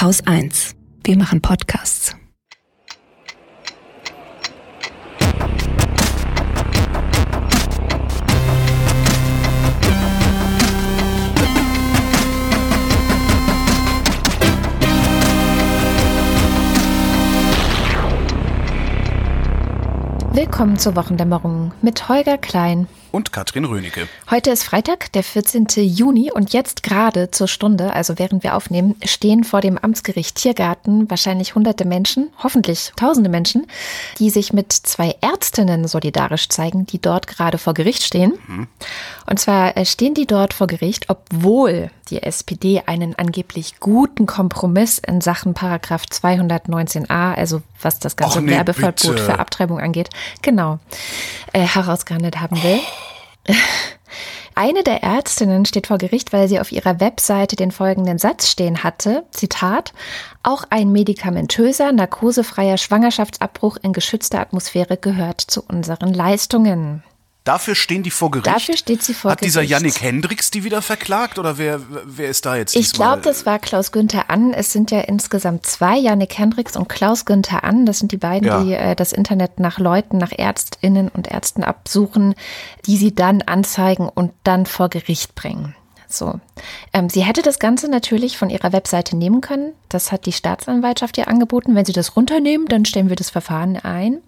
Haus 0.00 0.26
1. 0.26 0.76
Wir 1.04 1.18
machen 1.18 1.42
Podcasts. 1.42 2.16
Willkommen 20.32 20.78
zur 20.78 20.96
Wochendämmerung 20.96 21.74
mit 21.82 22.08
Holger 22.08 22.38
Klein 22.38 22.88
und 23.12 23.32
Katrin 23.32 23.64
Rönecke. 23.64 24.08
Heute 24.30 24.50
ist 24.50 24.64
Freitag, 24.64 25.12
der 25.12 25.22
14. 25.22 25.66
Juni 25.76 26.30
und 26.32 26.52
jetzt 26.52 26.82
gerade 26.82 27.30
zur 27.30 27.48
Stunde, 27.48 27.92
also 27.92 28.18
während 28.18 28.42
wir 28.42 28.56
aufnehmen, 28.56 28.96
stehen 29.04 29.44
vor 29.44 29.60
dem 29.60 29.78
Amtsgericht 29.78 30.36
Tiergarten 30.36 31.10
wahrscheinlich 31.10 31.54
hunderte 31.54 31.84
Menschen, 31.84 32.30
hoffentlich 32.42 32.92
tausende 32.96 33.30
Menschen, 33.30 33.66
die 34.18 34.30
sich 34.30 34.52
mit 34.52 34.72
zwei 34.72 35.16
Ärztinnen 35.20 35.88
solidarisch 35.88 36.48
zeigen, 36.48 36.86
die 36.86 37.00
dort 37.00 37.26
gerade 37.26 37.58
vor 37.58 37.74
Gericht 37.74 38.02
stehen. 38.02 38.38
Mhm. 38.46 38.68
Und 39.26 39.38
zwar 39.38 39.76
äh, 39.76 39.84
stehen 39.84 40.14
die 40.14 40.26
dort 40.26 40.54
vor 40.54 40.66
Gericht, 40.66 41.08
obwohl 41.08 41.90
die 42.10 42.22
SPD 42.22 42.82
einen 42.86 43.14
angeblich 43.16 43.78
guten 43.80 44.26
Kompromiss 44.26 44.98
in 44.98 45.20
Sachen 45.20 45.54
Paragraph 45.54 46.04
219a, 46.10 47.34
also 47.34 47.62
was 47.80 47.98
das 47.98 48.16
ganze 48.16 48.42
nee, 48.42 48.50
Werbeverbot 48.50 49.02
bitte. 49.02 49.18
für 49.18 49.38
Abtreibung 49.38 49.80
angeht, 49.80 50.10
genau, 50.42 50.78
äh, 51.52 51.60
herausgehandelt 51.60 52.40
haben 52.40 52.62
will. 52.62 52.80
Eine 54.54 54.82
der 54.82 55.02
Ärztinnen 55.02 55.64
steht 55.64 55.86
vor 55.86 55.98
Gericht, 55.98 56.32
weil 56.32 56.48
sie 56.48 56.60
auf 56.60 56.72
ihrer 56.72 57.00
Webseite 57.00 57.56
den 57.56 57.70
folgenden 57.70 58.18
Satz 58.18 58.48
stehen 58.48 58.82
hatte, 58.82 59.24
Zitat, 59.30 59.92
auch 60.42 60.64
ein 60.70 60.92
medikamentöser, 60.92 61.92
narkosefreier 61.92 62.76
Schwangerschaftsabbruch 62.76 63.78
in 63.82 63.92
geschützter 63.92 64.40
Atmosphäre 64.40 64.96
gehört 64.96 65.40
zu 65.40 65.62
unseren 65.62 66.12
Leistungen. 66.12 67.02
Dafür 67.44 67.74
stehen 67.74 68.02
die 68.02 68.10
vor 68.10 68.30
Gericht. 68.30 68.46
Dafür 68.46 68.76
steht 68.76 69.02
sie 69.02 69.14
vor 69.14 69.30
Hat 69.30 69.38
Gericht. 69.38 69.54
dieser 69.54 69.62
Yannick 69.62 70.02
Hendricks 70.02 70.50
die 70.50 70.62
wieder 70.62 70.82
verklagt 70.82 71.38
oder 71.38 71.56
wer, 71.56 71.80
wer 72.04 72.28
ist 72.28 72.44
da 72.44 72.56
jetzt? 72.56 72.76
Ich 72.76 72.92
glaube, 72.92 73.22
das 73.22 73.46
war 73.46 73.58
Klaus 73.58 73.92
Günther 73.92 74.28
Ann. 74.28 74.52
Es 74.52 74.72
sind 74.72 74.90
ja 74.90 75.00
insgesamt 75.00 75.64
zwei, 75.64 75.96
Yannick 75.96 76.36
Hendricks 76.36 76.76
und 76.76 76.88
Klaus 76.88 77.24
Günther 77.24 77.64
Ann. 77.64 77.86
Das 77.86 77.98
sind 77.98 78.12
die 78.12 78.18
beiden, 78.18 78.46
ja. 78.46 78.62
die 78.62 78.74
äh, 78.74 78.94
das 78.94 79.12
Internet 79.12 79.58
nach 79.58 79.78
Leuten, 79.78 80.18
nach 80.18 80.32
Ärztinnen 80.32 81.08
und 81.08 81.28
Ärzten 81.28 81.64
absuchen, 81.64 82.34
die 82.86 82.98
sie 82.98 83.14
dann 83.14 83.40
anzeigen 83.42 84.08
und 84.08 84.32
dann 84.44 84.66
vor 84.66 84.90
Gericht 84.90 85.34
bringen. 85.34 85.74
So. 86.06 86.40
Ähm, 86.92 87.08
sie 87.08 87.24
hätte 87.24 87.40
das 87.40 87.58
Ganze 87.58 87.88
natürlich 87.88 88.36
von 88.36 88.50
ihrer 88.50 88.72
Webseite 88.72 89.16
nehmen 89.16 89.40
können. 89.40 89.72
Das 89.88 90.12
hat 90.12 90.26
die 90.26 90.32
Staatsanwaltschaft 90.32 91.16
ihr 91.16 91.28
angeboten. 91.28 91.74
Wenn 91.74 91.84
sie 91.84 91.92
das 91.92 92.16
runternehmen, 92.16 92.66
dann 92.66 92.84
stellen 92.84 93.08
wir 93.08 93.16
das 93.16 93.30
Verfahren 93.30 93.76
ein. 93.76 94.18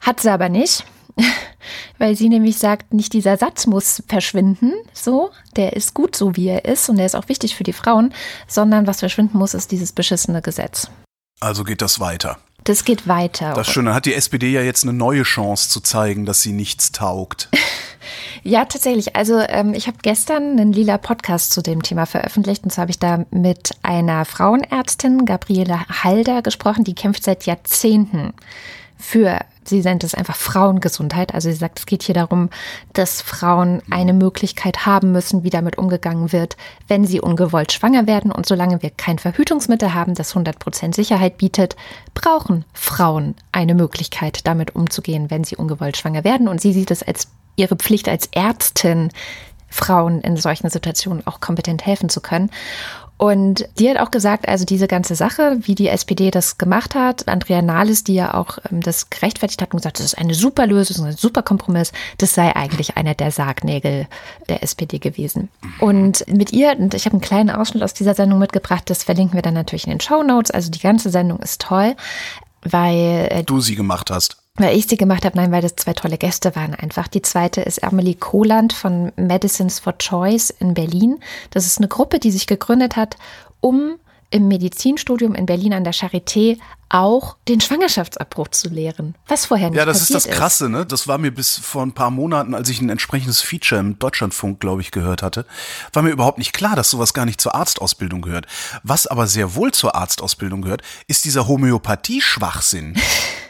Hat 0.00 0.20
sie 0.20 0.30
aber 0.30 0.48
nicht. 0.48 0.84
weil 1.98 2.16
sie 2.16 2.28
nämlich 2.28 2.58
sagt, 2.58 2.94
nicht 2.94 3.12
dieser 3.12 3.36
Satz 3.36 3.66
muss 3.66 4.02
verschwinden, 4.08 4.72
so, 4.92 5.30
der 5.56 5.74
ist 5.74 5.94
gut 5.94 6.16
so, 6.16 6.36
wie 6.36 6.48
er 6.48 6.64
ist 6.64 6.88
und 6.88 6.96
der 6.96 7.06
ist 7.06 7.16
auch 7.16 7.28
wichtig 7.28 7.56
für 7.56 7.64
die 7.64 7.72
Frauen, 7.72 8.14
sondern 8.46 8.86
was 8.86 9.00
verschwinden 9.00 9.38
muss, 9.38 9.54
ist 9.54 9.72
dieses 9.72 9.92
beschissene 9.92 10.42
Gesetz. 10.42 10.90
Also 11.40 11.64
geht 11.64 11.82
das 11.82 12.00
weiter. 12.00 12.38
Das 12.64 12.84
geht 12.84 13.06
weiter. 13.06 13.54
Das 13.54 13.68
Schöne, 13.68 13.94
hat 13.94 14.04
die 14.04 14.14
SPD 14.14 14.50
ja 14.50 14.60
jetzt 14.60 14.82
eine 14.82 14.92
neue 14.92 15.22
Chance 15.22 15.68
zu 15.70 15.80
zeigen, 15.80 16.26
dass 16.26 16.42
sie 16.42 16.52
nichts 16.52 16.92
taugt. 16.92 17.48
ja, 18.42 18.64
tatsächlich. 18.64 19.16
Also 19.16 19.38
ähm, 19.38 19.72
ich 19.72 19.86
habe 19.86 19.98
gestern 20.02 20.58
einen 20.58 20.72
lila 20.72 20.98
Podcast 20.98 21.52
zu 21.52 21.62
dem 21.62 21.82
Thema 21.82 22.04
veröffentlicht 22.04 22.64
und 22.64 22.70
zwar 22.70 22.82
habe 22.82 22.90
ich 22.90 22.98
da 22.98 23.24
mit 23.30 23.70
einer 23.82 24.24
Frauenärztin, 24.24 25.24
Gabriele 25.24 25.80
Halder, 25.88 26.42
gesprochen, 26.42 26.84
die 26.84 26.94
kämpft 26.94 27.24
seit 27.24 27.46
Jahrzehnten 27.46 28.34
für 28.98 29.38
sie 29.68 29.80
nennt 29.80 30.04
es 30.04 30.14
einfach 30.14 30.36
Frauengesundheit. 30.36 31.34
Also 31.34 31.50
sie 31.50 31.56
sagt, 31.56 31.78
es 31.78 31.86
geht 31.86 32.02
hier 32.02 32.14
darum, 32.14 32.50
dass 32.92 33.20
Frauen 33.22 33.82
eine 33.90 34.12
Möglichkeit 34.12 34.86
haben 34.86 35.12
müssen, 35.12 35.44
wie 35.44 35.50
damit 35.50 35.78
umgegangen 35.78 36.32
wird, 36.32 36.56
wenn 36.88 37.04
sie 37.04 37.20
ungewollt 37.20 37.72
schwanger 37.72 38.06
werden. 38.06 38.32
Und 38.32 38.46
solange 38.46 38.82
wir 38.82 38.90
kein 38.90 39.18
Verhütungsmittel 39.18 39.94
haben, 39.94 40.14
das 40.14 40.30
100 40.30 40.58
Prozent 40.58 40.94
Sicherheit 40.94 41.38
bietet, 41.38 41.76
brauchen 42.14 42.64
Frauen 42.72 43.34
eine 43.52 43.74
Möglichkeit, 43.74 44.46
damit 44.46 44.74
umzugehen, 44.74 45.30
wenn 45.30 45.44
sie 45.44 45.56
ungewollt 45.56 45.96
schwanger 45.96 46.24
werden. 46.24 46.48
Und 46.48 46.60
sie 46.60 46.72
sieht 46.72 46.90
es 46.90 47.02
als 47.02 47.28
ihre 47.56 47.76
Pflicht 47.76 48.08
als 48.08 48.28
Ärztin, 48.32 49.10
Frauen 49.68 50.20
in 50.22 50.36
solchen 50.36 50.70
Situationen 50.70 51.26
auch 51.26 51.40
kompetent 51.40 51.84
helfen 51.84 52.08
zu 52.08 52.20
können. 52.20 52.50
Und 53.18 53.68
die 53.80 53.90
hat 53.90 53.98
auch 53.98 54.12
gesagt, 54.12 54.48
also 54.48 54.64
diese 54.64 54.86
ganze 54.86 55.16
Sache, 55.16 55.58
wie 55.62 55.74
die 55.74 55.88
SPD 55.88 56.30
das 56.30 56.56
gemacht 56.56 56.94
hat, 56.94 57.26
Andrea 57.26 57.62
Nahles, 57.62 58.04
die 58.04 58.14
ja 58.14 58.32
auch 58.32 58.58
ähm, 58.70 58.80
das 58.80 59.10
gerechtfertigt 59.10 59.60
hat 59.60 59.72
und 59.72 59.78
gesagt, 59.78 59.98
das 59.98 60.06
ist 60.06 60.18
eine 60.18 60.34
super 60.34 60.68
Lösung, 60.68 61.04
ein 61.04 61.16
super 61.16 61.42
Kompromiss, 61.42 61.92
das 62.18 62.34
sei 62.34 62.54
eigentlich 62.54 62.96
einer 62.96 63.14
der 63.14 63.32
Sargnägel 63.32 64.06
der 64.48 64.62
SPD 64.62 65.00
gewesen. 65.00 65.48
Und 65.80 66.24
mit 66.28 66.52
ihr, 66.52 66.78
und 66.78 66.94
ich 66.94 67.06
habe 67.06 67.14
einen 67.14 67.20
kleinen 67.20 67.50
Ausschnitt 67.50 67.82
aus 67.82 67.92
dieser 67.92 68.14
Sendung 68.14 68.38
mitgebracht, 68.38 68.88
das 68.88 69.02
verlinken 69.02 69.34
wir 69.34 69.42
dann 69.42 69.54
natürlich 69.54 69.84
in 69.84 69.90
den 69.90 70.00
Show 70.00 70.22
Notes. 70.22 70.52
Also 70.52 70.70
die 70.70 70.78
ganze 70.78 71.10
Sendung 71.10 71.40
ist 71.40 71.60
toll, 71.60 71.96
weil 72.62 73.28
äh, 73.30 73.42
du 73.42 73.60
sie 73.60 73.74
gemacht 73.74 74.12
hast 74.12 74.37
weil 74.58 74.76
ich 74.76 74.86
sie 74.86 74.96
gemacht 74.96 75.24
habe, 75.24 75.36
nein, 75.36 75.52
weil 75.52 75.62
das 75.62 75.76
zwei 75.76 75.92
tolle 75.92 76.18
Gäste 76.18 76.54
waren 76.56 76.74
einfach. 76.74 77.08
Die 77.08 77.22
zweite 77.22 77.60
ist 77.60 77.82
Amelie 77.82 78.14
Kohland 78.14 78.72
von 78.72 79.12
Medicines 79.16 79.78
for 79.78 79.96
Choice 79.98 80.50
in 80.50 80.74
Berlin. 80.74 81.18
Das 81.50 81.66
ist 81.66 81.78
eine 81.78 81.88
Gruppe, 81.88 82.18
die 82.18 82.30
sich 82.30 82.46
gegründet 82.46 82.96
hat, 82.96 83.16
um 83.60 83.96
im 84.30 84.46
Medizinstudium 84.48 85.34
in 85.34 85.46
Berlin 85.46 85.72
an 85.72 85.84
der 85.84 85.94
Charité 85.94 86.58
auch 86.90 87.36
den 87.48 87.60
Schwangerschaftsabbruch 87.60 88.48
zu 88.48 88.68
lehren, 88.68 89.14
was 89.26 89.46
vorher 89.46 89.70
nicht 89.70 89.78
Ja, 89.78 89.84
das 89.84 90.02
ist 90.02 90.14
das 90.14 90.24
Krasse, 90.24 90.68
ne? 90.68 90.86
Das 90.86 91.06
war 91.06 91.18
mir 91.18 91.30
bis 91.30 91.58
vor 91.58 91.82
ein 91.82 91.92
paar 91.92 92.10
Monaten, 92.10 92.54
als 92.54 92.68
ich 92.68 92.80
ein 92.80 92.88
entsprechendes 92.88 93.40
Feature 93.40 93.80
im 93.80 93.98
Deutschlandfunk, 93.98 94.60
glaube 94.60 94.82
ich, 94.82 94.90
gehört 94.90 95.22
hatte, 95.22 95.46
war 95.92 96.02
mir 96.02 96.10
überhaupt 96.10 96.38
nicht 96.38 96.52
klar, 96.52 96.76
dass 96.76 96.90
sowas 96.90 97.14
gar 97.14 97.24
nicht 97.24 97.40
zur 97.40 97.54
Arztausbildung 97.54 98.22
gehört. 98.22 98.46
Was 98.82 99.06
aber 99.06 99.26
sehr 99.26 99.54
wohl 99.54 99.72
zur 99.72 99.94
Arztausbildung 99.94 100.62
gehört, 100.62 100.82
ist 101.06 101.24
dieser 101.24 101.46
Homöopathie-Schwachsinn. 101.46 102.94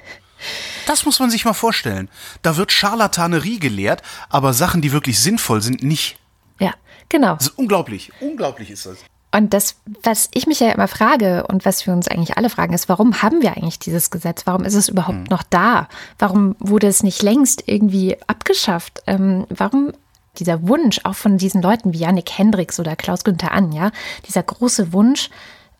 Das 0.88 1.04
muss 1.04 1.20
man 1.20 1.28
sich 1.30 1.44
mal 1.44 1.52
vorstellen. 1.52 2.08
Da 2.40 2.56
wird 2.56 2.72
Scharlatanerie 2.72 3.58
gelehrt, 3.58 4.02
aber 4.30 4.54
Sachen, 4.54 4.80
die 4.80 4.90
wirklich 4.90 5.20
sinnvoll 5.20 5.60
sind, 5.60 5.82
nicht. 5.82 6.18
Ja, 6.58 6.72
genau. 7.10 7.34
Das 7.34 7.48
ist 7.48 7.58
unglaublich. 7.58 8.10
Unglaublich 8.20 8.70
ist 8.70 8.86
das. 8.86 8.96
Und 9.30 9.52
das, 9.52 9.76
was 10.02 10.30
ich 10.32 10.46
mich 10.46 10.60
ja 10.60 10.70
immer 10.70 10.88
frage 10.88 11.46
und 11.46 11.66
was 11.66 11.86
wir 11.86 11.92
uns 11.92 12.08
eigentlich 12.08 12.38
alle 12.38 12.48
fragen, 12.48 12.72
ist, 12.72 12.88
warum 12.88 13.20
haben 13.20 13.42
wir 13.42 13.54
eigentlich 13.54 13.78
dieses 13.78 14.10
Gesetz? 14.10 14.46
Warum 14.46 14.64
ist 14.64 14.72
es 14.72 14.88
überhaupt 14.88 15.18
hm. 15.18 15.24
noch 15.28 15.42
da? 15.42 15.88
Warum 16.18 16.56
wurde 16.58 16.86
es 16.86 17.02
nicht 17.02 17.22
längst 17.22 17.64
irgendwie 17.66 18.16
abgeschafft? 18.26 19.02
Ähm, 19.06 19.46
warum 19.50 19.92
dieser 20.38 20.66
Wunsch 20.66 21.00
auch 21.04 21.16
von 21.16 21.36
diesen 21.36 21.60
Leuten 21.60 21.92
wie 21.92 21.98
Yannick 21.98 22.30
Hendricks 22.30 22.80
oder 22.80 22.96
Klaus 22.96 23.24
Günther 23.24 23.52
An, 23.52 23.72
ja, 23.72 23.90
dieser 24.26 24.42
große 24.42 24.94
Wunsch, 24.94 25.28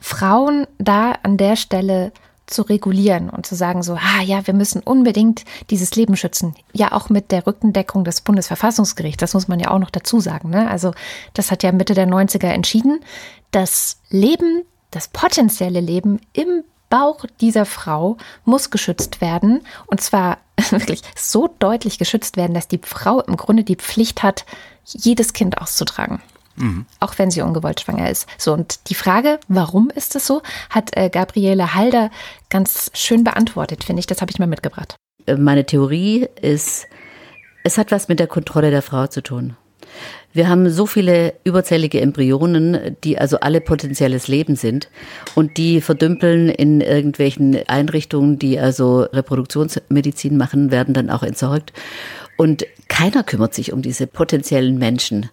Frauen 0.01 0.67
da 0.79 1.13
an 1.23 1.39
der 1.39 1.57
Stelle 1.57 2.13
zu 2.51 2.63
regulieren 2.63 3.31
und 3.31 3.47
zu 3.47 3.55
sagen 3.55 3.83
so, 3.83 3.95
ah 3.95 4.23
ja, 4.23 4.47
wir 4.47 4.55
müssen 4.55 4.81
unbedingt 4.81 5.45
dieses 5.71 5.95
Leben 5.95 6.17
schützen. 6.17 6.55
Ja, 6.73 6.93
auch 6.93 7.09
mit 7.11 7.31
der 7.31 7.47
Rückendeckung 7.47 8.05
des 8.05 8.21
Bundesverfassungsgerichts, 8.21 9.21
das 9.21 9.35
muss 9.35 9.49
man 9.49 9.61
ja 9.61 9.71
auch 9.71 9.79
noch 9.79 9.91
dazu 9.91 10.21
sagen. 10.21 10.51
Ne? 10.51 10.69
Also 10.69 10.93
das 11.35 11.51
hat 11.51 11.63
ja 11.63 11.73
Mitte 11.73 11.95
der 11.95 12.09
90er 12.09 12.49
entschieden, 12.49 13.01
das 13.51 13.99
Leben, 14.11 14.65
das 14.91 15.09
potenzielle 15.09 15.81
Leben 15.81 16.21
im 16.33 16.65
Bauch 16.91 17.25
dieser 17.41 17.67
Frau 17.67 18.17
muss 18.45 18.71
geschützt 18.71 19.21
werden. 19.21 19.61
Und 19.87 20.01
zwar 20.01 20.39
wirklich 20.71 21.03
so 21.17 21.55
deutlich 21.59 21.99
geschützt 21.99 22.37
werden, 22.37 22.55
dass 22.55 22.69
die 22.69 22.81
Frau 22.83 23.21
im 23.21 23.37
Grunde 23.37 23.65
die 23.65 23.77
Pflicht 23.77 24.23
hat, 24.23 24.45
jedes 24.85 25.33
Kind 25.33 25.59
auszutragen. 25.59 26.21
Mhm. 26.59 26.87
Auch 27.01 27.15
wenn 27.19 27.31
sie 27.31 27.43
ungewollt 27.43 27.81
schwanger 27.81 28.11
ist. 28.11 28.27
So, 28.37 28.53
und 28.53 28.89
die 28.91 28.95
Frage, 28.95 29.39
warum 29.49 29.91
ist 29.91 30.17
es 30.17 30.27
so, 30.27 30.43
hat 30.71 30.97
äh, 30.97 31.09
Gabriele 31.09 31.75
Halder 31.75 32.11
ganz 32.51 32.91
schön 32.95 33.25
beantwortet, 33.25 33.85
finde 33.85 34.01
ich. 34.01 34.07
Das 34.07 34.21
habe 34.21 34.31
ich 34.31 34.39
mal 34.39 34.47
mitgebracht. 34.47 34.97
Äh, 35.27 35.37
meine 35.37 35.65
Theorie 35.65 36.29
ist, 36.41 36.87
es 37.65 37.79
hat 37.79 37.91
was 37.93 38.09
mit 38.09 38.21
der 38.21 38.27
Kontrolle 38.27 38.71
der 38.71 38.83
Frau 38.83 39.07
zu 39.07 39.23
tun. 39.23 39.57
Wir 40.33 40.49
haben 40.49 40.69
so 40.69 40.87
viele 40.87 41.35
überzählige 41.45 42.01
Embryonen, 42.01 42.97
die 43.03 43.19
also 43.19 43.41
alle 43.41 43.61
potenzielles 43.61 44.29
Leben 44.29 44.57
sind 44.57 44.91
und 45.35 45.57
die 45.57 45.81
verdümpeln 45.81 46.49
in 46.51 46.81
irgendwelchen 46.81 47.59
Einrichtungen, 47.67 48.39
die 48.39 48.59
also 48.59 49.01
Reproduktionsmedizin 49.01 50.37
machen, 50.37 50.71
werden 50.71 50.93
dann 50.93 51.11
auch 51.11 51.23
entsorgt. 51.23 51.73
Und 52.39 52.67
keiner 52.87 53.25
kümmert 53.25 53.53
sich 53.53 53.73
um 53.73 53.83
diese 53.83 54.07
potenziellen 54.07 54.79
Menschen. 54.79 55.29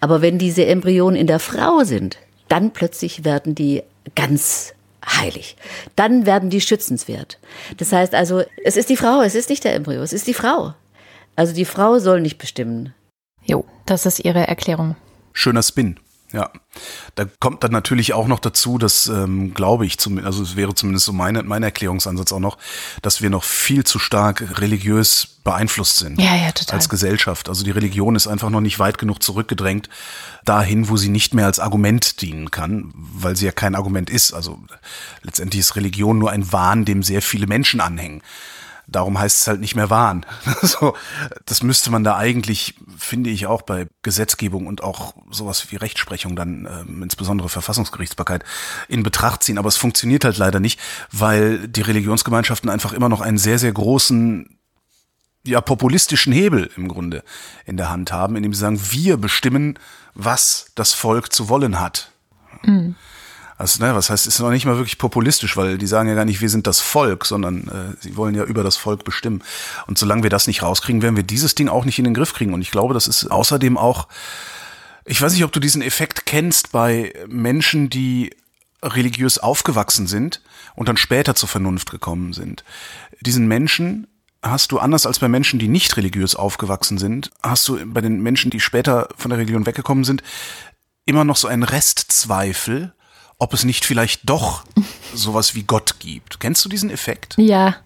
Aber 0.00 0.22
wenn 0.22 0.38
diese 0.38 0.66
Embryonen 0.66 1.18
in 1.18 1.28
der 1.28 1.38
Frau 1.38 1.84
sind, 1.84 2.18
dann 2.48 2.72
plötzlich 2.72 3.24
werden 3.24 3.54
die 3.54 3.84
ganz 4.16 4.74
heilig. 5.06 5.56
Dann 5.94 6.26
werden 6.26 6.50
die 6.50 6.60
schützenswert. 6.60 7.38
Das 7.76 7.92
heißt 7.92 8.12
also, 8.12 8.42
es 8.64 8.76
ist 8.76 8.90
die 8.90 8.96
Frau, 8.96 9.22
es 9.22 9.36
ist 9.36 9.50
nicht 9.50 9.62
der 9.62 9.74
Embryo, 9.74 10.02
es 10.02 10.12
ist 10.12 10.26
die 10.26 10.34
Frau. 10.34 10.74
Also 11.36 11.54
die 11.54 11.64
Frau 11.64 12.00
soll 12.00 12.20
nicht 12.20 12.38
bestimmen. 12.38 12.92
Jo, 13.44 13.64
das 13.86 14.04
ist 14.04 14.18
ihre 14.18 14.48
Erklärung. 14.48 14.96
Schöner 15.32 15.62
Spin. 15.62 16.00
Ja, 16.30 16.50
da 17.14 17.24
kommt 17.40 17.64
dann 17.64 17.72
natürlich 17.72 18.12
auch 18.12 18.26
noch 18.26 18.38
dazu, 18.38 18.76
dass 18.76 19.06
ähm, 19.06 19.54
glaube 19.54 19.86
ich, 19.86 19.98
zum, 19.98 20.22
also 20.22 20.42
es 20.42 20.56
wäre 20.56 20.74
zumindest 20.74 21.06
so 21.06 21.14
meine, 21.14 21.42
mein 21.42 21.62
Erklärungsansatz 21.62 22.32
auch 22.32 22.38
noch, 22.38 22.58
dass 23.00 23.22
wir 23.22 23.30
noch 23.30 23.44
viel 23.44 23.84
zu 23.84 23.98
stark 23.98 24.60
religiös 24.60 25.38
beeinflusst 25.42 25.96
sind 25.96 26.20
Ja, 26.20 26.36
ja, 26.36 26.52
total. 26.52 26.76
als 26.76 26.90
Gesellschaft. 26.90 27.48
Also 27.48 27.64
die 27.64 27.70
Religion 27.70 28.14
ist 28.14 28.26
einfach 28.26 28.50
noch 28.50 28.60
nicht 28.60 28.78
weit 28.78 28.98
genug 28.98 29.22
zurückgedrängt 29.22 29.88
dahin, 30.44 30.90
wo 30.90 30.98
sie 30.98 31.08
nicht 31.08 31.32
mehr 31.32 31.46
als 31.46 31.60
Argument 31.60 32.20
dienen 32.20 32.50
kann, 32.50 32.92
weil 32.94 33.34
sie 33.34 33.46
ja 33.46 33.52
kein 33.52 33.74
Argument 33.74 34.10
ist. 34.10 34.34
Also 34.34 34.60
letztendlich 35.22 35.60
ist 35.60 35.76
Religion 35.76 36.18
nur 36.18 36.30
ein 36.30 36.52
Wahn, 36.52 36.84
dem 36.84 37.02
sehr 37.02 37.22
viele 37.22 37.46
Menschen 37.46 37.80
anhängen. 37.80 38.20
Darum 38.90 39.18
heißt 39.18 39.42
es 39.42 39.46
halt 39.46 39.60
nicht 39.60 39.76
mehr 39.76 39.90
Wahn. 39.90 40.24
so, 40.62 40.94
das 41.44 41.62
müsste 41.62 41.90
man 41.90 42.04
da 42.04 42.16
eigentlich, 42.16 42.74
finde 42.96 43.28
ich, 43.28 43.46
auch 43.46 43.62
bei 43.62 43.86
Gesetzgebung 44.02 44.66
und 44.66 44.82
auch 44.82 45.14
sowas 45.30 45.70
wie 45.70 45.76
Rechtsprechung 45.76 46.34
dann, 46.34 46.66
ähm, 46.66 47.02
insbesondere 47.02 47.50
Verfassungsgerichtsbarkeit, 47.50 48.44
in 48.88 49.02
Betracht 49.02 49.42
ziehen. 49.42 49.58
Aber 49.58 49.68
es 49.68 49.76
funktioniert 49.76 50.24
halt 50.24 50.38
leider 50.38 50.58
nicht, 50.58 50.80
weil 51.12 51.68
die 51.68 51.82
Religionsgemeinschaften 51.82 52.70
einfach 52.70 52.94
immer 52.94 53.10
noch 53.10 53.20
einen 53.20 53.38
sehr, 53.38 53.58
sehr 53.58 53.72
großen 53.72 54.58
ja, 55.44 55.60
populistischen 55.60 56.32
Hebel 56.32 56.70
im 56.76 56.88
Grunde 56.88 57.22
in 57.66 57.76
der 57.76 57.90
Hand 57.90 58.10
haben, 58.10 58.36
indem 58.36 58.54
sie 58.54 58.60
sagen, 58.60 58.80
wir 58.90 59.18
bestimmen, 59.18 59.78
was 60.14 60.72
das 60.74 60.94
Volk 60.94 61.32
zu 61.32 61.48
wollen 61.50 61.78
hat. 61.78 62.10
Also, 63.58 63.84
ne, 63.84 63.92
was 63.94 64.08
heißt, 64.08 64.28
ist 64.28 64.38
noch 64.38 64.50
nicht 64.50 64.66
mal 64.66 64.76
wirklich 64.76 64.98
populistisch, 64.98 65.56
weil 65.56 65.78
die 65.78 65.88
sagen 65.88 66.08
ja 66.08 66.14
gar 66.14 66.24
nicht, 66.24 66.40
wir 66.40 66.48
sind 66.48 66.68
das 66.68 66.80
Volk, 66.80 67.26
sondern 67.26 67.66
äh, 67.68 67.96
sie 68.00 68.16
wollen 68.16 68.36
ja 68.36 68.44
über 68.44 68.62
das 68.62 68.76
Volk 68.76 69.02
bestimmen. 69.02 69.42
Und 69.88 69.98
solange 69.98 70.22
wir 70.22 70.30
das 70.30 70.46
nicht 70.46 70.62
rauskriegen, 70.62 71.02
werden 71.02 71.16
wir 71.16 71.24
dieses 71.24 71.56
Ding 71.56 71.68
auch 71.68 71.84
nicht 71.84 71.98
in 71.98 72.04
den 72.04 72.14
Griff 72.14 72.32
kriegen. 72.32 72.54
Und 72.54 72.62
ich 72.62 72.70
glaube, 72.70 72.94
das 72.94 73.08
ist 73.08 73.26
außerdem 73.26 73.76
auch, 73.76 74.06
ich 75.04 75.20
weiß 75.20 75.32
nicht, 75.32 75.42
ob 75.42 75.50
du 75.50 75.58
diesen 75.58 75.82
Effekt 75.82 76.24
kennst 76.24 76.70
bei 76.70 77.12
Menschen, 77.26 77.90
die 77.90 78.30
religiös 78.80 79.38
aufgewachsen 79.38 80.06
sind 80.06 80.40
und 80.76 80.88
dann 80.88 80.96
später 80.96 81.34
zur 81.34 81.48
Vernunft 81.48 81.90
gekommen 81.90 82.32
sind. 82.32 82.62
Diesen 83.20 83.48
Menschen 83.48 84.06
hast 84.40 84.70
du 84.70 84.78
anders 84.78 85.04
als 85.04 85.18
bei 85.18 85.28
Menschen, 85.28 85.58
die 85.58 85.66
nicht 85.66 85.96
religiös 85.96 86.36
aufgewachsen 86.36 86.96
sind, 86.96 87.30
hast 87.42 87.66
du 87.68 87.84
bei 87.86 88.00
den 88.00 88.22
Menschen, 88.22 88.52
die 88.52 88.60
später 88.60 89.08
von 89.16 89.30
der 89.30 89.38
Religion 89.38 89.66
weggekommen 89.66 90.04
sind, 90.04 90.22
immer 91.06 91.24
noch 91.24 91.36
so 91.36 91.48
einen 91.48 91.64
Restzweifel, 91.64 92.94
ob 93.38 93.54
es 93.54 93.64
nicht 93.64 93.84
vielleicht 93.84 94.28
doch 94.28 94.64
sowas 95.14 95.54
wie 95.54 95.62
Gott 95.62 96.00
gibt. 96.00 96.40
Kennst 96.40 96.64
du 96.64 96.68
diesen 96.68 96.90
Effekt? 96.90 97.34
Ja, 97.38 97.76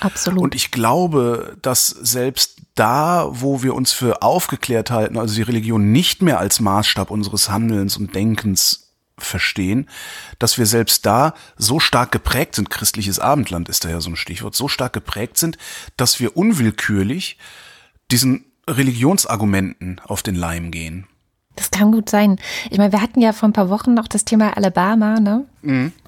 absolut. 0.00 0.42
Und 0.42 0.54
ich 0.54 0.70
glaube, 0.70 1.56
dass 1.62 1.86
selbst 1.86 2.56
da, 2.74 3.26
wo 3.30 3.62
wir 3.62 3.74
uns 3.74 3.92
für 3.92 4.22
aufgeklärt 4.22 4.90
halten, 4.90 5.18
also 5.18 5.34
die 5.34 5.42
Religion 5.42 5.92
nicht 5.92 6.22
mehr 6.22 6.38
als 6.38 6.60
Maßstab 6.60 7.10
unseres 7.10 7.48
Handelns 7.48 7.96
und 7.96 8.14
Denkens 8.14 8.90
verstehen, 9.18 9.88
dass 10.38 10.58
wir 10.58 10.66
selbst 10.66 11.06
da 11.06 11.34
so 11.56 11.80
stark 11.80 12.12
geprägt 12.12 12.56
sind, 12.56 12.70
christliches 12.70 13.18
Abendland 13.18 13.68
ist 13.68 13.84
da 13.84 13.90
ja 13.90 14.00
so 14.00 14.10
ein 14.10 14.16
Stichwort, 14.16 14.54
so 14.54 14.68
stark 14.68 14.92
geprägt 14.92 15.38
sind, 15.38 15.58
dass 15.96 16.18
wir 16.20 16.36
unwillkürlich 16.36 17.38
diesen 18.10 18.44
Religionsargumenten 18.68 20.00
auf 20.04 20.22
den 20.22 20.34
Leim 20.34 20.70
gehen. 20.70 21.06
Das 21.54 21.70
kann 21.70 21.92
gut 21.92 22.08
sein. 22.08 22.38
Ich 22.70 22.78
meine, 22.78 22.92
wir 22.92 23.02
hatten 23.02 23.20
ja 23.20 23.32
vor 23.32 23.48
ein 23.48 23.52
paar 23.52 23.68
Wochen 23.68 23.92
noch 23.92 24.08
das 24.08 24.24
Thema 24.24 24.56
Alabama, 24.56 25.20
ne? 25.20 25.44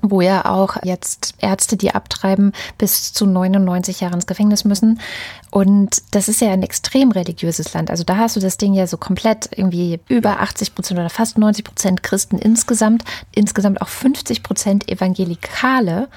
Wo 0.00 0.23
ja 0.23 0.46
auch 0.46 0.76
jetzt 0.85 1.35
Ärzte, 1.38 1.76
die 1.76 1.94
abtreiben, 1.94 2.52
bis 2.79 3.12
zu 3.12 3.26
99 3.26 4.00
Jahre 4.00 4.14
ins 4.14 4.26
Gefängnis 4.26 4.64
müssen. 4.64 5.00
Und 5.50 6.02
das 6.12 6.29
ist 6.29 6.41
ja 6.41 6.50
ein 6.50 6.62
extrem 6.62 7.11
religiöses 7.11 7.75
Land. 7.75 7.91
Also 7.91 8.05
da 8.05 8.17
hast 8.17 8.37
du 8.37 8.41
das 8.41 8.56
Ding 8.56 8.73
ja 8.73 8.87
so 8.87 8.96
komplett 8.96 9.50
irgendwie 9.55 10.00
über 10.08 10.41
80 10.41 10.75
Prozent 10.75 10.99
oder 10.99 11.11
fast 11.11 11.37
90 11.37 11.64
Prozent 11.64 12.02
Christen 12.02 12.38
insgesamt, 12.38 13.05
insgesamt 13.35 13.82
auch 13.82 13.88
50 13.88 14.43
Prozent 14.43 14.91
Evangelikale. 14.91 16.08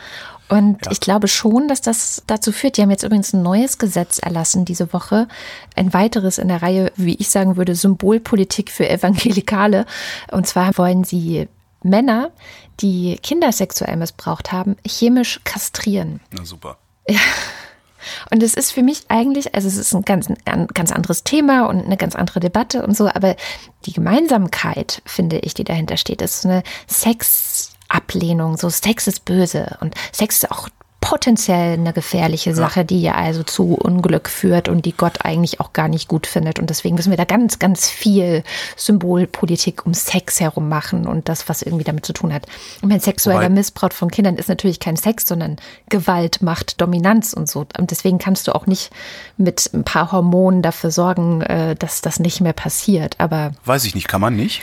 Und 0.49 0.85
Ja. 0.85 0.91
ich 0.91 0.99
glaube 1.01 1.27
schon, 1.27 1.67
dass 1.67 1.81
das 1.81 2.23
dazu 2.27 2.51
führt. 2.51 2.77
Die 2.77 2.81
haben 2.81 2.91
jetzt 2.91 3.03
übrigens 3.03 3.33
ein 3.33 3.41
neues 3.41 3.77
Gesetz 3.77 4.19
erlassen 4.19 4.63
diese 4.65 4.93
Woche. 4.93 5.27
Ein 5.75 5.93
weiteres 5.93 6.37
in 6.37 6.47
der 6.47 6.61
Reihe, 6.61 6.91
wie 6.95 7.15
ich 7.15 7.29
sagen 7.29 7.57
würde, 7.57 7.75
Symbolpolitik 7.75 8.71
für 8.71 8.87
Evangelikale. 8.89 9.85
Und 10.31 10.47
zwar 10.47 10.77
wollen 10.77 11.03
sie 11.03 11.47
Männer, 11.83 12.31
die 12.79 13.17
Kinder 13.21 13.51
sexuell 13.51 13.97
missbraucht 13.97 14.51
haben, 14.51 14.77
chemisch 14.85 15.41
kastrieren. 15.43 16.21
Na 16.31 16.45
super. 16.45 16.77
Und 18.31 18.41
es 18.41 18.53
ist 18.53 18.71
für 18.71 18.83
mich 18.83 19.01
eigentlich, 19.09 19.53
also 19.53 19.67
es 19.67 19.75
ist 19.75 19.93
ein 19.93 20.03
ganz, 20.03 20.29
ein 20.45 20.67
ganz 20.67 20.91
anderes 20.91 21.23
Thema 21.23 21.67
und 21.67 21.85
eine 21.85 21.97
ganz 21.97 22.15
andere 22.15 22.39
Debatte 22.39 22.83
und 22.85 22.95
so, 22.95 23.07
aber 23.07 23.35
die 23.85 23.91
Gemeinsamkeit, 23.91 25.01
finde 25.05 25.39
ich, 25.39 25.53
die 25.53 25.63
dahinter 25.65 25.97
steht, 25.97 26.21
ist 26.21 26.41
so 26.41 26.49
eine 26.49 26.63
Sexablehnung. 27.91 28.57
So 28.57 28.69
Sex 28.69 29.07
ist 29.07 29.25
böse 29.25 29.77
und 29.81 29.95
Sex 30.11 30.37
ist 30.43 30.51
auch 30.51 30.69
potenziell 30.99 31.73
eine 31.73 31.93
gefährliche 31.93 32.53
Sache, 32.53 32.83
die 32.83 33.01
ja 33.01 33.13
also 33.13 33.43
zu 33.43 33.75
Unglück 33.75 34.27
führt 34.27 34.67
und 34.67 34.83
die 34.83 34.91
Gott 34.91 35.23
eigentlich 35.23 35.61
auch 35.61 35.71
gar 35.71 35.87
nicht 35.87 36.09
gut 36.09 36.27
findet. 36.27 36.59
Und 36.59 36.69
deswegen 36.69 36.95
müssen 36.97 37.11
wir 37.11 37.17
da 37.17 37.23
ganz, 37.23 37.59
ganz 37.59 37.87
viel 37.87 38.43
Symbolpolitik 38.75 39.85
um 39.85 39.93
Sex 39.93 40.41
herum 40.41 40.67
machen 40.67 41.07
und 41.07 41.29
das, 41.29 41.47
was 41.47 41.61
irgendwie 41.61 41.85
damit 41.85 42.05
zu 42.05 42.11
tun 42.11 42.33
hat. 42.33 42.45
Und 42.81 42.89
mein 42.89 42.99
sexueller 42.99 43.39
Wobei- 43.41 43.49
Missbrauch 43.49 43.93
von 43.93 44.11
Kindern 44.11 44.35
ist 44.35 44.49
natürlich 44.49 44.79
kein 44.81 44.97
Sex, 44.97 45.25
sondern 45.25 45.57
Gewalt, 45.87 46.41
Macht, 46.41 46.81
Dominanz 46.81 47.31
und 47.31 47.47
so. 47.47 47.65
Und 47.77 47.91
deswegen 47.91 48.17
kannst 48.17 48.47
du 48.49 48.55
auch 48.55 48.65
nicht 48.65 48.89
mit 49.37 49.69
ein 49.73 49.85
paar 49.85 50.11
Hormonen 50.11 50.61
dafür 50.61 50.91
sorgen, 50.91 51.41
äh, 51.41 51.75
dass 51.75 52.01
das 52.01 52.19
nicht 52.19 52.41
mehr 52.41 52.53
passiert. 52.53 53.15
Aber 53.19 53.51
Weiß 53.63 53.85
ich 53.85 53.95
nicht, 53.95 54.09
kann 54.09 54.19
man 54.19 54.35
nicht? 54.35 54.61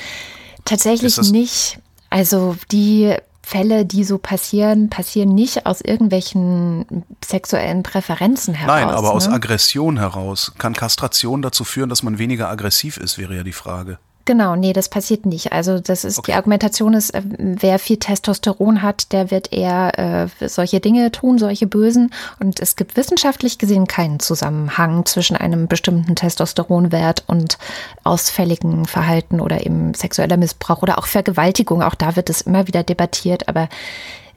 tatsächlich 0.67 1.17
nicht. 1.31 1.79
Also 2.15 2.55
die 2.71 3.13
Fälle, 3.43 3.85
die 3.85 4.05
so 4.05 4.19
passieren, 4.19 4.89
passieren 4.89 5.35
nicht 5.35 5.67
aus 5.67 5.81
irgendwelchen 5.81 7.03
sexuellen 7.25 7.83
Präferenzen 7.83 8.55
heraus. 8.55 8.73
Nein, 8.73 8.89
aber 8.89 9.13
aus 9.13 9.27
ne? 9.27 9.35
Aggression 9.35 9.99
heraus. 9.99 10.53
Kann 10.57 10.75
Kastration 10.75 11.43
dazu 11.43 11.65
führen, 11.65 11.89
dass 11.89 12.05
man 12.05 12.19
weniger 12.19 12.49
aggressiv 12.49 12.99
ist, 12.99 13.19
wäre 13.19 13.35
ja 13.35 13.43
die 13.43 13.51
Frage. 13.51 13.99
Genau, 14.27 14.57
nee, 14.57 14.73
das 14.73 14.89
passiert 14.89 15.27
nicht. 15.27 15.53
Also 15.53 15.79
das 15.79 16.05
ist 16.05 16.19
Okay. 16.19 16.33
die 16.33 16.37
Argumentation 16.37 16.95
ist, 16.95 17.11
äh, 17.11 17.23
wer 17.39 17.79
viel 17.79 17.99
Testosteron 17.99 18.81
hat, 18.81 19.13
der 19.13 19.31
wird 19.31 19.53
eher 19.53 20.29
äh, 20.41 20.49
solche 20.49 20.81
Dinge 20.81 21.13
tun, 21.13 21.39
solche 21.39 21.67
Bösen. 21.67 22.11
Und 22.41 22.59
es 22.61 22.77
gibt 22.77 22.97
wissenschaftlich 22.97 23.59
gesehen 23.59 23.87
keinen 23.87 24.21
Zusammenhang 24.21 25.05
zwischen 25.05 25.37
einem 25.37 25.69
bestimmten 25.69 26.17
Testosteronwert 26.17 27.25
und 27.27 27.59
ausfälligen 28.03 28.87
Verhalten 28.87 29.41
oder 29.41 29.67
eben 29.67 29.93
sexueller 29.93 30.39
Missbrauch 30.39 30.81
oder 30.81 30.99
auch 30.99 31.07
Vergewaltigung. 31.07 31.83
Auch 31.83 31.95
da 31.95 32.17
wird 32.17 32.31
es 32.31 32.41
immer 32.41 32.67
wieder 32.67 32.83
debattiert, 32.83 33.49
aber 33.49 33.69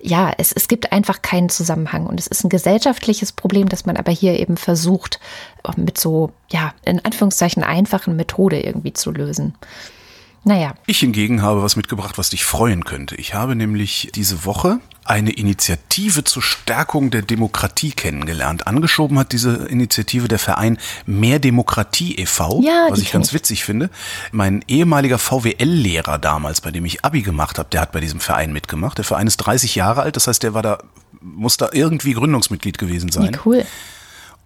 ja, 0.02 0.32
es, 0.38 0.52
es 0.52 0.68
gibt 0.68 0.92
einfach 0.92 1.22
keinen 1.22 1.50
Zusammenhang. 1.50 2.08
Und 2.08 2.20
es 2.20 2.28
ist 2.28 2.44
ein 2.44 2.50
gesellschaftliches 2.50 3.32
Problem, 3.32 3.70
das 3.70 3.86
man 3.86 3.98
aber 3.98 4.12
hier 4.12 4.40
eben 4.40 4.58
versucht, 4.58 5.20
mit 5.76 5.98
so, 5.98 6.32
ja, 6.50 6.74
in 6.86 7.04
Anführungszeichen 7.04 7.64
einfachen 7.64 8.16
Methode 8.16 8.62
irgendwie 8.62 8.94
zu 8.94 9.12
lösen. 9.12 9.56
Naja, 10.48 10.74
Ich 10.86 11.00
hingegen 11.00 11.42
habe 11.42 11.62
was 11.62 11.76
mitgebracht, 11.76 12.18
was 12.18 12.30
dich 12.30 12.46
freuen 12.46 12.86
könnte. 12.86 13.16
Ich 13.16 13.34
habe 13.34 13.56
nämlich 13.56 14.10
diese 14.16 14.46
Woche 14.46 14.80
eine 15.04 15.32
Initiative 15.32 16.24
zur 16.24 16.42
Stärkung 16.42 17.12
der 17.12 17.22
Demokratie 17.22 17.92
kennengelernt. 17.92 18.66
Angeschoben 18.66 19.20
hat 19.20 19.32
diese 19.34 19.68
Initiative 19.68 20.28
der 20.30 20.40
Verein 20.40 20.78
Mehr 21.06 21.40
Demokratie 21.40 22.16
e.V., 22.18 22.62
Ja, 22.64 22.88
was 22.90 23.00
ich 23.00 23.12
ganz 23.12 23.28
ich. 23.28 23.34
witzig 23.34 23.64
finde. 23.66 23.90
Mein 24.32 24.64
ehemaliger 24.68 25.18
VWL-Lehrer 25.18 26.18
damals, 26.18 26.62
bei 26.62 26.72
dem 26.72 26.86
ich 26.86 27.04
Abi 27.04 27.22
gemacht 27.24 27.60
habe, 27.60 27.70
der 27.70 27.82
hat 27.82 27.92
bei 27.92 28.00
diesem 28.00 28.20
Verein 28.22 28.54
mitgemacht. 28.54 28.98
Der 28.98 29.06
Verein 29.06 29.28
ist 29.28 29.38
30 29.38 29.76
Jahre 29.76 30.02
alt, 30.02 30.16
das 30.16 30.28
heißt, 30.28 30.44
der 30.44 30.54
war 30.54 30.62
da, 30.62 30.78
muss 31.22 31.58
da 31.58 31.70
irgendwie 31.74 32.14
Gründungsmitglied 32.14 32.78
gewesen 32.78 33.12
sein. 33.12 33.34
wie 33.34 33.40
cool. 33.46 33.66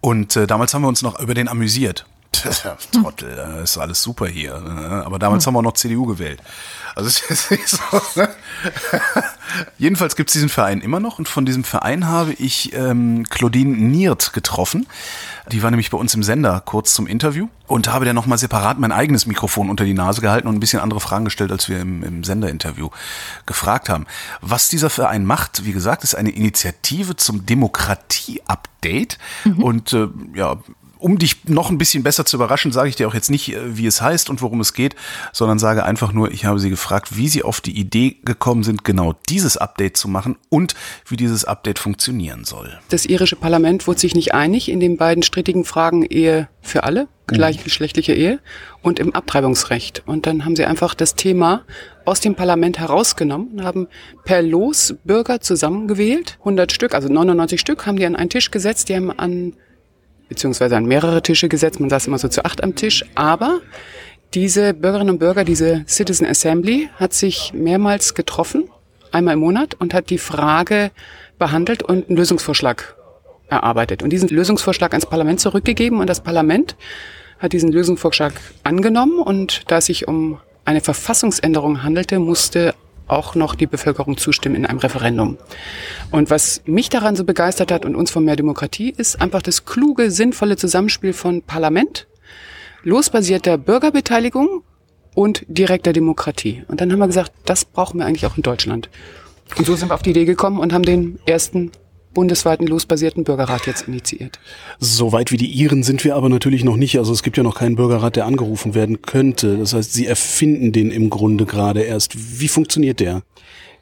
Und 0.00 0.34
äh, 0.34 0.48
damals 0.48 0.74
haben 0.74 0.82
wir 0.82 0.88
uns 0.88 1.02
noch 1.02 1.20
über 1.20 1.34
den 1.34 1.46
amüsiert. 1.48 2.06
Trottel, 2.92 3.38
äh, 3.38 3.62
ist 3.62 3.78
alles 3.78 4.02
super 4.02 4.26
hier. 4.26 4.54
äh, 4.54 5.04
Aber 5.04 5.18
damals 5.18 5.46
haben 5.46 5.54
wir 5.54 5.62
noch 5.62 5.74
CDU 5.74 6.06
gewählt. 6.06 6.40
Also 6.94 7.08
es 7.08 7.20
ist 7.22 7.50
nicht 7.50 7.68
so. 7.68 7.78
Ne? 8.16 8.28
Jedenfalls 9.78 10.16
gibt 10.16 10.30
es 10.30 10.34
diesen 10.34 10.48
Verein 10.48 10.80
immer 10.80 11.00
noch 11.00 11.18
und 11.18 11.28
von 11.28 11.44
diesem 11.46 11.64
Verein 11.64 12.06
habe 12.06 12.32
ich 12.32 12.72
ähm, 12.74 13.24
Claudine 13.28 13.76
Niert 13.76 14.32
getroffen. 14.32 14.86
Die 15.50 15.62
war 15.62 15.70
nämlich 15.70 15.90
bei 15.90 15.98
uns 15.98 16.14
im 16.14 16.22
Sender 16.22 16.62
kurz 16.64 16.94
zum 16.94 17.06
Interview 17.06 17.48
und 17.66 17.88
habe 17.92 18.04
dann 18.04 18.14
nochmal 18.14 18.38
separat 18.38 18.78
mein 18.78 18.92
eigenes 18.92 19.26
Mikrofon 19.26 19.70
unter 19.70 19.84
die 19.84 19.94
Nase 19.94 20.20
gehalten 20.20 20.46
und 20.48 20.54
ein 20.54 20.60
bisschen 20.60 20.80
andere 20.80 21.00
Fragen 21.00 21.24
gestellt, 21.24 21.50
als 21.52 21.68
wir 21.68 21.80
im, 21.80 22.02
im 22.02 22.24
Senderinterview 22.24 22.90
gefragt 23.46 23.88
haben. 23.88 24.06
Was 24.40 24.68
dieser 24.68 24.90
Verein 24.90 25.24
macht, 25.24 25.64
wie 25.64 25.72
gesagt, 25.72 26.04
ist 26.04 26.14
eine 26.14 26.30
Initiative 26.30 27.16
zum 27.16 27.44
Demokratie-Update 27.46 29.18
und 29.58 29.92
äh, 29.92 30.08
ja, 30.34 30.56
um 31.02 31.18
dich 31.18 31.44
noch 31.48 31.70
ein 31.70 31.78
bisschen 31.78 32.02
besser 32.02 32.24
zu 32.24 32.36
überraschen, 32.36 32.72
sage 32.72 32.88
ich 32.88 32.96
dir 32.96 33.08
auch 33.08 33.14
jetzt 33.14 33.30
nicht, 33.30 33.52
äh, 33.52 33.76
wie 33.76 33.86
es 33.86 34.00
heißt 34.00 34.30
und 34.30 34.40
worum 34.40 34.60
es 34.60 34.72
geht, 34.72 34.94
sondern 35.32 35.58
sage 35.58 35.84
einfach 35.84 36.12
nur, 36.12 36.30
ich 36.30 36.44
habe 36.44 36.58
sie 36.58 36.70
gefragt, 36.70 37.16
wie 37.16 37.28
sie 37.28 37.42
auf 37.42 37.60
die 37.60 37.78
Idee 37.78 38.16
gekommen 38.24 38.62
sind, 38.62 38.84
genau 38.84 39.14
dieses 39.28 39.56
Update 39.56 39.96
zu 39.96 40.08
machen 40.08 40.36
und 40.48 40.74
wie 41.06 41.16
dieses 41.16 41.44
Update 41.44 41.78
funktionieren 41.78 42.44
soll. 42.44 42.78
Das 42.88 43.06
irische 43.06 43.36
Parlament 43.36 43.86
wurde 43.86 44.00
sich 44.00 44.14
nicht 44.14 44.34
einig 44.34 44.68
in 44.68 44.80
den 44.80 44.96
beiden 44.96 45.22
strittigen 45.22 45.64
Fragen 45.64 46.02
Ehe 46.04 46.48
für 46.60 46.84
alle, 46.84 47.08
gleichgeschlechtliche 47.26 48.12
Ehe 48.14 48.40
und 48.82 48.98
im 48.98 49.14
Abtreibungsrecht. 49.14 50.02
Und 50.06 50.26
dann 50.26 50.44
haben 50.44 50.56
sie 50.56 50.64
einfach 50.64 50.94
das 50.94 51.14
Thema 51.14 51.62
aus 52.04 52.20
dem 52.20 52.34
Parlament 52.34 52.78
herausgenommen 52.78 53.48
und 53.52 53.64
haben 53.64 53.88
per 54.24 54.42
Los 54.42 54.94
Bürger 55.04 55.40
zusammengewählt. 55.40 56.36
100 56.40 56.72
Stück, 56.72 56.94
also 56.94 57.08
99 57.08 57.60
Stück 57.60 57.86
haben 57.86 57.96
die 57.96 58.06
an 58.06 58.16
einen 58.16 58.30
Tisch 58.30 58.50
gesetzt. 58.50 58.88
Die 58.88 58.96
haben 58.96 59.10
an, 59.10 59.54
beziehungsweise 60.32 60.76
an 60.76 60.86
mehrere 60.86 61.22
Tische 61.22 61.48
gesetzt. 61.48 61.78
Man 61.78 61.90
saß 61.90 62.06
immer 62.06 62.18
so 62.18 62.28
zu 62.28 62.44
acht 62.44 62.62
am 62.62 62.74
Tisch. 62.74 63.04
Aber 63.14 63.60
diese 64.34 64.72
Bürgerinnen 64.72 65.10
und 65.10 65.18
Bürger, 65.18 65.44
diese 65.44 65.84
Citizen 65.86 66.26
Assembly 66.26 66.88
hat 66.96 67.12
sich 67.12 67.52
mehrmals 67.54 68.14
getroffen, 68.14 68.70
einmal 69.10 69.34
im 69.34 69.40
Monat, 69.40 69.74
und 69.78 69.92
hat 69.92 70.08
die 70.08 70.18
Frage 70.18 70.90
behandelt 71.38 71.82
und 71.82 72.08
einen 72.08 72.16
Lösungsvorschlag 72.16 72.96
erarbeitet 73.48 74.02
und 74.02 74.10
diesen 74.10 74.30
Lösungsvorschlag 74.30 74.92
ans 74.92 75.04
Parlament 75.04 75.38
zurückgegeben 75.38 76.00
und 76.00 76.08
das 76.08 76.22
Parlament 76.22 76.76
hat 77.38 77.52
diesen 77.52 77.70
Lösungsvorschlag 77.70 78.32
angenommen 78.62 79.18
und 79.18 79.70
da 79.70 79.78
es 79.78 79.86
sich 79.86 80.08
um 80.08 80.38
eine 80.64 80.80
Verfassungsänderung 80.80 81.82
handelte, 81.82 82.18
musste 82.18 82.74
auch 83.12 83.34
noch 83.34 83.54
die 83.54 83.66
Bevölkerung 83.66 84.16
zustimmen 84.16 84.56
in 84.56 84.66
einem 84.66 84.78
Referendum. 84.78 85.38
Und 86.10 86.30
was 86.30 86.62
mich 86.64 86.88
daran 86.88 87.16
so 87.16 87.24
begeistert 87.24 87.70
hat 87.70 87.84
und 87.84 87.94
uns 87.94 88.10
von 88.10 88.24
mehr 88.24 88.36
Demokratie 88.36 88.92
ist 88.96 89.20
einfach 89.20 89.42
das 89.42 89.64
kluge, 89.64 90.10
sinnvolle 90.10 90.56
Zusammenspiel 90.56 91.12
von 91.12 91.42
Parlament, 91.42 92.06
losbasierter 92.82 93.58
Bürgerbeteiligung 93.58 94.62
und 95.14 95.44
direkter 95.48 95.92
Demokratie. 95.92 96.64
Und 96.68 96.80
dann 96.80 96.90
haben 96.90 96.98
wir 96.98 97.06
gesagt, 97.06 97.32
das 97.44 97.64
brauchen 97.64 97.98
wir 97.98 98.06
eigentlich 98.06 98.26
auch 98.26 98.36
in 98.36 98.42
Deutschland. 98.42 98.88
Und 99.56 99.66
so 99.66 99.76
sind 99.76 99.90
wir 99.90 99.94
auf 99.94 100.02
die 100.02 100.10
Idee 100.10 100.24
gekommen 100.24 100.58
und 100.58 100.72
haben 100.72 100.84
den 100.84 101.18
ersten 101.26 101.70
bundesweiten 102.14 102.66
losbasierten 102.66 103.24
Bürgerrat 103.24 103.66
jetzt 103.66 103.88
initiiert. 103.88 104.38
So 104.78 105.12
weit 105.12 105.32
wie 105.32 105.36
die 105.36 105.50
Iren 105.50 105.82
sind 105.82 106.04
wir 106.04 106.16
aber 106.16 106.28
natürlich 106.28 106.64
noch 106.64 106.76
nicht. 106.76 106.98
Also 106.98 107.12
es 107.12 107.22
gibt 107.22 107.36
ja 107.36 107.42
noch 107.42 107.56
keinen 107.56 107.76
Bürgerrat, 107.76 108.16
der 108.16 108.26
angerufen 108.26 108.74
werden 108.74 109.02
könnte. 109.02 109.58
Das 109.58 109.74
heißt, 109.74 109.92
Sie 109.92 110.06
erfinden 110.06 110.72
den 110.72 110.90
im 110.90 111.10
Grunde 111.10 111.46
gerade 111.46 111.82
erst. 111.82 112.40
Wie 112.40 112.48
funktioniert 112.48 113.00
der? 113.00 113.22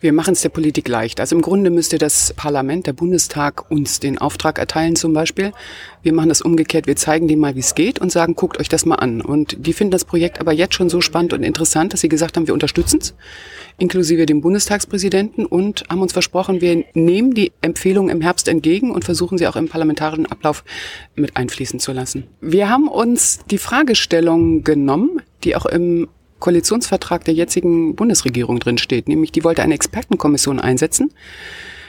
Wir 0.02 0.14
machen 0.14 0.32
es 0.32 0.40
der 0.40 0.48
Politik 0.48 0.88
leicht. 0.88 1.20
Also 1.20 1.36
im 1.36 1.42
Grunde 1.42 1.68
müsste 1.68 1.98
das 1.98 2.32
Parlament, 2.32 2.86
der 2.86 2.94
Bundestag 2.94 3.70
uns 3.70 4.00
den 4.00 4.16
Auftrag 4.16 4.58
erteilen 4.58 4.96
zum 4.96 5.12
Beispiel. 5.12 5.52
Wir 6.02 6.14
machen 6.14 6.30
das 6.30 6.40
umgekehrt. 6.40 6.86
Wir 6.86 6.96
zeigen 6.96 7.28
denen 7.28 7.42
mal, 7.42 7.54
wie 7.54 7.60
es 7.60 7.74
geht 7.74 7.98
und 7.98 8.10
sagen, 8.10 8.34
guckt 8.34 8.58
euch 8.58 8.70
das 8.70 8.86
mal 8.86 8.94
an. 8.94 9.20
Und 9.20 9.66
die 9.66 9.74
finden 9.74 9.90
das 9.90 10.06
Projekt 10.06 10.40
aber 10.40 10.52
jetzt 10.52 10.74
schon 10.74 10.88
so 10.88 11.02
spannend 11.02 11.34
und 11.34 11.42
interessant, 11.42 11.92
dass 11.92 12.00
sie 12.00 12.08
gesagt 12.08 12.38
haben, 12.38 12.46
wir 12.46 12.54
unterstützen 12.54 13.00
es, 13.02 13.14
inklusive 13.76 14.24
dem 14.24 14.40
Bundestagspräsidenten 14.40 15.44
und 15.44 15.84
haben 15.90 16.00
uns 16.00 16.14
versprochen, 16.14 16.62
wir 16.62 16.82
nehmen 16.94 17.34
die 17.34 17.52
Empfehlungen 17.60 18.10
im 18.10 18.22
Herbst 18.22 18.48
entgegen 18.48 18.92
und 18.92 19.04
versuchen 19.04 19.36
sie 19.36 19.46
auch 19.48 19.56
im 19.56 19.68
parlamentarischen 19.68 20.24
Ablauf 20.24 20.64
mit 21.14 21.36
einfließen 21.36 21.78
zu 21.78 21.92
lassen. 21.92 22.26
Wir 22.40 22.70
haben 22.70 22.88
uns 22.88 23.40
die 23.50 23.58
Fragestellung 23.58 24.64
genommen, 24.64 25.20
die 25.44 25.56
auch 25.56 25.66
im 25.66 26.08
Koalitionsvertrag 26.40 27.24
der 27.24 27.34
jetzigen 27.34 27.94
Bundesregierung 27.94 28.58
drin 28.58 28.78
steht. 28.78 29.08
Nämlich, 29.08 29.32
die 29.32 29.44
wollte 29.44 29.62
eine 29.62 29.74
Expertenkommission 29.74 30.58
einsetzen, 30.58 31.12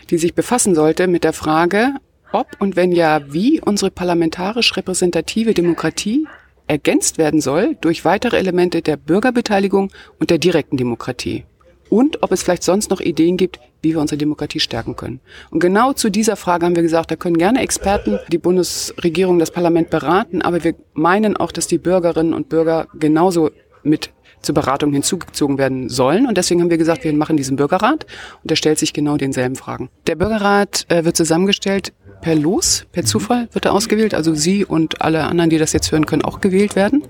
die 0.10 0.17
sich 0.17 0.36
befassen 0.36 0.75
sollte 0.75 1.08
mit 1.08 1.24
der 1.24 1.34
Frage, 1.34 1.96
ob 2.31 2.48
und 2.60 2.75
wenn 2.75 2.91
ja, 2.91 3.22
wie 3.34 3.60
unsere 3.60 3.91
parlamentarisch 3.91 4.75
repräsentative 4.77 5.53
Demokratie 5.53 6.27
ergänzt 6.67 7.17
werden 7.17 7.41
soll 7.41 7.75
durch 7.81 8.05
weitere 8.05 8.38
Elemente 8.38 8.81
der 8.81 8.96
Bürgerbeteiligung 8.96 9.91
und 10.20 10.29
der 10.29 10.38
direkten 10.38 10.77
Demokratie. 10.77 11.43
Und 11.89 12.24
ob 12.24 12.31
es 12.31 12.43
vielleicht 12.43 12.63
sonst 12.63 12.89
noch 12.89 13.01
Ideen 13.01 13.36
gibt, 13.36 13.60
wie 13.81 13.89
wir 13.89 14.00
unsere 14.00 14.17
Demokratie 14.17 14.62
stärken 14.62 14.96
können. 14.96 15.20
Und 15.50 15.60
genau 15.60 15.91
zu 15.91 16.10
dieser 16.10 16.38
Frage 16.38 16.65
haben 16.65 16.75
wir 16.75 16.84
gesagt, 16.84 17.12
da 17.12 17.17
können 17.17 17.38
gerne 17.38 17.60
Experten 17.62 18.17
die 18.31 18.38
Bundesregierung, 18.38 19.39
das 19.39 19.51
Parlament 19.51 19.89
beraten, 19.89 20.41
aber 20.41 20.63
wir 20.63 20.75
meinen 20.93 21.36
auch, 21.36 21.51
dass 21.51 21.67
die 21.67 21.79
Bürgerinnen 21.79 22.34
und 22.34 22.48
Bürger 22.48 22.88
genauso 22.93 23.51
mit 23.84 24.12
zur 24.42 24.56
Beratung 24.56 24.92
hinzugezogen 24.94 25.58
werden 25.58 25.90
sollen. 25.90 26.28
Und 26.28 26.38
deswegen 26.38 26.62
haben 26.62 26.70
wir 26.70 26.78
gesagt, 26.78 27.04
wir 27.04 27.14
machen 27.14 27.38
diesen 27.38 27.56
Bürgerrat 27.56 28.06
und 28.42 28.52
der 28.52 28.56
stellt 28.56 28.80
sich 28.80 28.94
genau 28.94 29.18
denselben 29.18 29.56
Fragen. 29.56 29.90
Der 30.08 30.16
Bürgerrat 30.16 30.86
äh, 30.90 31.04
wird 31.04 31.18
zusammengestellt 31.18 31.94
per 32.22 32.36
Los, 32.36 32.86
per 32.92 33.04
Zufall 33.04 33.50
wird 33.52 33.66
er 33.66 33.74
ausgewählt. 33.74 34.14
Also 34.14 34.34
Sie 34.34 34.64
und 34.64 35.02
alle 35.02 35.24
anderen, 35.24 35.50
die 35.50 35.58
das 35.58 35.74
jetzt 35.74 35.92
hören, 35.92 36.06
können 36.06 36.24
auch 36.24 36.40
gewählt 36.40 36.76
werden. 36.76 37.04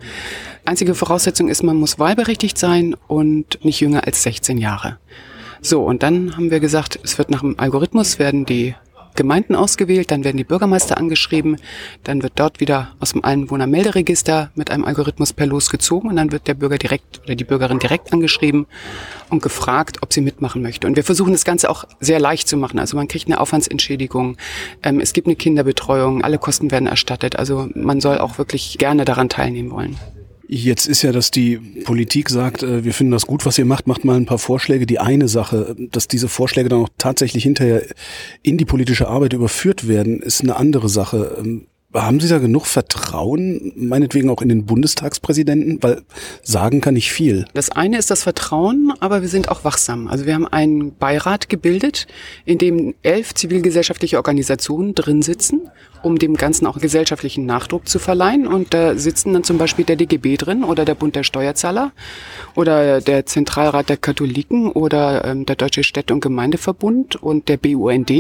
Einzige 0.66 0.96
Voraussetzung 0.96 1.50
ist, 1.50 1.64
man 1.64 1.76
muss 1.76 2.00
wahlberechtigt 2.00 2.58
sein 2.58 2.96
und 3.08 3.64
nicht 3.64 3.82
jünger 3.82 4.06
als 4.06 4.24
16 4.24 4.58
Jahre. 4.58 4.98
So, 5.62 5.84
und 5.84 6.02
dann 6.02 6.36
haben 6.36 6.50
wir 6.50 6.60
gesagt, 6.60 7.00
es 7.04 7.18
wird 7.18 7.30
nach 7.30 7.42
dem 7.42 7.60
Algorithmus 7.60 8.18
werden 8.18 8.46
die 8.46 8.74
Gemeinden 9.22 9.56
ausgewählt, 9.56 10.10
dann 10.10 10.24
werden 10.24 10.38
die 10.38 10.44
Bürgermeister 10.44 10.98
angeschrieben, 10.98 11.58
dann 12.04 12.24
wird 12.24 12.34
dort 12.38 12.60
wieder 12.60 12.94
aus 13.00 13.12
dem 13.12 13.24
Einwohnermelderegister 13.24 14.50
mit 14.56 14.72
einem 14.72 14.84
Algorithmus 14.84 15.32
per 15.32 15.46
Los 15.46 15.70
gezogen 15.70 16.10
und 16.10 16.16
dann 16.16 16.32
wird 16.32 16.48
der 16.48 16.56
Bürger 16.56 16.80
direkt 16.80 17.22
oder 17.24 17.36
die 17.36 17.44
Bürgerin 17.44 17.78
direkt 17.78 18.12
angeschrieben 18.12 18.66
und 19.30 19.44
gefragt, 19.44 20.00
ob 20.02 20.12
sie 20.12 20.22
mitmachen 20.22 20.64
möchte. 20.64 20.88
Und 20.88 20.96
wir 20.96 21.04
versuchen 21.04 21.34
das 21.34 21.46
Ganze 21.46 21.70
auch 21.70 21.86
sehr 22.00 22.20
leicht 22.20 22.48
zu 22.48 22.58
machen. 22.58 22.80
Also 22.80 22.98
man 22.98 23.08
kriegt 23.08 23.28
eine 23.28 23.40
Aufwandsentschädigung, 23.40 24.38
ähm, 24.82 25.00
es 25.00 25.14
gibt 25.14 25.28
eine 25.28 25.36
Kinderbetreuung, 25.36 26.24
alle 26.24 26.40
Kosten 26.40 26.72
werden 26.72 26.88
erstattet. 26.88 27.36
Also 27.36 27.70
man 27.76 28.02
soll 28.02 28.18
auch 28.18 28.40
wirklich 28.40 28.80
gerne 28.80 29.06
daran 29.06 29.30
teilnehmen 29.30 29.70
wollen. 29.70 29.98
Jetzt 30.54 30.86
ist 30.86 31.02
ja, 31.02 31.14
dass 31.14 31.32
die 31.32 31.56
Politik 31.86 32.30
sagt, 32.30 32.62
äh, 32.62 32.84
wir 32.84 32.94
finden 32.94 33.14
das 33.14 33.26
gut, 33.26 33.46
was 33.46 33.58
ihr 33.58 33.64
macht, 33.64 33.88
macht 33.88 34.04
mal 34.04 34.18
ein 34.18 34.26
paar 34.26 34.38
Vorschläge. 34.38 34.86
Die 34.86 35.00
eine 35.00 35.30
Sache, 35.30 35.78
dass 35.78 36.10
diese 36.10 36.28
Vorschläge 36.28 36.68
dann 36.68 36.82
auch 36.82 36.90
tatsächlich 36.98 37.44
hinterher 37.44 37.84
in 38.42 38.58
die 38.58 38.66
politische 38.66 39.08
Arbeit 39.08 39.32
überführt 39.32 39.88
werden, 39.88 40.22
ist 40.22 40.42
eine 40.42 40.58
andere 40.58 40.90
Sache. 40.90 41.38
Ähm, 41.40 41.68
haben 41.94 42.20
Sie 42.20 42.28
da 42.28 42.38
genug 42.38 42.66
Vertrauen, 42.66 43.72
meinetwegen 43.78 44.30
auch 44.30 44.42
in 44.42 44.50
den 44.50 44.66
Bundestagspräsidenten? 44.66 45.82
Weil 45.82 46.02
sagen 46.44 46.82
kann 46.82 46.98
ich 46.98 47.14
viel. 47.14 47.46
Das 47.54 47.70
eine 47.70 47.98
ist 47.98 48.12
das 48.12 48.24
Vertrauen, 48.24 48.92
aber 49.00 49.22
wir 49.22 49.30
sind 49.30 49.48
auch 49.48 49.64
wachsam. 49.64 50.10
Also 50.10 50.26
wir 50.26 50.34
haben 50.34 50.48
einen 50.48 50.94
Beirat 50.96 51.48
gebildet, 51.48 52.08
in 52.44 52.58
dem 52.58 52.94
elf 53.04 53.34
zivilgesellschaftliche 53.34 54.18
Organisationen 54.18 54.96
drin 54.96 55.22
sitzen, 55.22 55.70
um 56.04 56.18
dem 56.18 56.36
Ganzen 56.36 56.68
auch 56.68 56.80
gesellschaftlichen 56.80 57.46
Nachdruck 57.46 57.88
zu 57.88 58.00
verleihen. 58.00 58.48
Und 58.48 58.74
da 58.74 58.96
sitzen 58.96 59.34
dann 59.34 59.44
zum 59.44 59.58
Beispiel 59.58 59.86
der 59.86 59.96
DGB 59.96 60.38
drin 60.38 60.64
oder 60.64 60.86
der 60.86 60.96
Bund 60.96 61.16
der 61.16 61.24
Steuerzahler 61.24 61.92
oder 62.56 63.02
der 63.02 63.26
Zentralrat 63.26 63.90
der 63.90 63.98
Katholiken 63.98 64.72
oder 64.72 65.26
ähm, 65.26 65.46
der 65.46 65.56
Deutsche 65.56 65.84
Städte- 65.84 66.14
und 66.14 66.22
Gemeindeverbund 66.22 67.16
und 67.16 67.50
der 67.50 67.58
BUND 67.58 68.12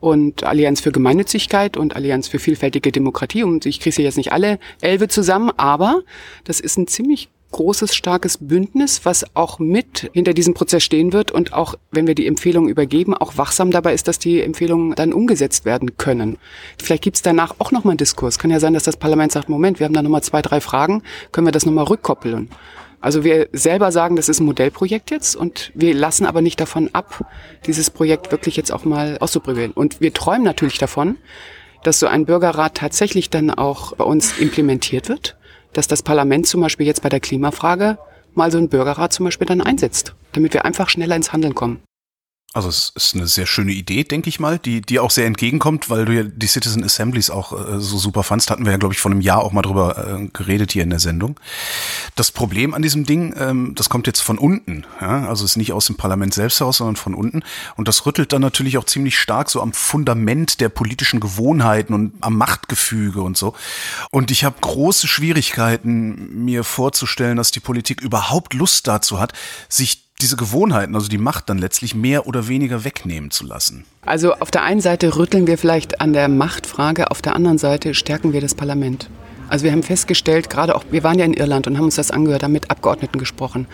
und 0.00 0.44
Allianz 0.44 0.80
für 0.80 0.92
Gemeinnützigkeit 0.92 1.76
und 1.76 1.94
Allianz 1.94 2.28
für 2.28 2.38
vielfältige 2.38 2.90
Demokratie. 2.90 3.44
Und 3.44 3.66
ich 3.66 3.80
kriege 3.80 4.02
jetzt 4.02 4.16
nicht 4.16 4.32
alle 4.32 4.58
Elbe 4.80 5.08
zusammen, 5.08 5.50
aber 5.56 6.02
das 6.44 6.60
ist 6.60 6.78
ein 6.78 6.86
ziemlich 6.86 7.28
großes, 7.50 7.94
starkes 7.94 8.38
Bündnis, 8.38 9.04
was 9.04 9.24
auch 9.34 9.58
mit 9.58 10.10
hinter 10.12 10.34
diesem 10.34 10.54
Prozess 10.54 10.82
stehen 10.82 11.12
wird 11.12 11.30
und 11.30 11.52
auch, 11.52 11.74
wenn 11.90 12.06
wir 12.06 12.14
die 12.14 12.26
Empfehlungen 12.26 12.70
übergeben, 12.70 13.14
auch 13.14 13.36
wachsam 13.36 13.70
dabei 13.70 13.94
ist, 13.94 14.08
dass 14.08 14.18
die 14.18 14.40
Empfehlungen 14.40 14.94
dann 14.94 15.12
umgesetzt 15.12 15.64
werden 15.64 15.96
können. 15.96 16.38
Vielleicht 16.80 17.02
gibt 17.02 17.16
es 17.16 17.22
danach 17.22 17.56
auch 17.58 17.72
nochmal 17.72 17.92
einen 17.92 17.98
Diskurs. 17.98 18.38
Kann 18.38 18.50
ja 18.50 18.60
sein, 18.60 18.74
dass 18.74 18.84
das 18.84 18.96
Parlament 18.96 19.32
sagt, 19.32 19.48
Moment, 19.48 19.80
wir 19.80 19.86
haben 19.86 19.94
da 19.94 20.02
nochmal 20.02 20.22
zwei, 20.22 20.42
drei 20.42 20.60
Fragen, 20.60 21.02
können 21.32 21.46
wir 21.46 21.52
das 21.52 21.66
nochmal 21.66 21.84
rückkoppeln. 21.84 22.50
Also 23.00 23.24
wir 23.24 23.48
selber 23.52 23.92
sagen, 23.92 24.16
das 24.16 24.28
ist 24.28 24.40
ein 24.40 24.46
Modellprojekt 24.46 25.10
jetzt 25.10 25.34
und 25.34 25.72
wir 25.74 25.94
lassen 25.94 26.26
aber 26.26 26.42
nicht 26.42 26.60
davon 26.60 26.90
ab, 26.92 27.24
dieses 27.66 27.90
Projekt 27.90 28.30
wirklich 28.30 28.56
jetzt 28.56 28.70
auch 28.70 28.84
mal 28.84 29.16
auszuprobieren. 29.20 29.72
Und 29.72 30.00
wir 30.02 30.12
träumen 30.12 30.42
natürlich 30.42 30.78
davon, 30.78 31.16
dass 31.82 31.98
so 31.98 32.06
ein 32.06 32.26
Bürgerrat 32.26 32.74
tatsächlich 32.74 33.30
dann 33.30 33.50
auch 33.50 33.96
bei 33.96 34.04
uns 34.04 34.38
implementiert 34.38 35.08
wird, 35.08 35.36
dass 35.72 35.88
das 35.88 36.02
Parlament 36.02 36.46
zum 36.46 36.60
Beispiel 36.60 36.86
jetzt 36.86 37.02
bei 37.02 37.08
der 37.08 37.20
Klimafrage 37.20 37.98
mal 38.34 38.50
so 38.50 38.58
einen 38.58 38.68
Bürgerrat 38.68 39.12
zum 39.12 39.24
Beispiel 39.24 39.46
dann 39.46 39.60
einsetzt, 39.60 40.14
damit 40.32 40.54
wir 40.54 40.64
einfach 40.64 40.88
schneller 40.88 41.16
ins 41.16 41.32
Handeln 41.32 41.54
kommen. 41.54 41.80
Also 42.52 42.68
es 42.68 42.92
ist 42.96 43.14
eine 43.14 43.28
sehr 43.28 43.46
schöne 43.46 43.70
Idee, 43.70 44.02
denke 44.02 44.28
ich 44.28 44.40
mal, 44.40 44.58
die 44.58 44.80
die 44.80 44.98
auch 44.98 45.12
sehr 45.12 45.26
entgegenkommt, 45.26 45.88
weil 45.88 46.04
du 46.04 46.12
ja 46.12 46.22
die 46.24 46.48
Citizen 46.48 46.82
Assemblies 46.82 47.30
auch 47.30 47.52
äh, 47.52 47.78
so 47.78 47.96
super 47.96 48.24
fandst. 48.24 48.50
Hatten 48.50 48.64
wir 48.64 48.72
ja, 48.72 48.78
glaube 48.78 48.92
ich, 48.92 49.00
vor 49.00 49.12
einem 49.12 49.20
Jahr 49.20 49.44
auch 49.44 49.52
mal 49.52 49.62
drüber 49.62 50.18
äh, 50.18 50.26
geredet 50.32 50.72
hier 50.72 50.82
in 50.82 50.90
der 50.90 50.98
Sendung. 50.98 51.38
Das 52.20 52.32
Problem 52.32 52.74
an 52.74 52.82
diesem 52.82 53.06
Ding, 53.06 53.34
ähm, 53.38 53.72
das 53.74 53.88
kommt 53.88 54.06
jetzt 54.06 54.20
von 54.20 54.36
unten. 54.36 54.84
Ja? 55.00 55.26
Also 55.26 55.42
es 55.42 55.52
ist 55.52 55.56
nicht 55.56 55.72
aus 55.72 55.86
dem 55.86 55.96
Parlament 55.96 56.34
selbst 56.34 56.60
heraus, 56.60 56.76
sondern 56.76 56.96
von 56.96 57.14
unten. 57.14 57.42
Und 57.78 57.88
das 57.88 58.04
rüttelt 58.04 58.34
dann 58.34 58.42
natürlich 58.42 58.76
auch 58.76 58.84
ziemlich 58.84 59.18
stark 59.18 59.48
so 59.48 59.62
am 59.62 59.72
Fundament 59.72 60.60
der 60.60 60.68
politischen 60.68 61.20
Gewohnheiten 61.20 61.94
und 61.94 62.12
am 62.20 62.36
Machtgefüge 62.36 63.22
und 63.22 63.38
so. 63.38 63.54
Und 64.10 64.30
ich 64.30 64.44
habe 64.44 64.56
große 64.60 65.08
Schwierigkeiten, 65.08 66.44
mir 66.44 66.62
vorzustellen, 66.62 67.38
dass 67.38 67.52
die 67.52 67.60
Politik 67.60 68.02
überhaupt 68.02 68.52
Lust 68.52 68.86
dazu 68.86 69.18
hat, 69.18 69.32
sich 69.70 70.10
diese 70.20 70.36
Gewohnheiten, 70.36 70.94
also 70.96 71.08
die 71.08 71.16
Macht 71.16 71.48
dann 71.48 71.56
letztlich 71.56 71.94
mehr 71.94 72.26
oder 72.26 72.48
weniger 72.48 72.84
wegnehmen 72.84 73.30
zu 73.30 73.46
lassen? 73.46 73.86
Also 74.04 74.34
auf 74.34 74.50
der 74.50 74.62
einen 74.62 74.82
Seite 74.82 75.16
rütteln 75.16 75.46
wir 75.46 75.56
vielleicht 75.56 76.02
an 76.02 76.12
der 76.12 76.28
Machtfrage, 76.28 77.10
auf 77.10 77.22
der 77.22 77.34
anderen 77.34 77.56
Seite 77.56 77.94
stärken 77.94 78.34
wir 78.34 78.42
das 78.42 78.54
Parlament. 78.54 79.08
Also 79.50 79.64
wir 79.64 79.72
haben 79.72 79.82
festgestellt, 79.82 80.48
gerade 80.48 80.74
auch, 80.74 80.84
wir 80.90 81.02
waren 81.02 81.18
ja 81.18 81.24
in 81.24 81.34
Irland 81.34 81.66
und 81.66 81.76
haben 81.76 81.84
uns 81.84 81.96
das 81.96 82.10
angehört, 82.10 82.44
haben 82.44 82.52
mit 82.52 82.70
Abgeordneten 82.70 83.18
gesprochen. 83.18 83.66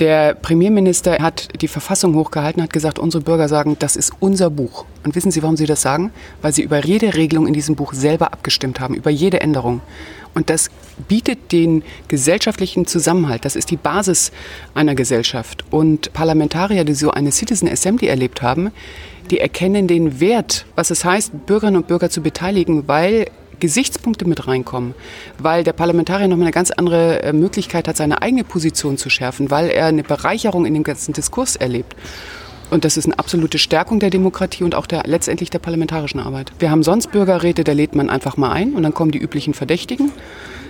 Der 0.00 0.34
Premierminister 0.34 1.18
hat 1.18 1.60
die 1.60 1.68
Verfassung 1.68 2.14
hochgehalten, 2.14 2.62
hat 2.62 2.72
gesagt, 2.72 2.98
unsere 2.98 3.22
Bürger 3.22 3.48
sagen, 3.48 3.76
das 3.78 3.96
ist 3.96 4.12
unser 4.18 4.48
Buch. 4.50 4.86
Und 5.04 5.14
wissen 5.14 5.30
Sie, 5.30 5.42
warum 5.42 5.56
Sie 5.56 5.66
das 5.66 5.82
sagen? 5.82 6.10
Weil 6.40 6.54
Sie 6.54 6.62
über 6.62 6.84
jede 6.84 7.14
Regelung 7.14 7.46
in 7.46 7.52
diesem 7.52 7.76
Buch 7.76 7.92
selber 7.92 8.32
abgestimmt 8.32 8.80
haben, 8.80 8.94
über 8.94 9.10
jede 9.10 9.42
Änderung. 9.42 9.82
Und 10.34 10.48
das 10.48 10.70
bietet 11.06 11.52
den 11.52 11.82
gesellschaftlichen 12.08 12.86
Zusammenhalt. 12.86 13.44
Das 13.44 13.56
ist 13.56 13.70
die 13.70 13.76
Basis 13.76 14.32
einer 14.74 14.94
Gesellschaft. 14.94 15.64
Und 15.70 16.12
Parlamentarier, 16.14 16.84
die 16.84 16.94
so 16.94 17.10
eine 17.10 17.30
Citizen 17.30 17.68
Assembly 17.68 18.08
erlebt 18.08 18.40
haben, 18.40 18.70
die 19.30 19.38
erkennen 19.38 19.86
den 19.86 20.18
Wert, 20.18 20.66
was 20.76 20.90
es 20.90 21.04
heißt, 21.04 21.46
Bürgerinnen 21.46 21.76
und 21.76 21.88
Bürger 21.88 22.10
zu 22.10 22.22
beteiligen, 22.22 22.88
weil 22.88 23.26
Gesichtspunkte 23.60 24.26
mit 24.26 24.46
reinkommen, 24.46 24.94
weil 25.38 25.64
der 25.64 25.72
Parlamentarier 25.72 26.28
nochmal 26.28 26.46
eine 26.46 26.52
ganz 26.52 26.70
andere 26.70 27.22
äh, 27.22 27.32
Möglichkeit 27.32 27.86
hat, 27.86 27.96
seine 27.96 28.22
eigene 28.22 28.44
Position 28.44 28.96
zu 28.96 29.10
schärfen, 29.10 29.50
weil 29.50 29.68
er 29.68 29.86
eine 29.86 30.02
Bereicherung 30.02 30.66
in 30.66 30.74
dem 30.74 30.82
ganzen 30.82 31.12
Diskurs 31.12 31.56
erlebt. 31.56 31.94
Und 32.70 32.84
das 32.84 32.96
ist 32.96 33.06
eine 33.06 33.18
absolute 33.18 33.58
Stärkung 33.58 33.98
der 33.98 34.10
Demokratie 34.10 34.62
und 34.62 34.74
auch 34.74 34.86
der, 34.86 35.02
letztendlich 35.04 35.50
der 35.50 35.58
parlamentarischen 35.58 36.20
Arbeit. 36.20 36.52
Wir 36.60 36.70
haben 36.70 36.82
sonst 36.84 37.10
Bürgerräte, 37.10 37.64
da 37.64 37.72
lädt 37.72 37.94
man 37.94 38.08
einfach 38.08 38.36
mal 38.36 38.52
ein 38.52 38.74
und 38.74 38.84
dann 38.84 38.94
kommen 38.94 39.10
die 39.10 39.18
üblichen 39.18 39.54
Verdächtigen, 39.54 40.12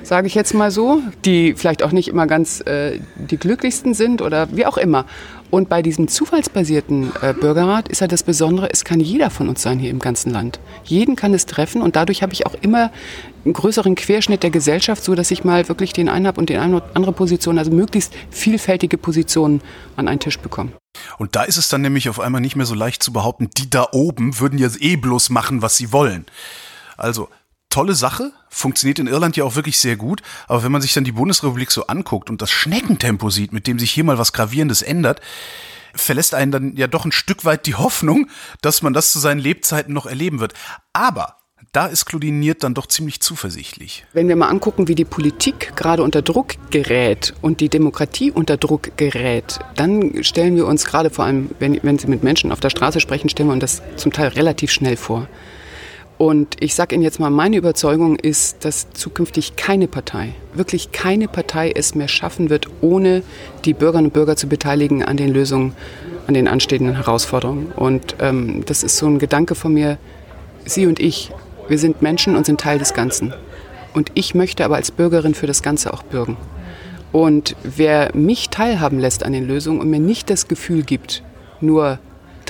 sage 0.02 0.26
ich 0.26 0.34
jetzt 0.34 0.54
mal 0.54 0.70
so, 0.70 1.00
die 1.26 1.54
vielleicht 1.54 1.82
auch 1.82 1.92
nicht 1.92 2.08
immer 2.08 2.26
ganz 2.26 2.62
äh, 2.62 3.00
die 3.16 3.36
glücklichsten 3.36 3.92
sind 3.92 4.22
oder 4.22 4.48
wie 4.52 4.64
auch 4.64 4.78
immer. 4.78 5.04
Und 5.50 5.68
bei 5.68 5.82
diesem 5.82 6.06
zufallsbasierten 6.08 7.12
äh, 7.20 7.34
Bürgerrat 7.34 7.88
ist 7.88 8.00
ja 8.00 8.06
das 8.06 8.22
Besondere, 8.22 8.70
es 8.70 8.84
kann 8.84 9.00
jeder 9.00 9.30
von 9.30 9.48
uns 9.48 9.62
sein 9.62 9.78
hier 9.78 9.90
im 9.90 9.98
ganzen 9.98 10.30
Land. 10.30 10.60
Jeden 10.84 11.16
kann 11.16 11.34
es 11.34 11.46
treffen 11.46 11.82
und 11.82 11.96
dadurch 11.96 12.22
habe 12.22 12.32
ich 12.32 12.46
auch 12.46 12.54
immer 12.60 12.92
einen 13.44 13.54
größeren 13.54 13.94
Querschnitt 13.96 14.42
der 14.42 14.50
Gesellschaft, 14.50 15.02
so 15.02 15.14
dass 15.14 15.30
ich 15.30 15.42
mal 15.42 15.68
wirklich 15.68 15.92
den 15.92 16.08
einen 16.08 16.26
habe 16.26 16.40
und 16.40 16.50
den 16.50 16.60
eine 16.60 16.76
oder 16.76 16.90
andere 16.94 17.12
Position, 17.12 17.58
also 17.58 17.70
möglichst 17.70 18.14
vielfältige 18.30 18.96
Positionen 18.96 19.60
an 19.96 20.08
einen 20.08 20.20
Tisch 20.20 20.38
bekomme. 20.38 20.72
Und 21.18 21.34
da 21.36 21.42
ist 21.42 21.56
es 21.56 21.68
dann 21.68 21.82
nämlich 21.82 22.08
auf 22.08 22.20
einmal 22.20 22.40
nicht 22.40 22.56
mehr 22.56 22.66
so 22.66 22.74
leicht 22.74 23.02
zu 23.02 23.12
behaupten, 23.12 23.50
die 23.56 23.70
da 23.70 23.88
oben 23.92 24.38
würden 24.38 24.58
ja 24.58 24.68
eh 24.78 24.96
bloß 24.96 25.30
machen, 25.30 25.62
was 25.62 25.76
sie 25.76 25.92
wollen. 25.92 26.26
Also 26.96 27.28
tolle 27.70 27.94
Sache, 27.94 28.32
funktioniert 28.48 28.98
in 28.98 29.06
Irland 29.06 29.36
ja 29.36 29.44
auch 29.44 29.54
wirklich 29.54 29.78
sehr 29.78 29.96
gut, 29.96 30.22
aber 30.48 30.62
wenn 30.62 30.72
man 30.72 30.82
sich 30.82 30.92
dann 30.92 31.04
die 31.04 31.12
Bundesrepublik 31.12 31.70
so 31.70 31.86
anguckt 31.86 32.28
und 32.28 32.42
das 32.42 32.50
Schneckentempo 32.50 33.30
sieht, 33.30 33.52
mit 33.52 33.66
dem 33.66 33.78
sich 33.78 33.90
hier 33.90 34.04
mal 34.04 34.18
was 34.18 34.32
Gravierendes 34.32 34.82
ändert, 34.82 35.20
verlässt 35.94 36.34
einen 36.34 36.52
dann 36.52 36.76
ja 36.76 36.86
doch 36.86 37.04
ein 37.04 37.12
Stück 37.12 37.44
weit 37.44 37.66
die 37.66 37.74
Hoffnung, 37.74 38.28
dass 38.60 38.82
man 38.82 38.92
das 38.92 39.12
zu 39.12 39.18
seinen 39.18 39.40
Lebzeiten 39.40 39.94
noch 39.94 40.06
erleben 40.06 40.40
wird. 40.40 40.54
Aber 40.92 41.36
da 41.72 41.86
ist 41.86 42.04
Claudiniert 42.04 42.64
dann 42.64 42.74
doch 42.74 42.86
ziemlich 42.86 43.20
zuversichtlich. 43.20 44.04
Wenn 44.12 44.26
wir 44.26 44.34
mal 44.34 44.48
angucken, 44.48 44.88
wie 44.88 44.96
die 44.96 45.04
Politik 45.04 45.76
gerade 45.76 46.02
unter 46.02 46.20
Druck 46.20 46.54
gerät 46.70 47.34
und 47.42 47.60
die 47.60 47.68
Demokratie 47.68 48.32
unter 48.32 48.56
Druck 48.56 48.96
gerät, 48.96 49.60
dann 49.76 50.24
stellen 50.24 50.56
wir 50.56 50.66
uns 50.66 50.84
gerade 50.84 51.10
vor 51.10 51.26
allem, 51.26 51.50
wenn, 51.60 51.78
wenn 51.82 51.98
Sie 51.98 52.08
mit 52.08 52.24
Menschen 52.24 52.50
auf 52.50 52.58
der 52.58 52.70
Straße 52.70 52.98
sprechen, 52.98 53.28
stellen 53.28 53.48
wir 53.48 53.52
uns 53.52 53.60
das 53.60 53.82
zum 53.96 54.12
Teil 54.12 54.28
relativ 54.28 54.72
schnell 54.72 54.96
vor. 54.96 55.28
Und 56.20 56.56
ich 56.60 56.74
sage 56.74 56.94
Ihnen 56.94 57.02
jetzt 57.02 57.18
mal, 57.18 57.30
meine 57.30 57.56
Überzeugung 57.56 58.16
ist, 58.16 58.66
dass 58.66 58.92
zukünftig 58.92 59.56
keine 59.56 59.88
Partei, 59.88 60.34
wirklich 60.52 60.92
keine 60.92 61.28
Partei 61.28 61.72
es 61.74 61.94
mehr 61.94 62.08
schaffen 62.08 62.50
wird, 62.50 62.66
ohne 62.82 63.22
die 63.64 63.72
Bürgerinnen 63.72 64.08
und 64.08 64.12
Bürger 64.12 64.36
zu 64.36 64.46
beteiligen 64.46 65.02
an 65.02 65.16
den 65.16 65.32
Lösungen, 65.32 65.72
an 66.26 66.34
den 66.34 66.46
anstehenden 66.46 66.94
Herausforderungen. 66.94 67.72
Und 67.74 68.16
ähm, 68.20 68.64
das 68.66 68.82
ist 68.82 68.98
so 68.98 69.06
ein 69.06 69.18
Gedanke 69.18 69.54
von 69.54 69.72
mir, 69.72 69.96
Sie 70.66 70.84
und 70.84 71.00
ich, 71.00 71.30
wir 71.68 71.78
sind 71.78 72.02
Menschen 72.02 72.36
und 72.36 72.44
sind 72.44 72.60
Teil 72.60 72.78
des 72.78 72.92
Ganzen. 72.92 73.32
Und 73.94 74.12
ich 74.12 74.34
möchte 74.34 74.62
aber 74.66 74.76
als 74.76 74.90
Bürgerin 74.90 75.32
für 75.32 75.46
das 75.46 75.62
Ganze 75.62 75.90
auch 75.94 76.02
bürgen. 76.02 76.36
Und 77.12 77.56
wer 77.62 78.14
mich 78.14 78.50
teilhaben 78.50 78.98
lässt 78.98 79.24
an 79.24 79.32
den 79.32 79.48
Lösungen 79.48 79.80
und 79.80 79.88
mir 79.88 80.00
nicht 80.00 80.28
das 80.28 80.48
Gefühl 80.48 80.82
gibt, 80.82 81.22
nur 81.62 81.98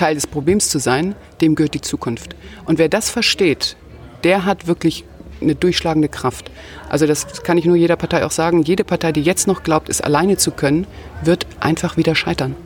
Teil 0.01 0.15
des 0.15 0.27
Problems 0.27 0.71
zu 0.71 0.79
sein, 0.79 1.15
dem 1.43 1.55
gehört 1.55 1.75
die 1.75 1.83
Zukunft. 1.83 2.35
Und 2.65 2.79
wer 2.79 2.89
das 2.89 3.11
versteht, 3.11 3.77
der 4.25 4.47
hat 4.47 4.67
wirklich 4.67 5.05
eine 5.43 5.55
durchschlagende 5.55 6.09
Kraft. 6.09 6.51
Also 6.89 7.07
das 7.07 7.43
kann 7.43 7.59
ich 7.59 7.67
nur 7.67 7.77
jeder 7.77 7.97
Partei 7.97 8.25
auch 8.25 8.31
sagen. 8.31 8.63
Jede 8.63 8.83
Partei, 8.83 9.13
die 9.13 9.21
jetzt 9.21 9.47
noch 9.47 9.63
glaubt, 9.63 9.91
es 9.91 10.01
alleine 10.01 10.39
zu 10.39 10.53
können, 10.53 10.87
wird 11.23 11.47
einfach 11.61 11.99
wieder 11.99 12.15
scheitern. 12.15 12.57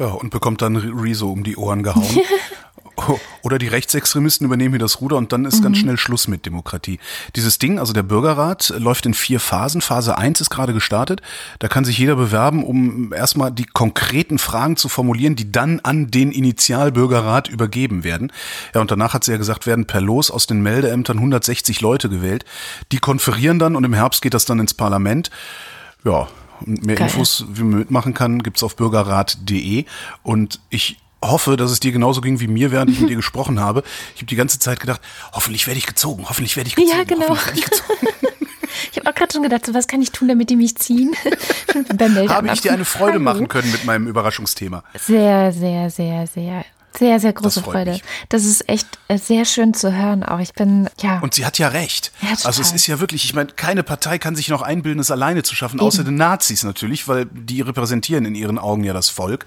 Ja, 0.00 0.06
und 0.06 0.30
bekommt 0.30 0.60
dann 0.60 0.76
Rezo 0.76 1.30
um 1.30 1.44
die 1.44 1.56
Ohren 1.56 1.84
gehauen. 1.84 2.18
Oder 3.42 3.58
die 3.58 3.68
Rechtsextremisten 3.68 4.46
übernehmen 4.46 4.74
hier 4.74 4.78
das 4.78 5.00
Ruder 5.00 5.16
und 5.16 5.32
dann 5.32 5.44
ist 5.44 5.58
mhm. 5.58 5.64
ganz 5.64 5.78
schnell 5.78 5.96
Schluss 5.96 6.28
mit 6.28 6.46
Demokratie. 6.46 6.98
Dieses 7.36 7.58
Ding, 7.58 7.78
also 7.78 7.92
der 7.92 8.02
Bürgerrat, 8.02 8.72
läuft 8.78 9.06
in 9.06 9.14
vier 9.14 9.40
Phasen. 9.40 9.80
Phase 9.80 10.16
1 10.16 10.40
ist 10.40 10.50
gerade 10.50 10.72
gestartet. 10.72 11.22
Da 11.58 11.68
kann 11.68 11.84
sich 11.84 11.98
jeder 11.98 12.16
bewerben, 12.16 12.64
um 12.64 13.12
erstmal 13.12 13.50
die 13.50 13.64
konkreten 13.64 14.38
Fragen 14.38 14.76
zu 14.76 14.88
formulieren, 14.88 15.36
die 15.36 15.50
dann 15.50 15.80
an 15.80 16.10
den 16.10 16.32
Initialbürgerrat 16.32 17.48
übergeben 17.48 18.04
werden. 18.04 18.32
Ja, 18.74 18.80
und 18.80 18.90
danach 18.90 19.14
hat 19.14 19.24
sie 19.24 19.32
ja 19.32 19.38
gesagt, 19.38 19.66
werden 19.66 19.86
per 19.86 20.00
Los 20.00 20.30
aus 20.30 20.46
den 20.46 20.62
Meldeämtern 20.62 21.18
160 21.18 21.80
Leute 21.80 22.08
gewählt. 22.08 22.44
Die 22.92 22.98
konferieren 22.98 23.58
dann 23.58 23.76
und 23.76 23.84
im 23.84 23.94
Herbst 23.94 24.22
geht 24.22 24.34
das 24.34 24.44
dann 24.44 24.60
ins 24.60 24.74
Parlament. 24.74 25.30
Ja, 26.04 26.28
mehr 26.66 26.96
Geil. 26.96 27.08
Infos, 27.08 27.44
wie 27.48 27.62
man 27.62 27.80
mitmachen 27.80 28.14
kann, 28.14 28.42
gibt's 28.42 28.62
auf 28.62 28.76
bürgerrat.de. 28.76 29.84
Und 30.22 30.60
ich 30.70 30.98
hoffe, 31.22 31.56
dass 31.56 31.70
es 31.70 31.80
dir 31.80 31.92
genauso 31.92 32.20
ging 32.20 32.40
wie 32.40 32.48
mir, 32.48 32.72
während 32.72 32.90
ich 32.90 33.00
mit 33.00 33.10
dir 33.10 33.16
gesprochen 33.16 33.60
habe. 33.60 33.82
Ich 34.14 34.20
habe 34.20 34.26
die 34.26 34.36
ganze 34.36 34.58
Zeit 34.58 34.80
gedacht, 34.80 35.00
hoffentlich 35.32 35.66
werde 35.66 35.78
ich 35.78 35.86
gezogen, 35.86 36.26
hoffentlich 36.28 36.56
werde 36.56 36.68
ich 36.68 36.76
gezogen. 36.76 36.98
Ja, 36.98 37.04
genau. 37.04 37.36
Ich, 37.54 37.64
ich 38.92 38.98
habe 38.98 39.10
auch 39.10 39.14
gerade 39.14 39.32
schon 39.32 39.42
gedacht, 39.42 39.64
so, 39.66 39.74
was 39.74 39.86
kann 39.86 40.02
ich 40.02 40.10
tun, 40.10 40.28
damit 40.28 40.50
die 40.50 40.56
mich 40.56 40.76
ziehen? 40.76 41.14
habe 42.28 42.50
ich 42.52 42.60
dir 42.60 42.72
eine 42.72 42.84
Freude 42.84 43.18
machen 43.18 43.48
können 43.48 43.70
mit 43.70 43.84
meinem 43.84 44.06
Überraschungsthema? 44.06 44.82
Sehr, 44.98 45.52
sehr, 45.52 45.90
sehr, 45.90 46.26
sehr. 46.26 46.64
Sehr, 46.98 47.20
sehr 47.20 47.32
große 47.32 47.62
Freude. 47.62 47.92
Mich. 47.92 48.02
Das 48.28 48.44
ist 48.44 48.68
echt 48.68 48.86
äh, 49.08 49.18
sehr 49.18 49.44
schön 49.44 49.74
zu 49.74 49.92
hören 49.92 50.22
auch. 50.22 50.40
Ich 50.40 50.52
bin, 50.52 50.88
ja. 51.00 51.20
Und 51.20 51.34
sie 51.34 51.46
hat 51.46 51.58
ja 51.58 51.68
recht. 51.68 52.12
Ja, 52.20 52.30
also 52.44 52.60
es 52.60 52.72
ist 52.72 52.86
ja 52.86 53.00
wirklich, 53.00 53.24
ich 53.24 53.34
meine, 53.34 53.50
keine 53.50 53.82
Partei 53.82 54.18
kann 54.18 54.36
sich 54.36 54.48
noch 54.48 54.62
einbilden, 54.62 55.00
es 55.00 55.10
alleine 55.10 55.42
zu 55.42 55.54
schaffen, 55.54 55.76
Eben. 55.76 55.86
außer 55.86 56.04
den 56.04 56.16
Nazis 56.16 56.62
natürlich, 56.64 57.08
weil 57.08 57.26
die 57.26 57.60
repräsentieren 57.60 58.24
in 58.24 58.34
ihren 58.34 58.58
Augen 58.58 58.84
ja 58.84 58.92
das 58.92 59.08
Volk. 59.08 59.46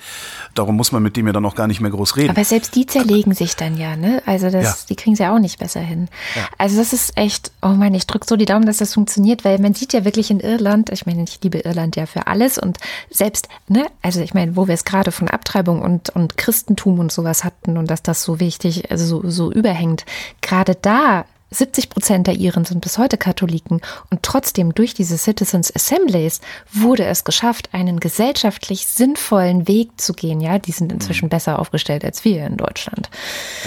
Darum 0.54 0.76
muss 0.76 0.92
man 0.92 1.04
mit 1.04 1.16
dem 1.18 1.28
ja 1.28 1.34
dann 1.34 1.46
auch 1.46 1.56
gar 1.56 1.68
nicht 1.68 1.82
mehr 1.82 1.92
groß 1.92 2.18
reden. 2.18 2.32
Aber 2.32 2.44
selbst 2.44 2.76
die 2.76 2.86
zerlegen 2.86 3.34
sich 3.34 3.56
dann 3.56 3.78
ja, 3.78 3.96
ne? 3.96 4.22
Also 4.26 4.50
das, 4.50 4.64
ja. 4.64 4.76
die 4.90 4.96
kriegen 4.96 5.16
sie 5.16 5.26
auch 5.26 5.40
nicht 5.40 5.60
besser 5.60 5.82
hin. 5.82 6.08
Ja. 6.36 6.48
Also 6.58 6.78
das 6.78 6.94
ist 6.94 7.18
echt, 7.18 7.52
oh 7.62 7.70
mein, 7.70 7.94
ich 7.94 8.08
drücke 8.08 8.26
so 8.28 8.36
die 8.36 8.46
Daumen, 8.46 8.66
dass 8.66 8.78
das 8.78 8.94
funktioniert, 8.94 9.46
weil 9.46 9.60
man 9.60 9.74
sieht 9.74 9.94
ja 9.94 10.06
wirklich 10.06 10.32
in 10.32 10.40
Irland, 10.40 10.90
ich 10.90 11.06
meine, 11.06 11.24
ich 11.24 11.40
liebe 11.42 11.60
Irland 11.60 11.96
ja 11.96 12.06
für 12.06 12.28
alles 12.28 12.58
und 12.58 12.78
selbst, 13.10 13.48
ne, 13.68 13.86
also 14.02 14.22
ich 14.22 14.34
meine, 14.34 14.56
wo 14.56 14.68
wir 14.68 14.74
es 14.74 14.86
gerade 14.86 15.12
von 15.12 15.28
Abtreibung 15.28 15.82
und, 15.82 16.10
und 16.10 16.38
Christentum 16.38 17.00
und 17.00 17.12
sowas 17.12 17.35
hatten 17.44 17.78
und 17.78 17.90
dass 17.90 18.02
das 18.02 18.24
so 18.24 18.40
wichtig, 18.40 18.92
also 18.92 19.22
so, 19.22 19.30
so 19.30 19.52
überhängt. 19.52 20.06
Gerade 20.42 20.76
da 20.76 21.26
70 21.58 21.90
Prozent 21.90 22.28
der 22.28 22.36
Iren 22.36 22.66
sind 22.66 22.82
bis 22.82 22.98
heute 22.98 23.18
Katholiken 23.18 23.82
und 24.10 24.24
trotzdem 24.24 24.74
durch 24.74 24.94
diese 24.94 25.18
Citizens 25.18 25.74
Assemblies 25.76 26.42
wurde 26.72 27.06
es 27.06 27.24
geschafft, 27.24 27.70
einen 27.74 28.00
gesellschaftlich 28.00 28.88
sinnvollen 28.88 29.68
Weg 29.68 29.90
zu 29.98 30.14
gehen. 30.14 30.42
Ja, 30.42 30.60
die 30.60 30.72
sind 30.72 30.92
inzwischen 30.92 31.26
mhm. 31.26 31.30
besser 31.30 31.60
aufgestellt 31.60 32.04
als 32.04 32.24
wir 32.24 32.46
in 32.46 32.58
Deutschland. 32.58 33.10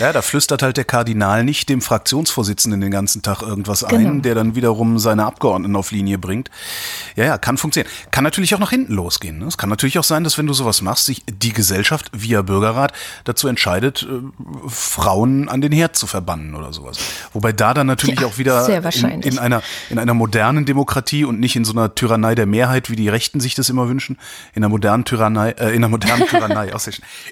Ja, 0.00 0.12
da 0.12 0.22
flüstert 0.22 0.62
halt 0.62 0.76
der 0.76 0.84
Kardinal 0.84 1.44
nicht 1.44 1.68
dem 1.68 1.80
Fraktionsvorsitzenden 1.80 2.80
den 2.80 2.90
ganzen 2.90 3.22
Tag 3.22 3.42
irgendwas 3.42 3.84
genau. 3.88 4.10
ein, 4.10 4.22
der 4.22 4.34
dann 4.34 4.54
wiederum 4.54 4.98
seine 4.98 5.24
Abgeordneten 5.24 5.76
auf 5.76 5.90
Linie 5.90 6.18
bringt. 6.18 6.50
Ja, 7.16 7.24
ja, 7.24 7.38
kann 7.38 7.56
funktionieren. 7.56 7.92
Kann 8.10 8.24
natürlich 8.24 8.54
auch 8.54 8.58
nach 8.58 8.70
hinten 8.70 8.94
losgehen. 8.94 9.38
Ne? 9.38 9.46
Es 9.46 9.58
kann 9.58 9.70
natürlich 9.70 9.98
auch 9.98 10.04
sein, 10.04 10.24
dass 10.24 10.38
wenn 10.38 10.46
du 10.46 10.52
sowas 10.52 10.82
machst, 10.82 11.06
sich 11.06 11.22
die 11.28 11.52
Gesellschaft 11.52 12.10
via 12.12 12.42
Bürgerrat 12.42 12.92
dazu 13.24 13.48
entscheidet, 13.48 14.02
äh, 14.02 14.68
Frauen 14.68 15.48
an 15.48 15.60
den 15.60 15.72
Herd 15.72 15.96
zu 15.96 16.06
verbannen 16.06 16.54
oder 16.54 16.72
sowas. 16.72 16.98
Wobei 17.32 17.52
da 17.52 17.74
dann 17.78 17.86
natürlich 17.86 18.20
ja, 18.20 18.26
auch 18.26 18.38
wieder 18.38 18.68
in, 18.68 19.22
in, 19.22 19.38
einer, 19.38 19.62
in 19.88 19.98
einer 19.98 20.14
modernen 20.14 20.64
Demokratie 20.64 21.24
und 21.24 21.40
nicht 21.40 21.56
in 21.56 21.64
so 21.64 21.72
einer 21.72 21.94
Tyrannei 21.94 22.34
der 22.34 22.46
Mehrheit, 22.46 22.90
wie 22.90 22.96
die 22.96 23.08
Rechten 23.08 23.40
sich 23.40 23.54
das 23.54 23.70
immer 23.70 23.88
wünschen. 23.88 24.18
In 24.54 24.62
einer 24.62 24.68
modernen 24.68 25.04
Tyrannei, 25.04 25.50
äh, 25.52 25.70
in 25.70 25.76
einer 25.76 25.88
modernen 25.88 26.26
Tyrannei, 26.28 26.70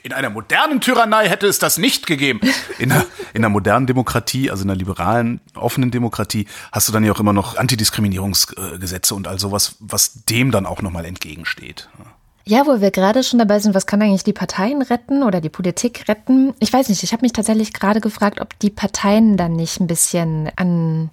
in 0.02 0.12
einer 0.12 0.30
modernen 0.30 0.80
Tyrannei 0.80 1.28
hätte 1.28 1.46
es 1.46 1.58
das 1.58 1.78
nicht 1.78 2.06
gegeben. 2.06 2.40
In 2.78 2.92
einer, 2.92 3.04
in 3.34 3.44
einer 3.44 3.50
modernen 3.50 3.86
Demokratie, 3.86 4.50
also 4.50 4.64
in 4.64 4.70
einer 4.70 4.78
liberalen, 4.78 5.40
offenen 5.54 5.90
Demokratie, 5.90 6.46
hast 6.72 6.88
du 6.88 6.92
dann 6.92 7.04
ja 7.04 7.12
auch 7.12 7.20
immer 7.20 7.32
noch 7.32 7.56
Antidiskriminierungsgesetze 7.56 9.14
und 9.14 9.28
all 9.28 9.38
sowas, 9.38 9.76
was 9.80 10.24
dem 10.24 10.50
dann 10.50 10.66
auch 10.66 10.82
nochmal 10.82 11.04
entgegensteht. 11.04 11.88
Ja, 11.98 12.15
wo 12.48 12.80
wir 12.80 12.90
gerade 12.92 13.24
schon 13.24 13.40
dabei 13.40 13.58
sind, 13.58 13.74
was 13.74 13.86
kann 13.86 14.00
eigentlich 14.02 14.24
die 14.24 14.32
Parteien 14.32 14.82
retten 14.82 15.22
oder 15.24 15.40
die 15.40 15.48
Politik 15.48 16.08
retten? 16.08 16.54
Ich 16.60 16.72
weiß 16.72 16.88
nicht, 16.88 17.02
ich 17.02 17.12
habe 17.12 17.22
mich 17.22 17.32
tatsächlich 17.32 17.72
gerade 17.72 18.00
gefragt, 18.00 18.40
ob 18.40 18.58
die 18.60 18.70
Parteien 18.70 19.36
dann 19.36 19.52
nicht 19.54 19.80
ein 19.80 19.88
bisschen 19.88 20.50
an 20.54 21.10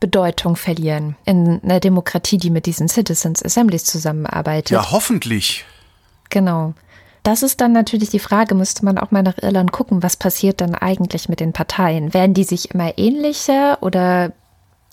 Bedeutung 0.00 0.56
verlieren 0.56 1.16
in 1.26 1.60
einer 1.62 1.80
Demokratie, 1.80 2.38
die 2.38 2.50
mit 2.50 2.64
diesen 2.64 2.88
Citizens 2.88 3.44
Assemblies 3.44 3.84
zusammenarbeitet. 3.84 4.70
Ja, 4.70 4.90
hoffentlich. 4.90 5.66
Genau. 6.30 6.72
Das 7.22 7.42
ist 7.42 7.60
dann 7.60 7.72
natürlich 7.72 8.08
die 8.08 8.18
Frage, 8.18 8.54
müsste 8.54 8.82
man 8.84 8.96
auch 8.96 9.10
mal 9.10 9.22
nach 9.22 9.36
Irland 9.42 9.72
gucken, 9.72 10.02
was 10.02 10.16
passiert 10.16 10.62
dann 10.62 10.74
eigentlich 10.74 11.28
mit 11.28 11.40
den 11.40 11.52
Parteien? 11.52 12.14
Werden 12.14 12.32
die 12.32 12.44
sich 12.44 12.70
immer 12.74 12.96
ähnlicher 12.96 13.82
oder 13.82 14.32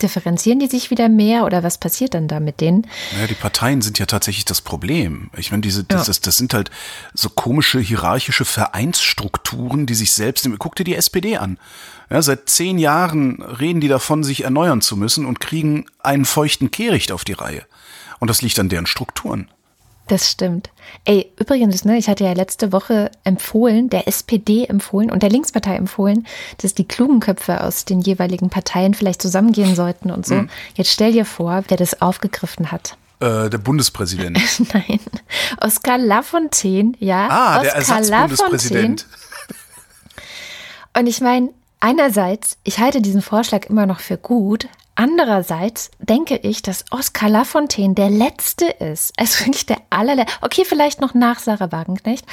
Differenzieren 0.01 0.59
die 0.59 0.67
sich 0.67 0.91
wieder 0.91 1.09
mehr 1.09 1.43
oder 1.45 1.63
was 1.63 1.79
passiert 1.79 2.13
dann 2.13 2.27
da 2.27 2.39
mit 2.39 2.61
denen? 2.61 2.85
Naja, 3.13 3.27
die 3.27 3.33
Parteien 3.33 3.81
sind 3.81 3.97
ja 3.97 4.05
tatsächlich 4.05 4.45
das 4.45 4.61
Problem. 4.61 5.31
Ich 5.35 5.51
meine, 5.51 5.61
diese, 5.61 5.83
das, 5.83 6.05
das, 6.05 6.21
das 6.21 6.37
sind 6.37 6.53
halt 6.53 6.69
so 7.13 7.29
komische 7.29 7.79
hierarchische 7.79 8.45
Vereinsstrukturen, 8.45 9.87
die 9.87 9.95
sich 9.95 10.13
selbst, 10.13 10.47
guck 10.59 10.75
dir 10.75 10.83
die 10.83 10.95
SPD 10.95 11.37
an. 11.37 11.57
Ja, 12.09 12.21
seit 12.21 12.47
zehn 12.47 12.77
Jahren 12.77 13.41
reden 13.41 13.81
die 13.81 13.87
davon, 13.87 14.23
sich 14.23 14.43
erneuern 14.43 14.81
zu 14.81 14.95
müssen 14.95 15.25
und 15.25 15.39
kriegen 15.39 15.85
einen 15.99 16.25
feuchten 16.25 16.69
Kehricht 16.71 17.11
auf 17.11 17.25
die 17.25 17.33
Reihe. 17.33 17.65
Und 18.19 18.29
das 18.29 18.41
liegt 18.41 18.59
an 18.59 18.69
deren 18.69 18.85
Strukturen. 18.85 19.49
Das 20.07 20.31
stimmt. 20.31 20.69
Ey, 21.03 21.31
übrigens, 21.37 21.83
ne, 21.83 21.97
ich 21.97 22.07
hatte 22.07 22.23
ja 22.23 22.31
letzte 22.31 22.71
Woche 22.71 23.11
empfohlen, 23.25 23.89
der 23.89 24.07
SPD 24.07 24.65
empfohlen 24.65 25.11
und 25.11 25.21
der 25.21 25.29
Linkspartei 25.29 25.75
empfohlen, 25.75 26.25
dass 26.59 26.73
die 26.73 26.87
klugen 26.87 27.19
Köpfe 27.19 27.61
aus 27.61 27.83
den 27.83 27.99
jeweiligen 27.99 28.49
Parteien 28.49 28.93
vielleicht 28.93 29.21
zusammengehen 29.21 29.75
sollten 29.75 30.11
und 30.11 30.25
so. 30.25 30.35
Mhm. 30.35 30.49
Jetzt 30.75 30.91
stell 30.91 31.11
dir 31.11 31.25
vor, 31.25 31.63
wer 31.67 31.77
das 31.77 32.01
aufgegriffen 32.01 32.71
hat. 32.71 32.97
Äh, 33.19 33.49
der 33.49 33.57
Bundespräsident. 33.57 34.39
Nein. 34.73 34.99
Oskar 35.59 35.97
Lafontaine, 35.97 36.93
ja. 36.99 37.27
Ah, 37.29 37.61
der 37.61 37.75
Ersatzbundespräsident. 37.75 39.05
Und 40.97 41.07
ich 41.07 41.19
meine, 41.21 41.49
einerseits, 41.79 42.57
ich 42.63 42.79
halte 42.79 43.01
diesen 43.01 43.21
Vorschlag 43.21 43.65
immer 43.65 43.85
noch 43.85 43.99
für 43.99 44.17
gut, 44.17 44.67
Andererseits 44.99 45.91
denke 45.99 46.37
ich, 46.37 46.63
dass 46.63 46.83
Oskar 46.89 47.29
Lafontaine 47.29 47.93
der 47.93 48.09
Letzte 48.09 48.65
ist, 48.65 49.13
also 49.17 49.39
wirklich 49.45 49.67
der 49.67 49.77
allerletzte, 49.91 50.37
okay, 50.41 50.65
vielleicht 50.65 51.01
noch 51.01 51.13
nach 51.13 51.37
Sarah 51.37 51.71
Wagenknecht, 51.71 52.25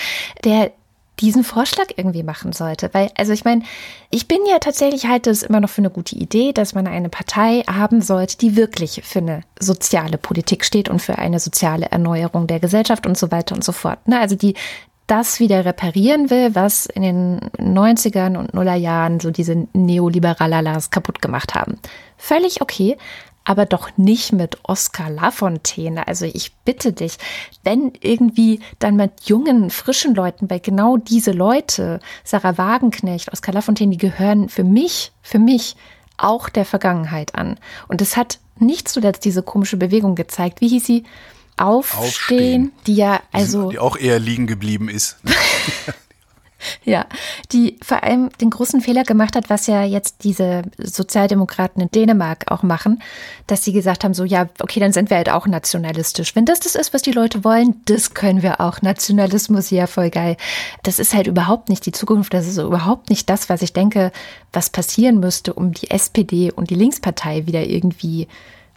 der 0.44 0.72
diesen 1.20 1.44
Vorschlag 1.44 1.88
irgendwie 1.96 2.22
machen 2.22 2.54
sollte. 2.54 2.88
Weil, 2.92 3.10
also 3.18 3.32
ich 3.32 3.44
meine, 3.44 3.62
ich 4.10 4.26
bin 4.28 4.38
ja 4.50 4.58
tatsächlich, 4.58 5.06
halte 5.06 5.30
es 5.30 5.42
immer 5.42 5.60
noch 5.60 5.68
für 5.68 5.82
eine 5.82 5.90
gute 5.90 6.16
Idee, 6.16 6.52
dass 6.52 6.74
man 6.74 6.86
eine 6.86 7.10
Partei 7.10 7.62
haben 7.70 8.00
sollte, 8.00 8.38
die 8.38 8.56
wirklich 8.56 9.02
für 9.04 9.20
eine 9.20 9.42
soziale 9.60 10.16
Politik 10.16 10.64
steht 10.64 10.88
und 10.88 11.00
für 11.00 11.18
eine 11.18 11.40
soziale 11.40 11.86
Erneuerung 11.86 12.46
der 12.46 12.60
Gesellschaft 12.60 13.06
und 13.06 13.18
so 13.18 13.30
weiter 13.30 13.54
und 13.54 13.62
so 13.62 13.72
fort. 13.72 14.08
Ne? 14.08 14.18
Also 14.18 14.36
die 14.36 14.54
das 15.06 15.38
wieder 15.38 15.64
reparieren 15.64 16.30
will, 16.30 16.54
was 16.54 16.86
in 16.86 17.02
den 17.02 17.40
90ern 17.58 18.36
und 18.36 18.54
Nullerjahren 18.54 19.20
so 19.20 19.30
diese 19.30 19.66
Neoliberalalas 19.72 20.90
kaputt 20.90 21.20
gemacht 21.20 21.54
haben. 21.54 21.78
Völlig 22.16 22.62
okay, 22.62 22.96
aber 23.44 23.66
doch 23.66 23.90
nicht 23.96 24.32
mit 24.32 24.58
Oskar 24.62 25.10
Lafontaine. 25.10 26.08
Also 26.08 26.24
ich 26.24 26.54
bitte 26.64 26.92
dich, 26.92 27.18
wenn 27.62 27.92
irgendwie 28.00 28.60
dann 28.78 28.96
mit 28.96 29.24
jungen, 29.24 29.70
frischen 29.70 30.14
Leuten, 30.14 30.48
weil 30.48 30.60
genau 30.60 30.96
diese 30.96 31.32
Leute, 31.32 32.00
Sarah 32.24 32.56
Wagenknecht, 32.56 33.32
Oskar 33.32 33.54
Lafontaine, 33.54 33.92
die 33.92 33.98
gehören 33.98 34.48
für 34.48 34.64
mich, 34.64 35.12
für 35.20 35.38
mich 35.38 35.76
auch 36.16 36.48
der 36.48 36.64
Vergangenheit 36.64 37.34
an. 37.34 37.58
Und 37.88 38.00
es 38.00 38.16
hat 38.16 38.38
nicht 38.58 38.88
zuletzt 38.88 39.24
diese 39.24 39.42
komische 39.42 39.76
Bewegung 39.76 40.14
gezeigt. 40.14 40.60
Wie 40.60 40.68
hieß 40.68 40.86
sie? 40.86 41.04
Aufstehen, 41.56 42.04
Aufstehen. 42.04 42.72
die 42.86 42.96
ja 42.96 43.20
also. 43.32 43.70
Die 43.70 43.78
auch 43.78 43.96
eher 43.96 44.18
liegen 44.18 44.46
geblieben 44.46 44.88
ist. 44.88 45.16
ja, 46.84 47.06
die 47.52 47.78
vor 47.82 48.02
allem 48.02 48.30
den 48.40 48.50
großen 48.50 48.80
Fehler 48.80 49.04
gemacht 49.04 49.36
hat, 49.36 49.50
was 49.50 49.66
ja 49.66 49.84
jetzt 49.84 50.24
diese 50.24 50.62
Sozialdemokraten 50.78 51.82
in 51.82 51.90
Dänemark 51.90 52.50
auch 52.50 52.62
machen, 52.62 53.02
dass 53.46 53.64
sie 53.64 53.72
gesagt 53.72 54.04
haben, 54.04 54.14
so 54.14 54.24
ja, 54.24 54.48
okay, 54.60 54.80
dann 54.80 54.92
sind 54.92 55.10
wir 55.10 55.16
halt 55.16 55.30
auch 55.30 55.46
nationalistisch. 55.46 56.34
Wenn 56.34 56.44
das 56.44 56.60
das 56.60 56.74
ist, 56.74 56.94
was 56.94 57.02
die 57.02 57.12
Leute 57.12 57.44
wollen, 57.44 57.80
das 57.84 58.14
können 58.14 58.42
wir 58.42 58.60
auch. 58.60 58.82
Nationalismus, 58.82 59.70
ja, 59.70 59.86
voll 59.86 60.10
geil. 60.10 60.36
Das 60.82 60.98
ist 60.98 61.14
halt 61.14 61.26
überhaupt 61.26 61.68
nicht 61.68 61.86
die 61.86 61.92
Zukunft, 61.92 62.34
das 62.34 62.46
ist 62.46 62.58
überhaupt 62.58 63.10
nicht 63.10 63.28
das, 63.30 63.48
was 63.48 63.62
ich 63.62 63.72
denke, 63.72 64.12
was 64.52 64.70
passieren 64.70 65.20
müsste, 65.20 65.54
um 65.54 65.72
die 65.72 65.90
SPD 65.90 66.52
und 66.52 66.70
die 66.70 66.76
Linkspartei 66.76 67.46
wieder 67.46 67.64
irgendwie 67.64 68.28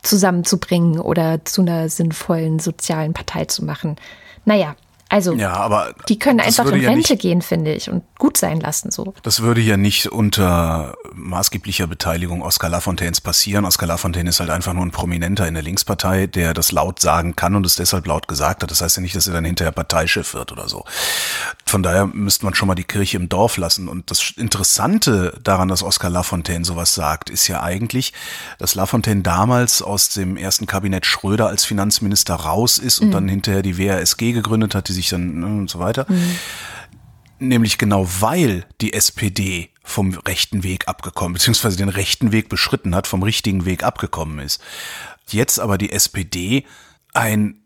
zusammenzubringen 0.02 1.00
oder 1.00 1.44
zu 1.46 1.62
einer 1.62 1.90
sinnvollen 1.90 2.60
sozialen 2.60 3.14
Partei 3.14 3.46
zu 3.46 3.66
machen. 3.66 3.98
Naja, 4.46 4.76
also, 5.10 5.34
ja, 5.36 5.54
aber 5.54 5.94
die 6.10 6.20
können 6.20 6.42
einfach 6.42 6.66
in 6.66 6.86
Rente 6.86 7.14
ja 7.14 7.16
gehen, 7.16 7.42
finde 7.42 7.74
ich, 7.74 7.90
und 7.90 8.04
gut 8.18 8.36
sein 8.36 8.60
lassen 8.60 8.92
so. 8.92 9.14
Das 9.24 9.42
würde 9.42 9.62
ja 9.62 9.78
nicht 9.78 10.08
unter 10.08 10.96
maßgeblicher 11.14 11.88
Beteiligung 11.88 12.42
Oskar 12.42 12.70
Lafontaines 12.70 13.22
passieren. 13.22 13.64
Oskar 13.64 13.88
Lafontaine 13.88 14.30
ist 14.30 14.42
halt 14.42 14.50
einfach 14.50 14.74
nur 14.74 14.86
ein 14.86 14.92
Prominenter 14.92 15.48
in 15.48 15.54
der 15.54 15.64
Linkspartei, 15.64 16.28
der 16.28 16.54
das 16.54 16.74
laut 16.74 17.00
sagen 17.00 17.38
kann 17.38 17.56
und 17.56 17.66
es 17.66 17.76
deshalb 17.76 18.06
laut 18.06 18.28
gesagt 18.28 18.64
hat. 18.64 18.72
Das 18.72 18.82
heißt 18.82 18.98
ja 18.98 19.02
nicht, 19.02 19.16
dass 19.16 19.28
er 19.28 19.34
dann 19.34 19.46
hinterher 19.46 19.72
Parteichef 19.72 20.34
wird 20.34 20.52
oder 20.52 20.68
so. 20.68 20.84
Von 21.68 21.84
daher 21.84 22.08
müsste 22.08 22.46
man 22.46 22.56
schon 22.56 22.68
mal 22.70 22.76
die 22.76 22.86
Kirche 22.86 23.18
im 23.18 23.28
Dorf 23.28 23.58
lassen. 23.58 23.90
Und 23.90 24.10
das 24.10 24.32
Interessante 24.38 25.38
daran, 25.44 25.68
dass 25.68 25.84
Oskar 25.84 26.10
Lafontaine 26.10 26.64
sowas 26.64 26.96
sagt, 26.96 27.30
ist 27.30 27.48
ja 27.50 27.62
eigentlich, 27.62 28.14
dass 28.58 28.74
Lafontaine 28.74 29.22
damals 29.22 29.82
aus 29.82 30.10
dem 30.10 30.38
ersten 30.38 30.66
Kabinett 30.66 31.06
Schröder 31.06 31.48
als 31.48 31.66
Finanzminister 31.66 32.36
raus 32.36 32.78
ist 32.78 33.00
und 33.00 33.10
mhm. 33.10 33.12
dann 33.12 33.28
hinterher 33.28 33.64
die 33.64 33.78
WASG 33.78 34.32
gegründet 34.32 34.76
hat, 34.76 34.88
die 34.88 34.94
sich 34.94 35.10
dann 35.10 35.40
ne, 35.40 35.46
und 35.46 35.70
so 35.70 35.80
weiter. 35.80 36.06
Mhm. 36.08 36.38
Nämlich 37.40 37.78
genau 37.78 38.08
weil 38.20 38.66
die 38.80 38.94
SPD 38.94 39.70
vom 39.84 40.14
rechten 40.14 40.64
Weg 40.64 40.88
abgekommen, 40.88 41.34
beziehungsweise 41.34 41.76
den 41.76 41.90
rechten 41.90 42.32
Weg 42.32 42.48
beschritten 42.48 42.96
hat, 42.96 43.08
vom 43.08 43.24
richtigen 43.24 43.66
Weg 43.66 43.84
abgekommen 43.84 44.40
ist. 44.40 44.62
Jetzt 45.30 45.60
aber 45.60 45.78
die 45.78 45.92
SPD 45.92 46.66
ein 47.14 47.62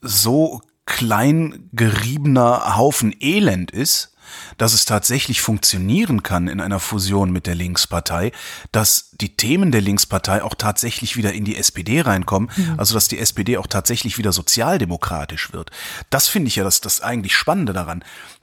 so 0.00 0.62
klein 0.88 1.68
geriebener 1.72 2.76
Haufen 2.76 3.14
Elend 3.20 3.70
ist, 3.70 4.14
dass 4.56 4.72
es 4.72 4.86
tatsächlich 4.86 5.40
funktionieren 5.40 6.22
kann 6.22 6.48
in 6.48 6.60
einer 6.60 6.80
Fusion 6.80 7.30
mit 7.30 7.46
der 7.46 7.54
Linkspartei, 7.54 8.32
dass 8.72 9.10
die 9.12 9.36
Themen 9.36 9.70
der 9.70 9.82
Linkspartei 9.82 10.42
auch 10.42 10.54
tatsächlich 10.54 11.16
wieder 11.16 11.34
in 11.34 11.44
die 11.44 11.56
SPD 11.56 12.00
reinkommen, 12.00 12.50
mhm. 12.56 12.74
also 12.78 12.94
dass 12.94 13.08
die 13.08 13.18
SPD 13.18 13.58
auch 13.58 13.66
tatsächlich 13.66 14.16
wieder 14.18 14.32
sozialdemokratisch 14.32 15.52
wird. 15.52 15.70
Das 16.10 16.26
finde 16.26 16.48
ich 16.48 16.56
ja 16.56 16.64
das, 16.64 16.80
das 16.80 17.02
eigentlich 17.02 17.36
Spannende 17.36 17.74
daran. 17.74 18.02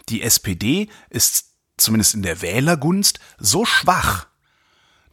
Die 0.09 0.21
SPD 0.21 0.89
ist 1.09 1.47
zumindest 1.77 2.13
in 2.13 2.21
der 2.21 2.41
Wählergunst 2.41 3.19
so 3.39 3.65
schwach, 3.65 4.27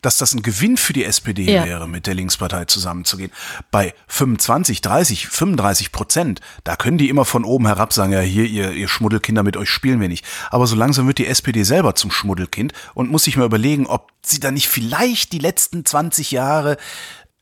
dass 0.02 0.18
das 0.18 0.34
ein 0.34 0.42
Gewinn 0.42 0.76
für 0.76 0.92
die 0.92 1.04
SPD 1.04 1.50
ja. 1.50 1.64
wäre, 1.64 1.88
mit 1.88 2.06
der 2.06 2.14
Linkspartei 2.14 2.66
zusammenzugehen. 2.66 3.30
Bei 3.70 3.94
25, 4.08 4.80
30, 4.82 5.28
35 5.28 5.92
Prozent, 5.92 6.40
da 6.64 6.76
können 6.76 6.98
die 6.98 7.08
immer 7.08 7.24
von 7.24 7.44
oben 7.44 7.66
herab 7.66 7.92
sagen, 7.92 8.12
ja, 8.12 8.20
hier, 8.20 8.44
ihr, 8.44 8.72
ihr 8.72 8.88
Schmuddelkinder, 8.88 9.42
mit 9.42 9.56
euch 9.56 9.70
spielen 9.70 10.00
wir 10.00 10.08
nicht. 10.08 10.24
Aber 10.50 10.66
so 10.66 10.76
langsam 10.76 11.06
wird 11.06 11.18
die 11.18 11.26
SPD 11.26 11.62
selber 11.62 11.94
zum 11.94 12.10
Schmuddelkind 12.10 12.72
und 12.94 13.10
muss 13.10 13.24
sich 13.24 13.36
mal 13.36 13.46
überlegen, 13.46 13.86
ob 13.86 14.10
sie 14.22 14.40
da 14.40 14.50
nicht 14.50 14.68
vielleicht 14.68 15.32
die 15.32 15.38
letzten 15.38 15.84
20 15.84 16.32
Jahre 16.32 16.76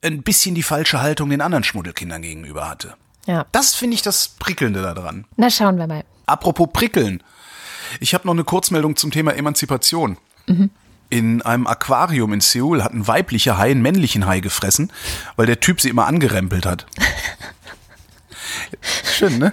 ein 0.02 0.22
bisschen 0.22 0.54
die 0.54 0.62
falsche 0.62 1.00
Haltung 1.00 1.30
den 1.30 1.40
anderen 1.40 1.64
Schmuddelkindern 1.64 2.22
gegenüber 2.22 2.68
hatte. 2.68 2.94
Ja. 3.26 3.46
Das 3.52 3.74
finde 3.74 3.94
ich 3.94 4.02
das 4.02 4.28
Prickelnde 4.38 4.82
daran. 4.82 5.26
Na, 5.36 5.50
schauen 5.50 5.78
wir 5.78 5.86
mal. 5.86 6.04
Apropos 6.26 6.68
Prickeln. 6.72 7.22
Ich 8.00 8.14
habe 8.14 8.26
noch 8.26 8.34
eine 8.34 8.44
Kurzmeldung 8.44 8.96
zum 8.96 9.10
Thema 9.10 9.34
Emanzipation. 9.34 10.16
Mhm. 10.46 10.70
In 11.10 11.42
einem 11.42 11.66
Aquarium 11.66 12.32
in 12.32 12.40
Seoul 12.40 12.82
hat 12.82 12.94
ein 12.94 13.06
weiblicher 13.06 13.58
Hai 13.58 13.72
einen 13.72 13.82
männlichen 13.82 14.26
Hai 14.26 14.40
gefressen, 14.40 14.92
weil 15.36 15.46
der 15.46 15.58
Typ 15.58 15.80
sie 15.80 15.88
immer 15.88 16.06
angerempelt 16.06 16.64
hat. 16.64 16.86
Schön, 19.18 19.38
ne? 19.38 19.52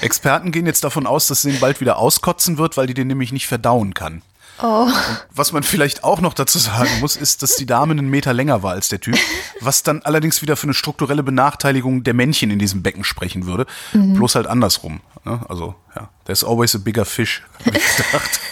Experten 0.00 0.52
gehen 0.52 0.66
jetzt 0.66 0.84
davon 0.84 1.06
aus, 1.06 1.28
dass 1.28 1.42
sie 1.42 1.50
ihn 1.50 1.60
bald 1.60 1.80
wieder 1.80 1.98
auskotzen 1.98 2.58
wird, 2.58 2.76
weil 2.76 2.88
die 2.88 2.94
den 2.94 3.06
nämlich 3.06 3.32
nicht 3.32 3.46
verdauen 3.46 3.94
kann. 3.94 4.22
Oh. 4.60 4.88
was 5.30 5.52
man 5.52 5.62
vielleicht 5.62 6.02
auch 6.02 6.20
noch 6.20 6.34
dazu 6.34 6.58
sagen 6.58 6.90
muss, 6.98 7.14
ist, 7.14 7.44
dass 7.44 7.54
die 7.54 7.66
Dame 7.66 7.92
einen 7.92 8.08
Meter 8.08 8.32
länger 8.32 8.64
war 8.64 8.72
als 8.72 8.88
der 8.88 8.98
Typ, 8.98 9.16
was 9.60 9.84
dann 9.84 10.02
allerdings 10.02 10.42
wieder 10.42 10.56
für 10.56 10.64
eine 10.64 10.74
strukturelle 10.74 11.22
Benachteiligung 11.22 12.02
der 12.02 12.14
Männchen 12.14 12.50
in 12.50 12.58
diesem 12.58 12.82
Becken 12.82 13.04
sprechen 13.04 13.46
würde. 13.46 13.66
Mhm. 13.92 14.14
Bloß 14.14 14.34
halt 14.34 14.48
andersrum. 14.48 15.00
Ne? 15.24 15.40
Also, 15.48 15.76
ja, 15.94 16.08
there's 16.24 16.42
always 16.42 16.74
a 16.74 16.78
bigger 16.78 17.04
fish, 17.04 17.44
habe 17.64 17.78
ich 17.78 17.96
gedacht. 17.96 18.40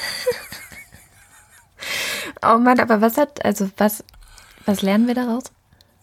Oh 2.43 2.59
Mann, 2.59 2.81
aber 2.81 3.01
was 3.01 3.17
hat, 3.17 3.45
also 3.45 3.71
was, 3.77 4.05
was 4.65 4.83
lernen 4.83 5.07
wir 5.07 5.15
daraus? 5.15 5.45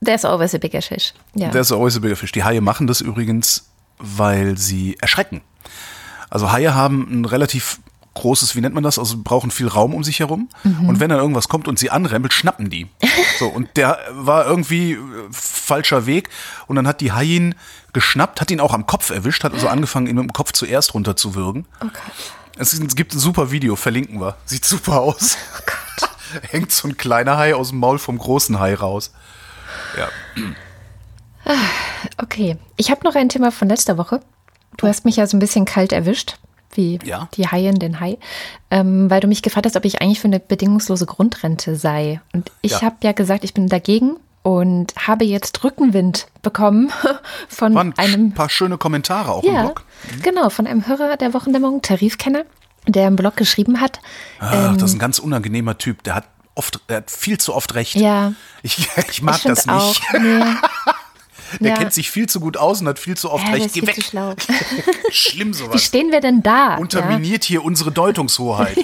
There's 0.04 0.26
always 0.26 0.54
a 0.54 0.58
bigger 0.58 0.82
fish. 0.82 1.14
Ja. 1.36 1.50
There's 1.50 1.72
always 1.72 1.96
a 1.96 2.00
bigger 2.00 2.16
fish. 2.16 2.32
Die 2.32 2.44
Haie 2.44 2.62
machen 2.62 2.88
das 2.88 3.02
übrigens, 3.02 3.70
weil 4.00 4.58
sie 4.58 4.98
erschrecken. 5.00 5.42
Also 6.30 6.52
Haie 6.52 6.74
haben 6.74 7.08
ein 7.10 7.26
relativ 7.26 7.80
großes, 8.16 8.56
wie 8.56 8.62
nennt 8.62 8.76
man 8.76 8.84
das? 8.84 9.00
Also 9.00 9.18
brauchen 9.24 9.52
viel 9.52 9.68
Raum 9.68 9.94
um 9.94 10.04
sich 10.04 10.20
herum. 10.20 10.50
Mhm. 10.64 10.90
Und 10.90 11.00
wenn 11.00 11.10
dann 11.10 11.20
irgendwas 11.20 11.50
kommt 11.50 11.68
und 11.68 11.80
sie 11.80 11.90
anrempelt, 11.90 12.34
schnappen 12.34 12.70
die. 12.70 12.88
So, 13.40 13.48
und 13.48 13.78
der 13.78 13.98
war 14.12 14.46
irgendwie 14.46 14.94
äh, 14.94 14.98
falscher 15.32 16.06
Weg. 16.06 16.30
Und 16.68 16.76
dann 16.76 16.88
hat 16.88 17.02
die 17.02 17.12
Haien 17.12 17.56
geschnappt, 17.94 18.42
hat 18.42 18.52
ihn 18.52 18.60
auch 18.60 18.74
am 18.74 18.86
Kopf 18.86 19.10
erwischt, 19.10 19.44
hat 19.44 19.54
also 19.54 19.68
angefangen, 19.68 20.06
ihn 20.06 20.16
mit 20.16 20.24
dem 20.24 20.34
Kopf 20.34 20.52
zuerst 20.52 20.94
runterzuwürgen. 20.94 21.66
Okay. 21.80 22.12
Es, 22.58 22.80
gibt 22.96 23.16
ein 23.16 23.20
super 23.20 23.50
Video, 23.50 23.76
verlinken 23.76 24.22
wir. 24.22 24.36
Sieht 24.46 24.66
super 24.66 25.02
aus. 25.02 25.36
Oh 25.58 25.64
Gott. 25.66 26.10
Hängt 26.52 26.72
so 26.72 26.88
ein 26.88 26.98
kleiner 26.98 27.38
Hai 27.38 27.56
aus 27.56 27.70
dem 27.70 27.80
Maul 27.80 28.00
vom 28.00 28.18
großen 28.18 28.60
Hai 28.60 28.76
raus. 28.76 29.14
Ja. 29.98 30.10
Okay, 32.22 32.58
ich 32.78 32.90
habe 32.90 33.04
noch 33.04 33.16
ein 33.16 33.30
Thema 33.30 33.52
von 33.52 33.68
letzter 33.68 33.98
Woche. 33.98 34.22
Du 34.78 34.88
hast 34.88 35.06
mich 35.06 35.18
ja 35.18 35.28
so 35.28 35.38
ein 35.38 35.40
bisschen 35.40 35.66
kalt 35.66 35.92
erwischt 35.92 36.38
wie 36.76 36.98
ja. 37.04 37.30
die 37.36 37.48
Haien 37.48 37.78
den 37.78 38.00
Hai, 38.00 38.18
ähm, 38.72 39.08
weil 39.10 39.20
du 39.20 39.28
mich 39.28 39.44
gefragt 39.44 39.68
hast, 39.68 39.76
ob 39.76 39.86
ich 39.86 40.02
eigentlich 40.02 40.20
für 40.20 40.28
eine 40.28 40.40
bedingungslose 40.40 41.06
Grundrente 41.06 41.76
sei. 41.76 42.20
Und 42.34 42.52
ich 42.62 42.72
ja. 42.72 42.82
habe 42.82 42.96
ja 43.04 43.12
gesagt, 43.12 43.44
ich 43.44 43.54
bin 43.54 43.68
dagegen, 43.68 44.18
und 44.44 44.94
habe 44.96 45.24
jetzt 45.26 45.64
Rückenwind 45.64 46.28
bekommen 46.42 46.92
von 47.48 47.74
Waren 47.74 47.94
einem 47.98 48.28
ein 48.28 48.34
paar 48.34 48.50
schöne 48.50 48.78
Kommentare 48.78 49.32
auch 49.32 49.44
im 49.44 49.54
ja, 49.54 49.64
Blog. 49.64 49.84
genau, 50.22 50.50
von 50.50 50.68
einem 50.68 50.86
Hörer 50.86 51.18
der 51.18 51.34
Wochendämmerung, 51.34 51.82
Tarifkenner, 51.82 52.44
der 52.88 53.08
im 53.08 53.16
Blog 53.16 53.36
geschrieben 53.38 53.80
hat. 53.82 54.00
Ach, 54.40 54.76
das 54.78 54.92
ist 54.92 54.96
ein 54.96 55.00
ganz 55.00 55.20
unangenehmer 55.20 55.78
Typ. 55.78 56.04
Der 56.04 56.16
hat 56.16 56.26
oft, 56.56 56.80
der 56.90 56.98
hat 56.98 57.12
viel 57.12 57.38
zu 57.40 57.54
oft 57.54 57.74
recht. 57.76 57.96
Ja. 57.96 58.34
Ich, 58.62 58.88
ich 59.10 59.22
mag 59.22 59.38
ich 59.38 59.44
das 59.44 59.66
nicht. 59.66 59.76
Auch, 59.76 59.96
nee. 60.20 60.44
Der 61.60 61.70
ja. 61.74 61.78
kennt 61.78 61.94
sich 61.94 62.10
viel 62.10 62.28
zu 62.28 62.40
gut 62.40 62.58
aus 62.58 62.82
und 62.82 62.88
hat 62.88 62.98
viel 62.98 63.16
zu 63.16 63.30
oft 63.30 63.46
Ja, 63.46 63.54
recht. 63.54 63.68
ist 63.68 63.74
Geh 63.74 63.82
viel 63.82 63.90
weg. 63.90 63.96
zu 63.96 64.02
schlau. 64.02 64.34
Schlimm 65.12 65.50
Wie 65.50 65.54
sowas. 65.54 65.84
stehen 65.84 66.12
wir 66.12 66.20
denn 66.20 66.42
da? 66.42 66.72
Ja, 66.72 66.78
Unterminiert 66.78 67.44
hier 67.44 67.64
unsere 67.64 67.92
Deutungshoheit. 67.92 68.76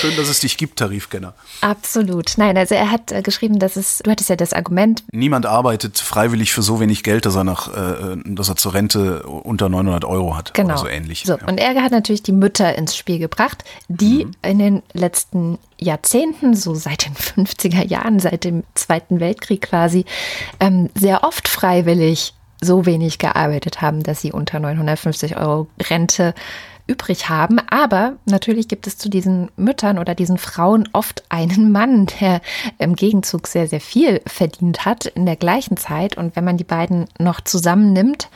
Schön, 0.00 0.16
dass 0.16 0.28
es 0.28 0.40
dich 0.40 0.56
gibt, 0.56 0.78
Tarifkenner. 0.78 1.34
absolut. 1.60 2.32
Nein, 2.36 2.56
also 2.56 2.74
er 2.74 2.90
hat 2.90 3.12
äh, 3.12 3.22
geschrieben, 3.22 3.58
dass 3.58 3.76
es, 3.76 3.98
du 3.98 4.10
hattest 4.10 4.30
ja 4.30 4.36
das 4.36 4.52
Argument, 4.52 5.02
Niemand 5.12 5.46
arbeitet 5.46 5.98
freiwillig 5.98 6.52
für 6.52 6.62
so 6.62 6.80
wenig 6.80 7.02
Geld, 7.02 7.26
dass 7.26 7.34
er 7.36 7.44
nach, 7.44 7.68
äh, 7.74 8.16
dass 8.24 8.48
er 8.48 8.56
zur 8.56 8.74
Rente 8.74 9.22
unter 9.24 9.68
900 9.68 10.04
Euro 10.04 10.36
hat 10.36 10.54
Genau. 10.54 10.70
oder 10.74 10.78
so 10.78 10.88
ähnlich. 10.88 11.24
So, 11.26 11.36
ja. 11.36 11.46
und 11.46 11.58
er 11.58 11.74
hat 11.82 11.92
natürlich 11.92 12.22
die 12.22 12.32
Mütter 12.32 12.74
ins 12.76 12.96
Spiel 12.96 13.18
gebracht, 13.18 13.64
die 13.88 14.24
Mhm. 14.26 14.32
in 14.42 14.58
den 14.58 14.82
letzten 14.92 15.58
Jahrzehnten, 15.78 16.54
so 16.54 16.74
seit 16.74 17.06
den 17.06 17.14
50er 17.46 17.84
Jahren, 17.86 18.18
seit 18.20 18.44
dem 18.44 18.64
Zweiten 18.74 19.20
Weltkrieg 19.20 19.62
quasi, 19.62 20.04
ähm, 20.60 20.90
sehr 20.94 21.24
oft 21.24 21.48
freiwillig 21.48 22.34
so 22.60 22.86
wenig 22.86 23.18
gearbeitet 23.18 23.80
haben, 23.82 24.02
dass 24.02 24.20
sie 24.20 24.32
unter 24.32 24.58
950 24.58 25.36
Euro 25.36 25.68
Rente 25.90 26.34
übrig 26.88 27.28
haben. 27.28 27.60
Aber 27.68 28.14
natürlich 28.24 28.66
gibt 28.66 28.86
es 28.88 28.98
zu 28.98 29.08
diesen 29.08 29.50
Müttern 29.56 29.98
oder 29.98 30.14
diesen 30.14 30.38
Frauen 30.38 30.88
oft 30.92 31.22
einen 31.28 31.70
Mann, 31.70 32.06
der 32.20 32.40
im 32.78 32.96
Gegenzug 32.96 33.46
sehr, 33.46 33.68
sehr 33.68 33.80
viel 33.80 34.20
verdient 34.26 34.84
hat 34.84 35.06
in 35.06 35.26
der 35.26 35.36
gleichen 35.36 35.76
Zeit. 35.76 36.16
Und 36.16 36.34
wenn 36.34 36.44
man 36.44 36.56
die 36.56 36.64
beiden 36.64 37.06
noch 37.18 37.40
zusammennimmt, 37.40 38.28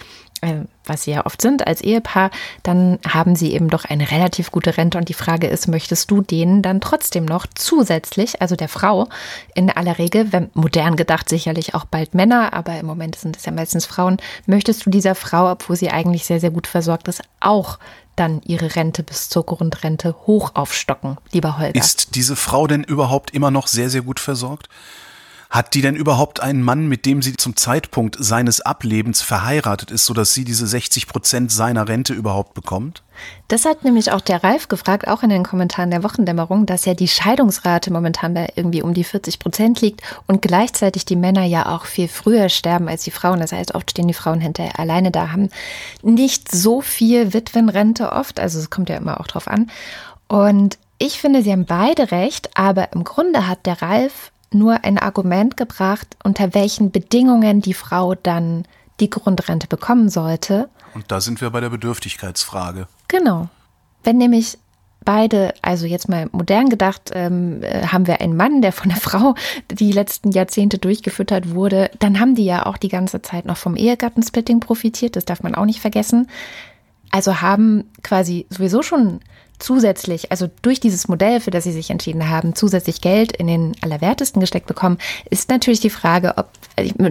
äh, 0.42 0.62
was 0.84 1.04
sie 1.04 1.12
ja 1.12 1.24
oft 1.24 1.40
sind 1.40 1.66
als 1.66 1.80
Ehepaar, 1.80 2.30
dann 2.64 2.98
haben 3.08 3.36
sie 3.36 3.52
eben 3.52 3.70
doch 3.70 3.84
eine 3.84 4.10
relativ 4.10 4.50
gute 4.50 4.76
Rente. 4.76 4.98
Und 4.98 5.08
die 5.08 5.14
Frage 5.14 5.46
ist, 5.46 5.68
möchtest 5.68 6.10
du 6.10 6.20
denen 6.20 6.60
dann 6.60 6.80
trotzdem 6.80 7.24
noch 7.24 7.46
zusätzlich, 7.54 8.42
also 8.42 8.56
der 8.56 8.68
Frau 8.68 9.08
in 9.54 9.70
aller 9.70 9.98
Regel, 9.98 10.32
wenn 10.32 10.50
modern 10.54 10.96
gedacht 10.96 11.28
sicherlich 11.28 11.74
auch 11.76 11.84
bald 11.84 12.14
Männer, 12.14 12.52
aber 12.52 12.78
im 12.78 12.86
Moment 12.86 13.14
sind 13.14 13.36
es 13.36 13.46
ja 13.46 13.52
meistens 13.52 13.86
Frauen, 13.86 14.16
möchtest 14.46 14.84
du 14.84 14.90
dieser 14.90 15.14
Frau, 15.14 15.52
obwohl 15.52 15.76
sie 15.76 15.90
eigentlich 15.90 16.24
sehr, 16.24 16.40
sehr 16.40 16.50
gut 16.50 16.66
versorgt 16.66 17.06
ist, 17.06 17.22
auch 17.38 17.78
dann 18.16 18.40
ihre 18.42 18.76
Rente 18.76 19.02
bis 19.02 19.28
zur 19.28 19.44
Grundrente 19.44 20.14
hoch 20.26 20.52
aufstocken, 20.54 21.16
lieber 21.32 21.58
Holger? 21.58 21.74
Ist 21.74 22.14
diese 22.14 22.36
Frau 22.36 22.66
denn 22.66 22.84
überhaupt 22.84 23.32
immer 23.32 23.50
noch 23.50 23.66
sehr, 23.66 23.90
sehr 23.90 24.02
gut 24.02 24.20
versorgt? 24.20 24.68
Hat 25.52 25.74
die 25.74 25.82
denn 25.82 25.96
überhaupt 25.96 26.40
einen 26.40 26.62
Mann, 26.62 26.88
mit 26.88 27.04
dem 27.04 27.20
sie 27.20 27.36
zum 27.36 27.56
Zeitpunkt 27.56 28.16
seines 28.18 28.62
Ablebens 28.62 29.20
verheiratet 29.20 29.90
ist, 29.90 30.06
sodass 30.06 30.32
sie 30.32 30.44
diese 30.44 30.66
60 30.66 31.06
Prozent 31.06 31.52
seiner 31.52 31.88
Rente 31.88 32.14
überhaupt 32.14 32.54
bekommt? 32.54 33.02
Das 33.48 33.66
hat 33.66 33.84
nämlich 33.84 34.12
auch 34.12 34.22
der 34.22 34.42
Ralf 34.42 34.68
gefragt, 34.68 35.06
auch 35.08 35.22
in 35.22 35.28
den 35.28 35.42
Kommentaren 35.42 35.90
der 35.90 36.02
Wochendämmerung, 36.04 36.64
dass 36.64 36.86
ja 36.86 36.94
die 36.94 37.06
Scheidungsrate 37.06 37.92
momentan 37.92 38.32
bei 38.32 38.50
irgendwie 38.56 38.80
um 38.80 38.94
die 38.94 39.04
40 39.04 39.38
Prozent 39.38 39.82
liegt 39.82 40.00
und 40.26 40.40
gleichzeitig 40.40 41.04
die 41.04 41.16
Männer 41.16 41.44
ja 41.44 41.66
auch 41.66 41.84
viel 41.84 42.08
früher 42.08 42.48
sterben 42.48 42.88
als 42.88 43.04
die 43.04 43.10
Frauen. 43.10 43.40
Das 43.40 43.52
heißt, 43.52 43.74
oft 43.74 43.90
stehen 43.90 44.08
die 44.08 44.14
Frauen 44.14 44.40
hinterher 44.40 44.78
alleine 44.78 45.10
da, 45.10 45.32
haben 45.32 45.50
nicht 46.00 46.50
so 46.50 46.80
viel 46.80 47.34
Witwenrente 47.34 48.10
oft. 48.12 48.40
Also 48.40 48.58
es 48.58 48.70
kommt 48.70 48.88
ja 48.88 48.96
immer 48.96 49.20
auch 49.20 49.26
drauf 49.26 49.48
an. 49.48 49.70
Und 50.28 50.78
ich 50.96 51.20
finde, 51.20 51.42
sie 51.42 51.52
haben 51.52 51.66
beide 51.66 52.10
recht, 52.10 52.48
aber 52.54 52.94
im 52.94 53.04
Grunde 53.04 53.46
hat 53.46 53.66
der 53.66 53.82
Ralf 53.82 54.32
nur 54.54 54.84
ein 54.84 54.98
Argument 54.98 55.56
gebracht, 55.56 56.16
unter 56.24 56.54
welchen 56.54 56.90
Bedingungen 56.90 57.60
die 57.60 57.74
Frau 57.74 58.14
dann 58.14 58.64
die 59.00 59.10
Grundrente 59.10 59.66
bekommen 59.66 60.08
sollte. 60.08 60.68
Und 60.94 61.10
da 61.10 61.20
sind 61.20 61.40
wir 61.40 61.50
bei 61.50 61.60
der 61.60 61.70
Bedürftigkeitsfrage. 61.70 62.86
Genau. 63.08 63.48
Wenn 64.04 64.18
nämlich 64.18 64.58
beide, 65.04 65.54
also 65.62 65.86
jetzt 65.86 66.08
mal 66.08 66.28
modern 66.32 66.68
gedacht, 66.68 67.10
ähm, 67.12 67.62
äh, 67.62 67.86
haben 67.86 68.06
wir 68.06 68.20
einen 68.20 68.36
Mann, 68.36 68.62
der 68.62 68.72
von 68.72 68.88
der 68.88 68.98
Frau 69.00 69.34
die 69.70 69.92
letzten 69.92 70.30
Jahrzehnte 70.30 70.78
durchgefüttert 70.78 71.54
wurde, 71.54 71.90
dann 71.98 72.20
haben 72.20 72.34
die 72.34 72.44
ja 72.44 72.66
auch 72.66 72.76
die 72.76 72.88
ganze 72.88 73.22
Zeit 73.22 73.44
noch 73.44 73.56
vom 73.56 73.76
Ehegattensplitting 73.76 74.60
profitiert, 74.60 75.16
das 75.16 75.24
darf 75.24 75.42
man 75.42 75.54
auch 75.54 75.64
nicht 75.64 75.80
vergessen. 75.80 76.28
Also 77.10 77.42
haben 77.42 77.84
quasi 78.02 78.46
sowieso 78.48 78.82
schon 78.82 79.20
zusätzlich, 79.62 80.30
also 80.30 80.48
durch 80.62 80.80
dieses 80.80 81.08
Modell, 81.08 81.40
für 81.40 81.50
das 81.50 81.64
sie 81.64 81.72
sich 81.72 81.90
entschieden 81.90 82.28
haben, 82.28 82.54
zusätzlich 82.54 83.00
Geld 83.00 83.32
in 83.32 83.46
den 83.46 83.72
Allerwertesten 83.80 84.40
gesteckt 84.40 84.66
bekommen, 84.66 84.98
ist 85.30 85.48
natürlich 85.48 85.80
die 85.80 85.90
Frage, 85.90 86.34
ob, 86.36 86.50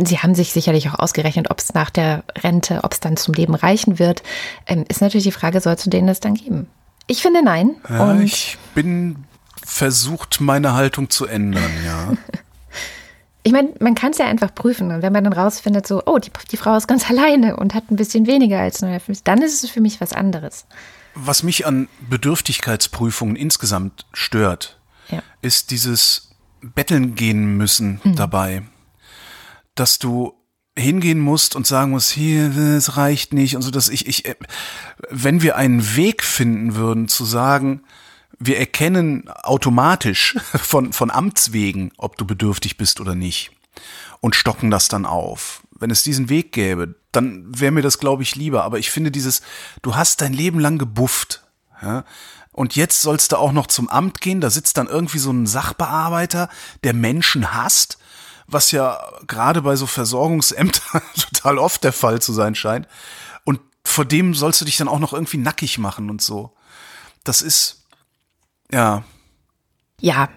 sie 0.06 0.20
haben 0.20 0.36
sich 0.36 0.52
sicherlich 0.52 0.90
auch 0.90 1.00
ausgerechnet, 1.00 1.50
ob 1.50 1.60
es 1.60 1.74
nach 1.74 1.90
der 1.90 2.24
Rente, 2.44 2.82
ob 2.84 2.94
es 2.94 3.00
dann 3.00 3.18
zum 3.18 3.34
Leben 3.34 3.56
reichen 3.56 4.00
wird, 4.00 4.24
ähm, 4.68 4.86
ist 4.90 5.02
natürlich 5.02 5.24
die 5.26 5.32
Frage, 5.32 5.62
sollst 5.62 5.86
du 5.86 5.90
denen 5.90 6.08
das 6.08 6.20
dann 6.20 6.36
geben? 6.36 6.68
Ich 7.08 7.22
finde 7.22 7.44
nein. 7.44 7.76
Ja, 7.90 8.12
und 8.12 8.22
ich 8.22 8.58
bin 8.76 9.26
versucht, 9.64 10.42
meine 10.42 10.74
Haltung 10.74 11.10
zu 11.10 11.26
ändern, 11.26 11.72
ja. 11.86 12.14
ich 13.44 13.52
meine, 13.52 13.70
man 13.80 13.96
kann 13.96 14.12
es 14.12 14.18
ja 14.18 14.28
einfach 14.28 14.54
prüfen. 14.54 14.92
Und 14.92 15.02
wenn 15.02 15.14
man 15.14 15.24
dann 15.24 15.34
rausfindet, 15.34 15.88
so, 15.88 16.04
oh, 16.06 16.20
die, 16.20 16.32
die 16.52 16.58
Frau 16.58 16.76
ist 16.76 16.88
ganz 16.88 17.10
alleine 17.10 17.56
und 17.58 17.74
hat 17.74 17.90
ein 17.92 17.96
bisschen 17.96 18.28
weniger 18.28 18.60
als 18.60 18.82
950, 18.82 19.24
dann 19.24 19.42
ist 19.42 19.64
es 19.64 19.70
für 19.70 19.82
mich 19.82 20.02
was 20.02 20.14
anderes. 20.14 20.66
Was 21.16 21.44
mich 21.44 21.66
an 21.66 21.88
Bedürftigkeitsprüfungen 22.10 23.36
insgesamt 23.36 24.06
stört, 24.14 24.80
Ja. 25.10 25.22
ist 25.42 25.72
dieses 25.72 26.32
Betteln 26.62 27.16
gehen 27.16 27.58
müssen 27.58 28.00
dabei. 28.16 28.64
Dass 29.76 30.00
du 30.00 30.34
hingehen 30.78 31.20
musst 31.20 31.56
und 31.56 31.68
sagen 31.68 31.92
musst, 31.92 32.12
hier, 32.12 32.56
es 32.56 32.96
reicht 32.98 33.34
nicht 33.34 33.56
und 33.56 33.62
so, 33.62 33.72
dass 33.72 33.90
ich, 33.90 34.08
ich, 34.08 34.26
äh, 34.26 34.36
wenn 35.10 35.42
wir 35.42 35.56
einen 35.58 35.96
Weg 35.96 36.24
finden 36.24 36.76
würden 36.76 37.08
zu 37.08 37.26
sagen, 37.26 37.84
wir 38.40 38.58
erkennen 38.58 39.28
automatisch 39.30 40.36
von, 40.56 40.94
von 40.94 41.12
Amts 41.12 41.52
wegen, 41.52 41.92
ob 41.98 42.16
du 42.18 42.26
bedürftig 42.26 42.78
bist 42.78 43.00
oder 43.02 43.16
nicht 43.16 43.52
und 44.22 44.36
stocken 44.36 44.72
das 44.72 44.88
dann 44.88 45.06
auf. 45.06 45.62
Wenn 45.82 45.92
es 45.92 46.04
diesen 46.04 46.30
Weg 46.30 46.52
gäbe, 46.52 46.96
dann 47.12 47.46
wäre 47.48 47.72
mir 47.72 47.82
das, 47.82 47.98
glaube 47.98 48.24
ich, 48.24 48.36
lieber. 48.36 48.64
Aber 48.64 48.80
ich 48.80 48.92
finde 48.92 49.12
dieses, 49.12 49.42
du 49.82 49.96
hast 49.96 50.22
dein 50.22 50.34
Leben 50.34 50.60
lang 50.60 50.78
gebufft. 50.78 51.44
Ja? 51.82 52.06
Und 52.52 52.76
jetzt 52.76 53.02
sollst 53.02 53.32
du 53.32 53.38
auch 53.38 53.52
noch 53.52 53.68
zum 53.68 53.90
Amt 53.90 54.22
gehen. 54.22 54.42
Da 54.42 54.50
sitzt 54.50 54.78
dann 54.78 54.88
irgendwie 54.88 55.18
so 55.18 55.32
ein 55.32 55.48
Sachbearbeiter, 55.48 56.50
der 56.84 56.94
Menschen 56.94 57.54
hasst, 57.54 57.98
was 58.48 58.72
ja 58.72 59.00
gerade 59.28 59.64
bei 59.64 59.76
so 59.76 59.88
Versorgungsämtern 59.88 61.02
total 61.16 61.58
oft 61.58 61.84
der 61.84 61.94
Fall 61.94 62.22
zu 62.22 62.32
sein 62.32 62.56
scheint. 62.56 62.88
Und 63.44 63.60
vor 63.84 64.06
dem 64.06 64.36
sollst 64.36 64.62
du 64.62 64.66
dich 64.66 64.78
dann 64.78 64.88
auch 64.88 65.00
noch 65.00 65.14
irgendwie 65.14 65.38
nackig 65.38 65.80
machen 65.80 66.10
und 66.10 66.22
so. 66.22 66.56
Das 67.24 67.42
ist, 67.42 67.86
ja, 68.72 69.04
Ja, 70.00 70.30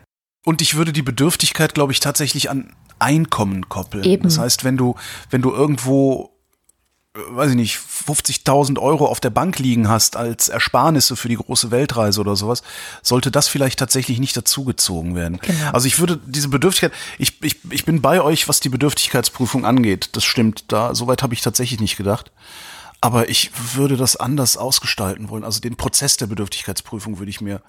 und 0.45 0.61
ich 0.63 0.75
würde 0.75 0.93
die 0.93 1.03
Bedürftigkeit, 1.03 1.75
glaube 1.75 1.93
ich, 1.93 2.01
tatsächlich 2.01 2.51
an 2.51 2.73
Einkommen 2.99 3.69
koppeln. 3.69 4.05
Eben. 4.05 4.23
Das 4.23 4.39
heißt, 4.39 4.65
wenn 4.65 4.77
du, 4.77 4.95
wenn 5.31 5.43
du 5.43 5.53
irgendwo, 5.53 6.31
äh, 7.15 7.19
weiß 7.31 7.51
ich 7.51 7.57
nicht, 7.57 7.77
50.000 7.77 8.79
Euro 8.79 9.07
auf 9.07 9.21
der 9.21 9.31
Bank 9.31 9.59
liegen 9.59 9.89
hast 9.89 10.17
als 10.17 10.49
Ersparnisse 10.49 11.17
für 11.17 11.29
die 11.29 11.37
große 11.37 11.71
Weltreise 11.71 12.21
oder 12.21 12.37
sowas, 12.37 12.63
sollte 13.03 13.31
das 13.31 13.49
vielleicht 13.49 13.79
tatsächlich 13.79 14.21
nicht 14.21 14.37
dazugezogen 14.37 15.17
werden. 15.17 15.39
Genau. 15.41 15.71
Also 15.73 15.87
ich 15.89 15.99
würde 15.99 16.21
diese 16.25 16.49
Bedürftigkeit, 16.49 16.93
ich, 17.19 17.43
ich, 17.43 17.59
ich 17.71 17.85
bin 17.85 18.01
bei 18.01 18.23
euch, 18.23 18.49
was 18.49 18.61
die 18.61 18.69
Bedürftigkeitsprüfung 18.69 19.65
angeht. 19.65 20.11
Das 20.13 20.25
stimmt, 20.25 20.67
da, 20.69 20.95
soweit 20.95 21.23
habe 21.23 21.35
ich 21.35 21.41
tatsächlich 21.41 21.81
nicht 21.81 21.97
gedacht. 21.97 22.31
Aber 23.01 23.29
ich 23.29 23.51
würde 23.75 23.99
das 23.99 24.17
anders 24.17 24.57
ausgestalten 24.57 25.29
wollen. 25.29 25.45
Also 25.45 25.61
den 25.61 25.77
Prozess 25.77 26.17
der 26.17 26.27
Bedürftigkeitsprüfung 26.27 27.19
würde 27.19 27.29
ich 27.29 27.43
mir 27.43 27.61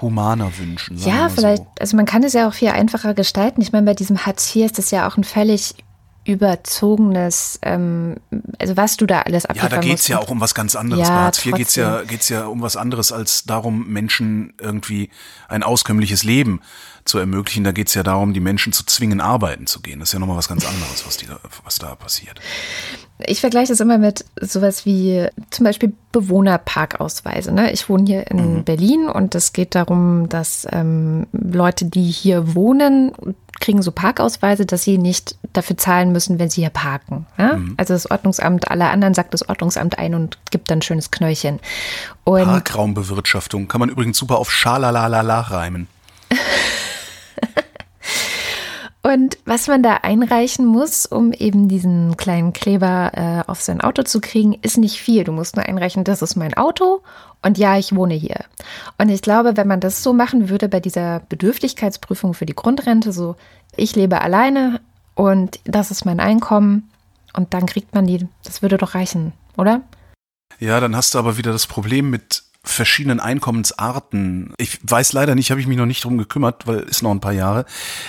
humaner 0.00 0.56
wünschen. 0.58 0.96
Ja, 0.98 1.28
vielleicht, 1.28 1.62
So. 1.62 1.68
also 1.80 1.96
man 1.96 2.06
kann 2.06 2.22
es 2.24 2.32
ja 2.32 2.48
auch 2.48 2.54
viel 2.54 2.68
einfacher 2.68 3.14
gestalten. 3.14 3.60
Ich 3.62 3.72
meine, 3.72 3.86
bei 3.86 3.94
diesem 3.94 4.24
Hartz 4.26 4.54
IV 4.54 4.66
ist 4.66 4.78
das 4.78 4.90
ja 4.90 5.08
auch 5.08 5.16
ein 5.16 5.24
völlig 5.24 5.74
überzogenes, 6.24 7.58
ähm, 7.62 8.16
also 8.58 8.76
was 8.76 8.96
du 8.96 9.06
da 9.06 9.22
alles 9.22 9.44
Ja, 9.44 9.50
abliefern 9.50 9.70
da 9.70 9.76
geht's 9.78 10.02
musst. 10.02 10.08
ja 10.08 10.18
auch 10.18 10.30
um 10.30 10.40
was 10.40 10.54
ganz 10.54 10.76
anderes. 10.76 11.08
Ja, 11.08 11.14
Bei 11.14 11.20
Hartz 11.22 11.44
IV 11.44 11.54
geht's 11.54 11.74
ja, 11.76 11.90
trotzdem. 11.90 12.08
geht's 12.08 12.28
ja 12.28 12.46
um 12.46 12.60
was 12.62 12.76
anderes 12.76 13.12
als 13.12 13.44
darum, 13.44 13.88
Menschen 13.88 14.52
irgendwie 14.60 15.10
ein 15.48 15.62
auskömmliches 15.62 16.24
Leben 16.24 16.60
zu 17.08 17.18
ermöglichen. 17.18 17.64
Da 17.64 17.72
geht's 17.72 17.94
ja 17.94 18.02
darum, 18.02 18.32
die 18.32 18.40
Menschen 18.40 18.72
zu 18.72 18.84
zwingen, 18.84 19.20
arbeiten 19.20 19.66
zu 19.66 19.80
gehen. 19.80 20.00
Das 20.00 20.10
ist 20.10 20.12
ja 20.12 20.18
nochmal 20.18 20.36
was 20.36 20.48
ganz 20.48 20.66
anderes, 20.66 21.06
was, 21.06 21.16
die 21.16 21.26
da, 21.26 21.38
was 21.64 21.78
da 21.78 21.94
passiert. 21.94 22.40
Ich 23.26 23.40
vergleiche 23.40 23.72
das 23.72 23.80
immer 23.80 23.98
mit 23.98 24.24
sowas 24.40 24.86
wie 24.86 25.26
zum 25.50 25.64
Beispiel 25.64 25.92
Bewohnerparkausweise. 26.12 27.52
Ne? 27.52 27.72
Ich 27.72 27.88
wohne 27.88 28.04
hier 28.04 28.30
in 28.30 28.62
Berlin 28.62 29.08
und 29.08 29.34
es 29.34 29.52
geht 29.52 29.74
darum, 29.74 30.28
dass 30.28 30.68
ähm, 30.70 31.26
Leute, 31.32 31.86
die 31.86 32.04
hier 32.04 32.54
wohnen, 32.54 33.12
kriegen 33.60 33.82
so 33.82 33.90
Parkausweise, 33.90 34.66
dass 34.66 34.84
sie 34.84 34.98
nicht 34.98 35.36
dafür 35.52 35.76
zahlen 35.76 36.12
müssen, 36.12 36.38
wenn 36.38 36.48
sie 36.48 36.60
hier 36.60 36.70
parken. 36.70 37.26
Ja? 37.38 37.58
Also 37.76 37.94
das 37.94 38.08
Ordnungsamt 38.08 38.70
aller 38.70 38.90
anderen 38.90 39.14
sagt 39.14 39.34
das 39.34 39.48
Ordnungsamt 39.48 39.98
ein 39.98 40.14
und 40.14 40.38
gibt 40.50 40.70
dann 40.70 40.78
ein 40.78 40.82
schönes 40.82 41.10
Knöllchen. 41.10 41.58
Und 42.22 42.44
Parkraumbewirtschaftung 42.44 43.66
kann 43.66 43.80
man 43.80 43.88
übrigens 43.88 44.16
super 44.16 44.38
auf 44.38 44.52
Schalalalala 44.52 45.40
reimen. 45.40 45.88
Und 49.02 49.38
was 49.44 49.68
man 49.68 49.82
da 49.82 49.94
einreichen 50.02 50.66
muss, 50.66 51.06
um 51.06 51.32
eben 51.32 51.68
diesen 51.68 52.16
kleinen 52.16 52.52
Kleber 52.52 53.12
äh, 53.14 53.50
auf 53.50 53.60
sein 53.60 53.80
Auto 53.80 54.02
zu 54.02 54.20
kriegen, 54.20 54.58
ist 54.60 54.76
nicht 54.76 55.00
viel. 55.00 55.24
Du 55.24 55.32
musst 55.32 55.56
nur 55.56 55.64
einreichen, 55.64 56.04
das 56.04 56.20
ist 56.20 56.36
mein 56.36 56.54
Auto 56.54 57.00
und 57.42 57.58
ja, 57.58 57.78
ich 57.78 57.94
wohne 57.94 58.14
hier. 58.14 58.44
Und 58.98 59.08
ich 59.08 59.22
glaube, 59.22 59.56
wenn 59.56 59.68
man 59.68 59.80
das 59.80 60.02
so 60.02 60.12
machen 60.12 60.48
würde 60.48 60.68
bei 60.68 60.80
dieser 60.80 61.20
Bedürftigkeitsprüfung 61.28 62.34
für 62.34 62.46
die 62.46 62.56
Grundrente, 62.56 63.12
so 63.12 63.36
ich 63.76 63.94
lebe 63.94 64.20
alleine 64.20 64.80
und 65.14 65.60
das 65.64 65.90
ist 65.90 66.04
mein 66.04 66.20
Einkommen 66.20 66.90
und 67.34 67.54
dann 67.54 67.66
kriegt 67.66 67.94
man 67.94 68.06
die, 68.06 68.26
das 68.42 68.62
würde 68.62 68.76
doch 68.76 68.94
reichen, 68.94 69.32
oder? 69.56 69.82
Ja, 70.58 70.80
dann 70.80 70.96
hast 70.96 71.14
du 71.14 71.18
aber 71.18 71.38
wieder 71.38 71.52
das 71.52 71.66
Problem 71.66 72.10
mit 72.10 72.42
verschiedenen 72.68 73.20
Einkommensarten. 73.20 74.52
Ich 74.58 74.78
weiß 74.82 75.12
leider 75.12 75.34
nicht, 75.34 75.50
habe 75.50 75.60
ich 75.60 75.66
mich 75.66 75.78
noch 75.78 75.86
nicht 75.86 76.04
drum 76.04 76.18
gekümmert, 76.18 76.66
weil 76.66 76.80
ist 76.80 77.02
noch 77.02 77.10
ein 77.10 77.20
paar 77.20 77.32
Jahre. 77.32 77.64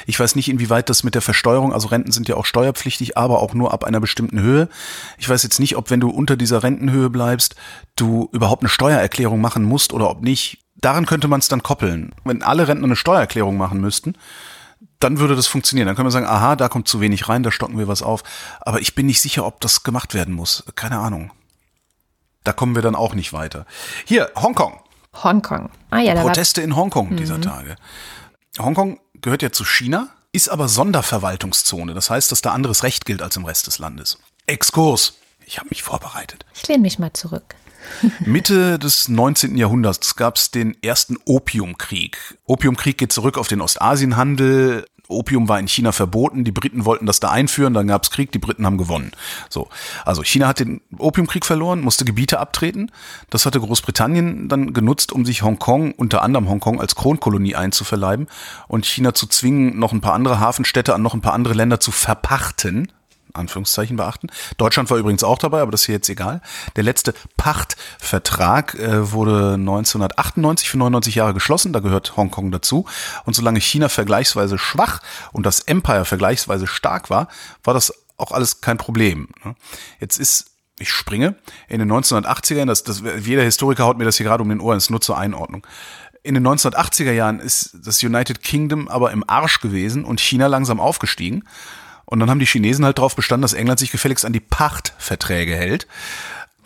Ich 0.05 0.19
weiß 0.19 0.35
nicht, 0.35 0.49
inwieweit 0.49 0.89
das 0.89 1.03
mit 1.03 1.15
der 1.15 1.21
Versteuerung, 1.21 1.73
also 1.73 1.87
Renten 1.87 2.11
sind 2.11 2.27
ja 2.27 2.35
auch 2.35 2.45
steuerpflichtig, 2.45 3.17
aber 3.17 3.41
auch 3.41 3.53
nur 3.53 3.73
ab 3.73 3.83
einer 3.83 3.99
bestimmten 3.99 4.39
Höhe. 4.41 4.69
Ich 5.17 5.29
weiß 5.29 5.43
jetzt 5.43 5.59
nicht, 5.59 5.77
ob 5.77 5.89
wenn 5.89 5.99
du 5.99 6.09
unter 6.09 6.35
dieser 6.35 6.63
Rentenhöhe 6.63 7.09
bleibst, 7.09 7.55
du 7.95 8.29
überhaupt 8.31 8.61
eine 8.61 8.69
Steuererklärung 8.69 9.41
machen 9.41 9.63
musst 9.63 9.93
oder 9.93 10.09
ob 10.09 10.21
nicht. 10.21 10.59
Daran 10.75 11.05
könnte 11.05 11.27
man 11.27 11.39
es 11.39 11.47
dann 11.47 11.63
koppeln. 11.63 12.13
Wenn 12.23 12.41
alle 12.41 12.67
Rentner 12.67 12.85
eine 12.85 12.95
Steuererklärung 12.95 13.57
machen 13.57 13.81
müssten, 13.81 14.13
dann 14.99 15.19
würde 15.19 15.35
das 15.35 15.47
funktionieren. 15.47 15.87
Dann 15.87 15.95
können 15.95 16.07
wir 16.07 16.11
sagen, 16.11 16.25
aha, 16.25 16.55
da 16.55 16.69
kommt 16.69 16.87
zu 16.87 17.01
wenig 17.01 17.29
rein, 17.29 17.43
da 17.43 17.51
stocken 17.51 17.77
wir 17.77 17.87
was 17.87 18.01
auf. 18.01 18.23
Aber 18.61 18.81
ich 18.81 18.95
bin 18.95 19.05
nicht 19.05 19.21
sicher, 19.21 19.45
ob 19.45 19.61
das 19.61 19.83
gemacht 19.83 20.13
werden 20.13 20.33
muss. 20.33 20.63
Keine 20.75 20.99
Ahnung. 20.99 21.31
Da 22.43 22.53
kommen 22.53 22.75
wir 22.75 22.81
dann 22.81 22.95
auch 22.95 23.13
nicht 23.13 23.33
weiter. 23.33 23.65
Hier, 24.05 24.31
Hongkong. 24.35 24.79
Hongkong. 25.23 25.69
Ah 25.89 25.99
ja, 25.99 26.13
da 26.13 26.21
Proteste 26.21 26.61
in 26.61 26.75
Hongkong 26.75 27.15
dieser 27.17 27.37
mhm. 27.37 27.43
Tage. 27.43 27.75
Hongkong 28.57 28.99
gehört 29.21 29.41
ja 29.41 29.51
zu 29.51 29.65
China, 29.65 30.09
ist 30.31 30.49
aber 30.49 30.67
Sonderverwaltungszone. 30.67 31.93
Das 31.93 32.09
heißt, 32.09 32.31
dass 32.31 32.41
da 32.41 32.51
anderes 32.51 32.83
Recht 32.83 33.05
gilt 33.05 33.21
als 33.21 33.35
im 33.35 33.45
Rest 33.45 33.67
des 33.67 33.79
Landes. 33.79 34.19
Exkurs. 34.45 35.15
Ich 35.45 35.57
habe 35.57 35.69
mich 35.69 35.83
vorbereitet. 35.83 36.45
Ich 36.53 36.67
lehne 36.67 36.81
mich 36.81 36.99
mal 36.99 37.13
zurück. 37.13 37.55
Mitte 38.19 38.77
des 38.77 39.07
19. 39.07 39.57
Jahrhunderts 39.57 40.15
gab 40.15 40.35
es 40.35 40.51
den 40.51 40.81
ersten 40.83 41.17
Opiumkrieg. 41.25 42.37
Opiumkrieg 42.45 42.97
geht 42.97 43.11
zurück 43.11 43.37
auf 43.37 43.47
den 43.47 43.61
Ostasienhandel. 43.61 44.85
Opium 45.09 45.49
war 45.49 45.59
in 45.59 45.67
China 45.67 45.91
verboten, 45.91 46.43
die 46.43 46.51
Briten 46.51 46.85
wollten 46.85 47.05
das 47.05 47.19
da 47.19 47.29
einführen, 47.29 47.73
dann 47.73 47.87
gab 47.87 48.03
es 48.03 48.11
Krieg, 48.11 48.31
die 48.31 48.39
Briten 48.39 48.65
haben 48.65 48.77
gewonnen. 48.77 49.11
So, 49.49 49.67
also 50.05 50.23
China 50.23 50.47
hat 50.47 50.59
den 50.59 50.81
Opiumkrieg 50.97 51.45
verloren, 51.45 51.81
musste 51.81 52.05
Gebiete 52.05 52.39
abtreten. 52.39 52.91
Das 53.29 53.45
hatte 53.45 53.59
Großbritannien 53.59 54.47
dann 54.47 54.73
genutzt, 54.73 55.11
um 55.11 55.25
sich 55.25 55.41
Hongkong, 55.41 55.93
unter 55.93 56.21
anderem 56.21 56.47
Hongkong, 56.47 56.79
als 56.79 56.95
Kronkolonie 56.95 57.55
einzuverleiben 57.55 58.27
und 58.67 58.85
China 58.85 59.13
zu 59.13 59.27
zwingen, 59.27 59.77
noch 59.79 59.91
ein 59.91 60.01
paar 60.01 60.13
andere 60.13 60.39
Hafenstädte 60.39 60.93
an 60.93 61.01
noch 61.01 61.13
ein 61.13 61.21
paar 61.21 61.33
andere 61.33 61.55
Länder 61.55 61.79
zu 61.79 61.91
verpachten. 61.91 62.91
Anführungszeichen 63.39 63.97
beachten. 63.97 64.27
Deutschland 64.57 64.89
war 64.89 64.97
übrigens 64.97 65.23
auch 65.23 65.37
dabei, 65.37 65.61
aber 65.61 65.71
das 65.71 65.81
ist 65.81 65.85
hier 65.87 65.95
jetzt 65.95 66.09
egal. 66.09 66.41
Der 66.75 66.83
letzte 66.83 67.13
Pachtvertrag 67.37 68.75
äh, 68.75 69.11
wurde 69.11 69.55
1998 69.55 70.69
für 70.69 70.77
99 70.77 71.15
Jahre 71.15 71.33
geschlossen, 71.33 71.73
da 71.73 71.79
gehört 71.79 72.15
Hongkong 72.17 72.51
dazu. 72.51 72.85
Und 73.25 73.35
solange 73.35 73.59
China 73.59 73.89
vergleichsweise 73.89 74.57
schwach 74.57 74.99
und 75.31 75.45
das 75.45 75.61
Empire 75.61 76.05
vergleichsweise 76.05 76.67
stark 76.67 77.09
war, 77.09 77.27
war 77.63 77.73
das 77.73 77.93
auch 78.17 78.31
alles 78.31 78.61
kein 78.61 78.77
Problem. 78.77 79.29
Ne? 79.43 79.55
Jetzt 79.99 80.19
ist 80.19 80.45
ich 80.79 80.91
springe, 80.91 81.35
in 81.67 81.79
den 81.79 81.91
1980ern, 81.91 82.65
das, 82.65 82.83
das, 82.83 83.03
jeder 83.21 83.43
Historiker 83.43 83.83
haut 83.83 83.97
mir 83.97 84.05
das 84.05 84.17
hier 84.17 84.25
gerade 84.25 84.41
um 84.41 84.49
den 84.49 84.61
Ohren, 84.61 84.77
ist 84.77 84.89
nur 84.89 85.01
zur 85.01 85.17
Einordnung. 85.17 85.65
In 86.23 86.33
den 86.33 86.45
1980er 86.45 87.11
Jahren 87.11 87.39
ist 87.39 87.77
das 87.83 88.03
United 88.03 88.41
Kingdom 88.41 88.87
aber 88.87 89.11
im 89.11 89.23
Arsch 89.27 89.61
gewesen 89.61 90.03
und 90.03 90.19
China 90.19 90.47
langsam 90.47 90.79
aufgestiegen. 90.79 91.43
Und 92.09 92.19
dann 92.19 92.29
haben 92.31 92.39
die 92.39 92.47
Chinesen 92.47 92.85
halt 92.85 92.97
darauf 92.97 93.15
bestanden, 93.15 93.43
dass 93.43 93.53
England 93.53 93.79
sich 93.79 93.91
gefälligst 93.91 94.25
an 94.25 94.33
die 94.33 94.39
Pachtverträge 94.39 95.55
hält. 95.55 95.85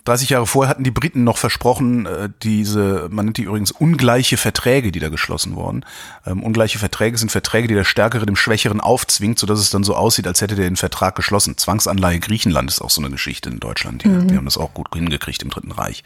30 0.06 0.30
Jahre 0.30 0.48
vorher 0.48 0.70
hatten 0.70 0.86
die 0.86 0.92
Briten 0.92 1.26
noch 1.26 1.38
versprochen, 1.38 2.06
äh, 2.06 2.30
diese, 2.44 3.10
man 3.12 3.26
nennt 3.26 3.38
die 3.38 3.44
übrigens 3.44 3.72
ungleiche 3.72 4.38
Verträge, 4.38 4.94
die 4.94 5.00
da 5.00 5.10
geschlossen 5.10 5.56
wurden. 5.56 5.86
Ähm, 6.26 6.44
ungleiche 6.44 6.80
Verträge 6.80 7.18
sind 7.18 7.30
Verträge, 7.30 7.68
die 7.68 7.74
der 7.74 7.84
Stärkere 7.84 8.26
dem 8.26 8.38
Schwächeren 8.38 8.80
aufzwingt, 8.80 9.38
sodass 9.38 9.60
es 9.60 9.70
dann 9.70 9.84
so 9.84 9.96
aussieht, 9.96 10.28
als 10.28 10.40
hätte 10.40 10.56
der 10.56 10.66
den 10.66 10.78
Vertrag 10.78 11.16
geschlossen. 11.16 11.58
Zwangsanleihe 11.58 12.20
Griechenland 12.20 12.70
ist 12.70 12.82
auch 12.82 12.90
so 12.90 13.02
eine 13.02 13.12
Geschichte 13.12 13.50
in 13.50 13.60
Deutschland. 13.60 14.04
Die, 14.04 14.10
mhm. 14.10 14.30
die 14.30 14.38
haben 14.38 14.46
das 14.46 14.58
auch 14.58 14.74
gut 14.74 14.88
hingekriegt 14.94 15.44
im 15.44 15.50
Dritten 15.50 15.72
Reich. 15.72 16.04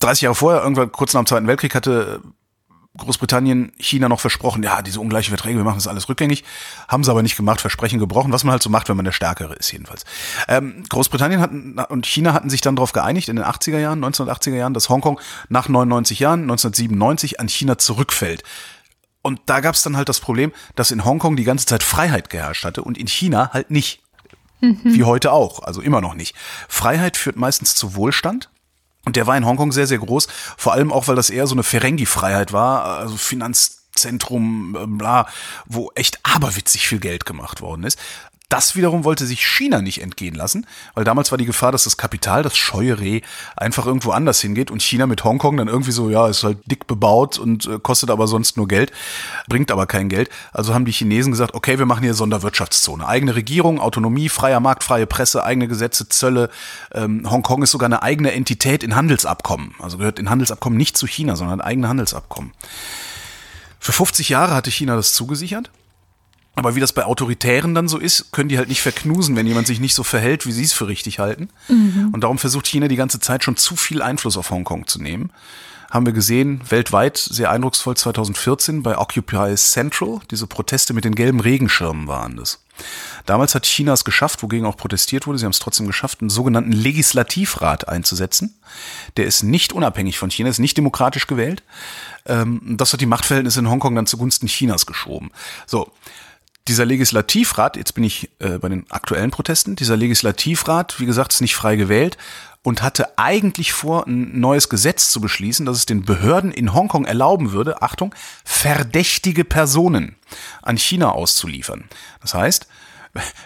30 0.00 0.22
Jahre 0.22 0.34
vorher, 0.34 0.62
irgendwann 0.62 0.92
kurz 0.92 1.12
nach 1.12 1.22
dem 1.22 1.26
Zweiten 1.26 1.46
Weltkrieg, 1.46 1.74
hatte 1.74 2.20
Großbritannien 2.98 3.72
China 3.78 4.08
noch 4.08 4.20
versprochen, 4.20 4.62
ja, 4.62 4.82
diese 4.82 5.00
ungleiche 5.00 5.30
Verträge, 5.30 5.58
wir 5.58 5.64
machen 5.64 5.78
das 5.78 5.86
alles 5.86 6.08
rückgängig, 6.08 6.44
haben 6.88 7.04
sie 7.04 7.10
aber 7.10 7.22
nicht 7.22 7.36
gemacht, 7.36 7.60
Versprechen 7.60 7.98
gebrochen, 7.98 8.32
was 8.32 8.44
man 8.44 8.52
halt 8.52 8.62
so 8.62 8.70
macht, 8.70 8.88
wenn 8.88 8.96
man 8.96 9.04
der 9.04 9.12
Stärkere 9.12 9.54
ist 9.54 9.72
jedenfalls. 9.72 10.04
Ähm, 10.48 10.84
Großbritannien 10.88 11.40
hatten, 11.40 11.78
und 11.78 12.06
China 12.06 12.34
hatten 12.34 12.50
sich 12.50 12.60
dann 12.60 12.76
darauf 12.76 12.92
geeinigt 12.92 13.28
in 13.28 13.36
den 13.36 13.44
80er 13.44 13.78
Jahren, 13.78 14.04
1980er 14.04 14.56
Jahren, 14.56 14.74
dass 14.74 14.88
Hongkong 14.88 15.20
nach 15.48 15.68
99 15.68 16.18
Jahren, 16.18 16.42
1997 16.42 17.40
an 17.40 17.48
China 17.48 17.78
zurückfällt. 17.78 18.42
Und 19.22 19.40
da 19.46 19.60
gab 19.60 19.74
es 19.74 19.82
dann 19.82 19.96
halt 19.96 20.08
das 20.08 20.20
Problem, 20.20 20.52
dass 20.74 20.90
in 20.90 21.04
Hongkong 21.04 21.36
die 21.36 21.44
ganze 21.44 21.66
Zeit 21.66 21.82
Freiheit 21.82 22.30
geherrscht 22.30 22.64
hatte 22.64 22.82
und 22.82 22.96
in 22.96 23.08
China 23.08 23.50
halt 23.52 23.70
nicht. 23.70 24.02
Mhm. 24.60 24.80
Wie 24.82 25.04
heute 25.04 25.32
auch, 25.32 25.62
also 25.62 25.80
immer 25.80 26.00
noch 26.00 26.14
nicht. 26.14 26.34
Freiheit 26.68 27.16
führt 27.16 27.36
meistens 27.36 27.74
zu 27.74 27.94
Wohlstand, 27.94 28.50
und 29.08 29.16
der 29.16 29.26
war 29.26 29.38
in 29.38 29.46
Hongkong 29.46 29.72
sehr, 29.72 29.86
sehr 29.86 29.98
groß, 29.98 30.28
vor 30.58 30.74
allem 30.74 30.92
auch, 30.92 31.08
weil 31.08 31.16
das 31.16 31.30
eher 31.30 31.46
so 31.46 31.54
eine 31.54 31.62
Ferengi-Freiheit 31.62 32.52
war, 32.52 32.84
also 32.84 33.16
Finanzzentrum, 33.16 34.76
äh, 34.78 34.86
bla, 34.86 35.26
wo 35.64 35.90
echt 35.94 36.20
aberwitzig 36.24 36.86
viel 36.86 37.00
Geld 37.00 37.24
gemacht 37.24 37.62
worden 37.62 37.84
ist. 37.84 37.98
Das 38.48 38.76
wiederum 38.76 39.04
wollte 39.04 39.26
sich 39.26 39.46
China 39.46 39.82
nicht 39.82 40.00
entgehen 40.00 40.34
lassen, 40.34 40.66
weil 40.94 41.04
damals 41.04 41.30
war 41.30 41.36
die 41.36 41.44
Gefahr, 41.44 41.70
dass 41.70 41.84
das 41.84 41.98
Kapital, 41.98 42.42
das 42.42 42.56
scheue 42.56 42.98
Reh, 42.98 43.20
einfach 43.56 43.84
irgendwo 43.84 44.12
anders 44.12 44.40
hingeht 44.40 44.70
und 44.70 44.80
China 44.80 45.06
mit 45.06 45.22
Hongkong 45.22 45.58
dann 45.58 45.68
irgendwie 45.68 45.90
so, 45.90 46.08
ja, 46.08 46.26
ist 46.28 46.44
halt 46.44 46.58
dick 46.64 46.86
bebaut 46.86 47.38
und 47.38 47.66
äh, 47.66 47.78
kostet 47.78 48.08
aber 48.08 48.26
sonst 48.26 48.56
nur 48.56 48.66
Geld, 48.66 48.90
bringt 49.48 49.70
aber 49.70 49.86
kein 49.86 50.08
Geld. 50.08 50.30
Also 50.50 50.72
haben 50.72 50.86
die 50.86 50.92
Chinesen 50.92 51.30
gesagt, 51.30 51.54
okay, 51.54 51.78
wir 51.78 51.84
machen 51.84 52.02
hier 52.02 52.14
Sonderwirtschaftszone. 52.14 53.06
Eigene 53.06 53.34
Regierung, 53.34 53.80
Autonomie, 53.80 54.30
freier 54.30 54.60
Markt, 54.60 54.82
freie 54.82 55.06
Presse, 55.06 55.44
eigene 55.44 55.68
Gesetze, 55.68 56.08
Zölle. 56.08 56.48
Ähm, 56.94 57.30
Hongkong 57.30 57.62
ist 57.62 57.72
sogar 57.72 57.88
eine 57.88 58.02
eigene 58.02 58.32
Entität 58.32 58.82
in 58.82 58.96
Handelsabkommen. 58.96 59.74
Also 59.78 59.98
gehört 59.98 60.18
in 60.18 60.30
Handelsabkommen 60.30 60.78
nicht 60.78 60.96
zu 60.96 61.06
China, 61.06 61.36
sondern 61.36 61.60
eigene 61.60 61.88
Handelsabkommen. 61.88 62.52
Für 63.78 63.92
50 63.92 64.30
Jahre 64.30 64.54
hatte 64.54 64.70
China 64.70 64.96
das 64.96 65.12
zugesichert. 65.12 65.70
Aber 66.58 66.74
wie 66.74 66.80
das 66.80 66.92
bei 66.92 67.04
Autoritären 67.04 67.74
dann 67.74 67.88
so 67.88 67.98
ist, 67.98 68.32
können 68.32 68.48
die 68.48 68.58
halt 68.58 68.68
nicht 68.68 68.82
verknusen, 68.82 69.36
wenn 69.36 69.46
jemand 69.46 69.66
sich 69.68 69.78
nicht 69.78 69.94
so 69.94 70.02
verhält, 70.02 70.44
wie 70.44 70.52
sie 70.52 70.64
es 70.64 70.72
für 70.72 70.88
richtig 70.88 71.20
halten. 71.20 71.48
Mhm. 71.68 72.10
Und 72.12 72.22
darum 72.22 72.38
versucht 72.38 72.66
China 72.66 72.88
die 72.88 72.96
ganze 72.96 73.20
Zeit 73.20 73.44
schon 73.44 73.56
zu 73.56 73.76
viel 73.76 74.02
Einfluss 74.02 74.36
auf 74.36 74.50
Hongkong 74.50 74.86
zu 74.86 75.00
nehmen. 75.00 75.30
Haben 75.90 76.04
wir 76.04 76.12
gesehen, 76.12 76.60
weltweit 76.68 77.16
sehr 77.16 77.50
eindrucksvoll 77.50 77.96
2014 77.96 78.82
bei 78.82 78.98
Occupy 78.98 79.54
Central. 79.54 80.18
Diese 80.30 80.46
Proteste 80.46 80.92
mit 80.92 81.04
den 81.04 81.14
gelben 81.14 81.40
Regenschirmen 81.40 82.08
waren 82.08 82.36
das. 82.36 82.62
Damals 83.24 83.54
hat 83.54 83.66
China 83.66 83.92
es 83.92 84.04
geschafft, 84.04 84.42
wogegen 84.42 84.66
auch 84.66 84.76
protestiert 84.76 85.26
wurde, 85.26 85.38
sie 85.38 85.44
haben 85.44 85.52
es 85.52 85.58
trotzdem 85.58 85.86
geschafft, 85.86 86.20
einen 86.20 86.30
sogenannten 86.30 86.72
Legislativrat 86.72 87.88
einzusetzen. 87.88 88.54
Der 89.16 89.26
ist 89.26 89.42
nicht 89.42 89.72
unabhängig 89.72 90.18
von 90.18 90.30
China, 90.30 90.50
ist 90.50 90.58
nicht 90.58 90.76
demokratisch 90.76 91.26
gewählt. 91.26 91.62
Ähm, 92.26 92.60
das 92.76 92.92
hat 92.92 93.00
die 93.00 93.06
Machtverhältnisse 93.06 93.60
in 93.60 93.70
Hongkong 93.70 93.94
dann 93.94 94.06
zugunsten 94.06 94.46
Chinas 94.46 94.86
geschoben. 94.86 95.30
So, 95.66 95.90
dieser 96.68 96.84
Legislativrat, 96.84 97.76
jetzt 97.76 97.94
bin 97.94 98.04
ich 98.04 98.30
äh, 98.38 98.58
bei 98.58 98.68
den 98.68 98.84
aktuellen 98.90 99.30
Protesten, 99.30 99.76
dieser 99.76 99.96
Legislativrat, 99.96 101.00
wie 101.00 101.06
gesagt, 101.06 101.32
ist 101.32 101.40
nicht 101.40 101.56
frei 101.56 101.76
gewählt 101.76 102.16
und 102.62 102.82
hatte 102.82 103.18
eigentlich 103.18 103.72
vor, 103.72 104.06
ein 104.06 104.38
neues 104.38 104.68
Gesetz 104.68 105.10
zu 105.10 105.20
beschließen, 105.20 105.64
das 105.66 105.78
es 105.78 105.86
den 105.86 106.04
Behörden 106.04 106.52
in 106.52 106.74
Hongkong 106.74 107.06
erlauben 107.06 107.52
würde, 107.52 107.82
Achtung, 107.82 108.14
verdächtige 108.44 109.44
Personen 109.44 110.16
an 110.62 110.76
China 110.76 111.12
auszuliefern. 111.12 111.88
Das 112.20 112.34
heißt, 112.34 112.68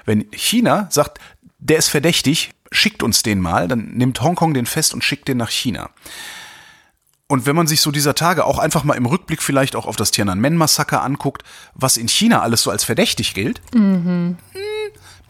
wenn 0.05 0.27
China 0.33 0.89
sagt, 0.91 1.19
der 1.59 1.79
ist 1.79 1.89
verdächtig, 1.89 2.51
schickt 2.73 3.03
uns 3.03 3.23
den 3.23 3.41
mal, 3.41 3.69
dann 3.69 3.93
nimmt 3.93 4.21
Hongkong 4.21 4.55
den 4.55 4.67
fest 4.67 4.95
und 4.95 5.05
schickt 5.05 5.29
den 5.29 5.37
nach 5.37 5.51
China. 5.51 5.91
Und 7.29 7.47
wenn 7.47 7.57
man 7.57 7.67
sich 7.67 7.81
so 7.81 7.91
dieser 7.91 8.15
Tage 8.15 8.45
auch 8.45 8.59
einfach 8.59 8.85
mal 8.85 8.95
im 8.95 9.07
Rückblick 9.07 9.43
vielleicht 9.43 9.75
auch 9.75 9.87
auf 9.87 9.97
das 9.97 10.11
Tiananmen-Massaker 10.11 11.03
anguckt, 11.03 11.43
was 11.75 11.97
in 11.97 12.09
China 12.09 12.43
alles 12.43 12.63
so 12.63 12.71
als 12.71 12.85
verdächtig 12.85 13.33
gilt, 13.33 13.63
mhm. 13.75 14.37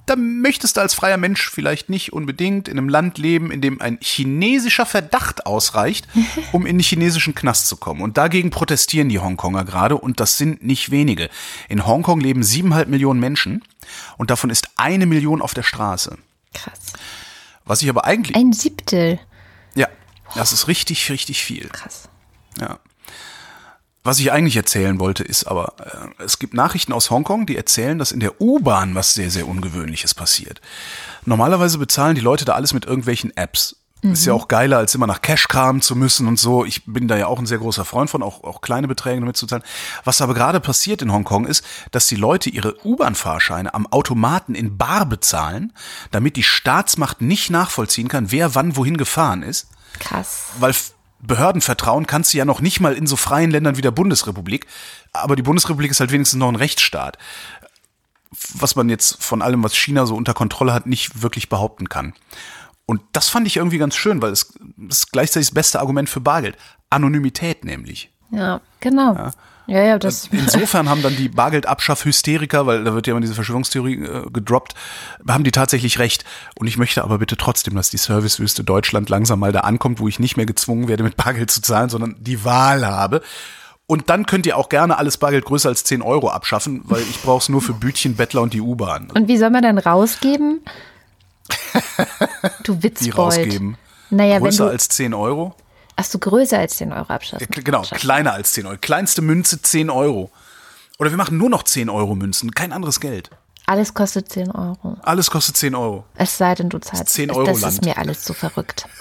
da 0.07 0.16
möchtest 0.16 0.76
du 0.76 0.81
als 0.81 0.94
freier 0.94 1.16
Mensch 1.16 1.48
vielleicht 1.48 1.90
nicht 1.90 2.12
unbedingt 2.12 2.66
in 2.66 2.76
einem 2.76 2.88
Land 2.88 3.18
leben, 3.18 3.53
in 3.53 3.61
dem 3.61 3.80
ein 3.80 3.99
chinesischer 4.01 4.84
Verdacht 4.84 5.47
ausreicht, 5.47 6.09
um 6.53 6.66
in 6.66 6.78
den 6.78 6.82
chinesischen 6.82 7.36
Knast 7.36 7.68
zu 7.68 7.76
kommen. 7.76 8.01
Und 8.01 8.18
dagegen 8.18 8.51
protestieren 8.51 9.09
die 9.09 9.20
Hongkonger 9.20 9.64
gerade 9.64 9.97
und 9.97 10.18
das 10.18 10.38
sind 10.38 10.64
nicht 10.64 10.90
wenige. 10.90 11.30
In 11.68 11.86
Hongkong 11.86 12.18
leben 12.18 12.43
siebeneinhalb 12.43 12.88
Millionen 12.88 13.20
Menschen 13.20 13.62
und 14.18 14.30
davon 14.30 14.51
ist 14.51 14.68
eine 14.76 15.07
Million 15.07 15.40
auf 15.40 15.55
der 15.55 15.62
Straße. 15.62 16.18
Krass. 16.53 16.95
Was 17.64 17.80
ich 17.82 17.88
aber 17.88 18.05
eigentlich. 18.05 18.36
Ein 18.36 18.53
Siebtel. 18.53 19.20
Das 20.35 20.53
ist 20.53 20.68
richtig, 20.68 21.11
richtig 21.11 21.45
viel. 21.45 21.68
Krass. 21.68 22.09
Ja. 22.61 22.78
Was 24.05 24.18
ich 24.18 24.33
eigentlich 24.33 24.57
erzählen 24.57 24.99
wollte, 24.99 25.22
ist 25.22 25.45
aber, 25.45 25.74
äh, 26.18 26.24
es 26.24 26.41
gibt 26.41 26.55
Nachrichten 26.55 26.93
aus 26.93 27.11
Hongkong, 27.11 27.47
die 27.47 27.57
erzählen, 27.57 27.99
dass 27.99 28.11
in 28.11 28.18
der 28.18 28.41
U-Bahn 28.41 28.97
was 28.97 29.14
sehr, 29.14 29.30
sehr 29.30 29.47
Ungewöhnliches 29.47 30.14
passiert. 30.14 30.61
Normalerweise 31.24 31.78
bezahlen 31.78 32.16
die 32.16 32.20
Leute 32.20 32.45
da 32.45 32.55
alles 32.55 32.74
mit 32.74 32.85
irgendwelchen 32.85 33.37
Apps. 33.37 33.76
Mhm. 34.03 34.12
Ist 34.14 34.26
ja 34.26 34.33
auch 34.33 34.49
geiler, 34.49 34.78
als 34.78 34.97
immer 34.97 35.07
nach 35.07 35.22
Cash 35.22 35.47
kramen 35.47 35.80
zu 35.83 35.95
müssen 35.95 36.26
und 36.26 36.37
so. 36.37 36.64
Ich 36.64 36.85
bin 36.85 37.07
da 37.07 37.16
ja 37.16 37.28
auch 37.28 37.39
ein 37.39 37.47
sehr 37.47 37.59
großer 37.59 37.85
Freund 37.85 38.11
von, 38.11 38.24
auch, 38.24 38.43
auch 38.43 38.61
kleine 38.61 38.89
Beträge 38.89 39.20
damit 39.20 39.37
zu 39.37 39.47
zahlen. 39.47 39.62
Was 40.03 40.20
aber 40.20 40.35
gerade 40.35 40.59
passiert 40.59 41.01
in 41.01 41.12
Hongkong 41.12 41.47
ist, 41.47 41.64
dass 41.93 42.09
die 42.09 42.16
Leute 42.16 42.51
ihre 42.51 42.85
U-Bahn-Fahrscheine 42.85 43.72
am 43.72 43.87
Automaten 43.87 44.57
in 44.57 44.76
Bar 44.76 45.07
bezahlen, 45.07 45.72
damit 46.11 46.35
die 46.35 46.43
Staatsmacht 46.43 47.20
nicht 47.20 47.51
nachvollziehen 47.51 48.09
kann, 48.09 48.33
wer 48.33 48.57
wann 48.57 48.74
wohin 48.74 48.97
gefahren 48.97 49.45
ist. 49.45 49.68
Krass. 49.99 50.47
Weil 50.59 50.74
Behördenvertrauen 51.20 52.07
kannst 52.07 52.32
du 52.32 52.38
ja 52.38 52.45
noch 52.45 52.61
nicht 52.61 52.80
mal 52.80 52.95
in 52.95 53.07
so 53.07 53.16
freien 53.16 53.51
Ländern 53.51 53.76
wie 53.76 53.82
der 53.82 53.90
Bundesrepublik. 53.90 54.66
Aber 55.12 55.36
die 55.36 55.43
Bundesrepublik 55.43 55.90
ist 55.90 56.01
halt 56.01 56.11
wenigstens 56.12 56.38
noch 56.38 56.49
ein 56.49 56.57
Rechtsstaat. 56.57 57.16
Was 58.55 58.76
man 58.76 58.88
jetzt 58.88 59.22
von 59.22 59.43
allem, 59.43 59.62
was 59.62 59.76
China 59.76 60.07
so 60.07 60.16
unter 60.16 60.34
Kontrolle 60.34 60.72
hat, 60.72 60.86
nicht 60.86 61.22
wirklich 61.22 61.49
behaupten 61.49 61.88
kann. 61.88 62.14
Und 62.86 63.03
das 63.12 63.28
fand 63.28 63.47
ich 63.47 63.57
irgendwie 63.57 63.78
ganz 63.78 63.95
schön, 63.95 64.20
weil 64.20 64.32
es 64.32 64.53
ist 64.88 65.12
gleichzeitig 65.12 65.49
das 65.49 65.55
beste 65.55 65.80
Argument 65.80 66.09
für 66.09 66.20
Bargeld. 66.20 66.57
Anonymität 66.90 67.64
nämlich. 67.64 68.11
Ja, 68.30 68.61
genau. 68.80 69.14
Ja. 69.14 69.30
Ja, 69.66 69.82
ja, 69.82 69.98
das 69.98 70.28
Insofern 70.32 70.88
haben 70.88 71.02
dann 71.02 71.16
die 71.16 71.28
Bargeldabschaff-Hysteriker, 71.28 72.66
weil 72.66 72.84
da 72.84 72.94
wird 72.94 73.06
ja 73.06 73.12
immer 73.12 73.20
diese 73.20 73.34
Verschwörungstheorie 73.34 74.04
äh, 74.04 74.30
gedroppt, 74.32 74.74
haben 75.28 75.44
die 75.44 75.52
tatsächlich 75.52 75.98
recht. 75.98 76.24
Und 76.58 76.66
ich 76.66 76.78
möchte 76.78 77.04
aber 77.04 77.18
bitte 77.18 77.36
trotzdem, 77.36 77.76
dass 77.76 77.90
die 77.90 77.96
Servicewüste 77.96 78.64
Deutschland 78.64 79.08
langsam 79.08 79.38
mal 79.38 79.52
da 79.52 79.60
ankommt, 79.60 80.00
wo 80.00 80.08
ich 80.08 80.18
nicht 80.18 80.36
mehr 80.36 80.46
gezwungen 80.46 80.88
werde, 80.88 81.04
mit 81.04 81.16
Bargeld 81.16 81.50
zu 81.50 81.62
zahlen, 81.62 81.90
sondern 81.90 82.16
die 82.18 82.44
Wahl 82.44 82.86
habe. 82.86 83.22
Und 83.86 84.10
dann 84.10 84.26
könnt 84.26 84.46
ihr 84.46 84.56
auch 84.56 84.68
gerne 84.68 84.98
alles 84.98 85.18
Bargeld 85.18 85.44
größer 85.44 85.68
als 85.68 85.84
10 85.84 86.02
Euro 86.02 86.30
abschaffen, 86.30 86.82
weil 86.84 87.02
ich 87.02 87.20
brauche 87.22 87.42
es 87.42 87.48
nur 87.48 87.60
für 87.60 87.74
Bütchen, 87.74 88.16
Bettler 88.16 88.42
und 88.42 88.54
die 88.54 88.60
U-Bahn. 88.60 89.10
Und 89.14 89.28
wie 89.28 89.36
soll 89.36 89.50
man 89.50 89.62
dann 89.62 89.78
rausgeben? 89.78 90.60
du 92.64 92.82
Witzbold. 92.82 93.00
Die 93.00 93.10
rausgeben. 93.10 93.76
Naja, 94.10 94.38
größer 94.38 94.64
wenn 94.64 94.66
du, 94.68 94.72
als 94.72 94.88
10 94.88 95.14
Euro? 95.14 95.54
Ach 96.03 96.07
so, 96.07 96.18
größer 96.18 96.59
als 96.59 96.78
10 96.78 96.92
Euro 96.92 97.12
abschaffen. 97.12 97.46
Ja, 97.55 97.62
genau, 97.62 97.82
kleiner 97.82 98.32
als 98.32 98.50
10 98.53 98.66
Euro. 98.66 98.76
Kleinste 98.80 99.22
Münze 99.22 99.62
10 99.62 99.88
Euro. 99.88 100.32
Oder 100.98 101.11
wir 101.11 101.16
machen 101.16 101.38
nur 101.38 101.48
noch 101.48 101.62
10 101.62 101.88
Euro 101.88 102.16
Münzen, 102.16 102.50
kein 102.50 102.72
anderes 102.72 102.98
Geld. 102.98 103.30
Alles 103.66 103.94
kostet 103.94 104.28
10 104.28 104.50
Euro. 104.50 104.96
Alles 105.03 105.30
kostet 105.30 105.57
10 105.57 105.76
Euro. 105.76 106.05
Es 106.16 106.36
sei 106.36 106.57
denn, 106.57 106.70
du 106.70 106.78
zahlst. 106.80 107.09
10 107.11 107.30
Euro 107.30 107.44
Das 107.46 107.61
Land. 107.61 107.74
ist 107.74 107.84
mir 107.84 107.98
alles 107.98 108.22
zu 108.24 108.34
verrückt. 108.34 108.86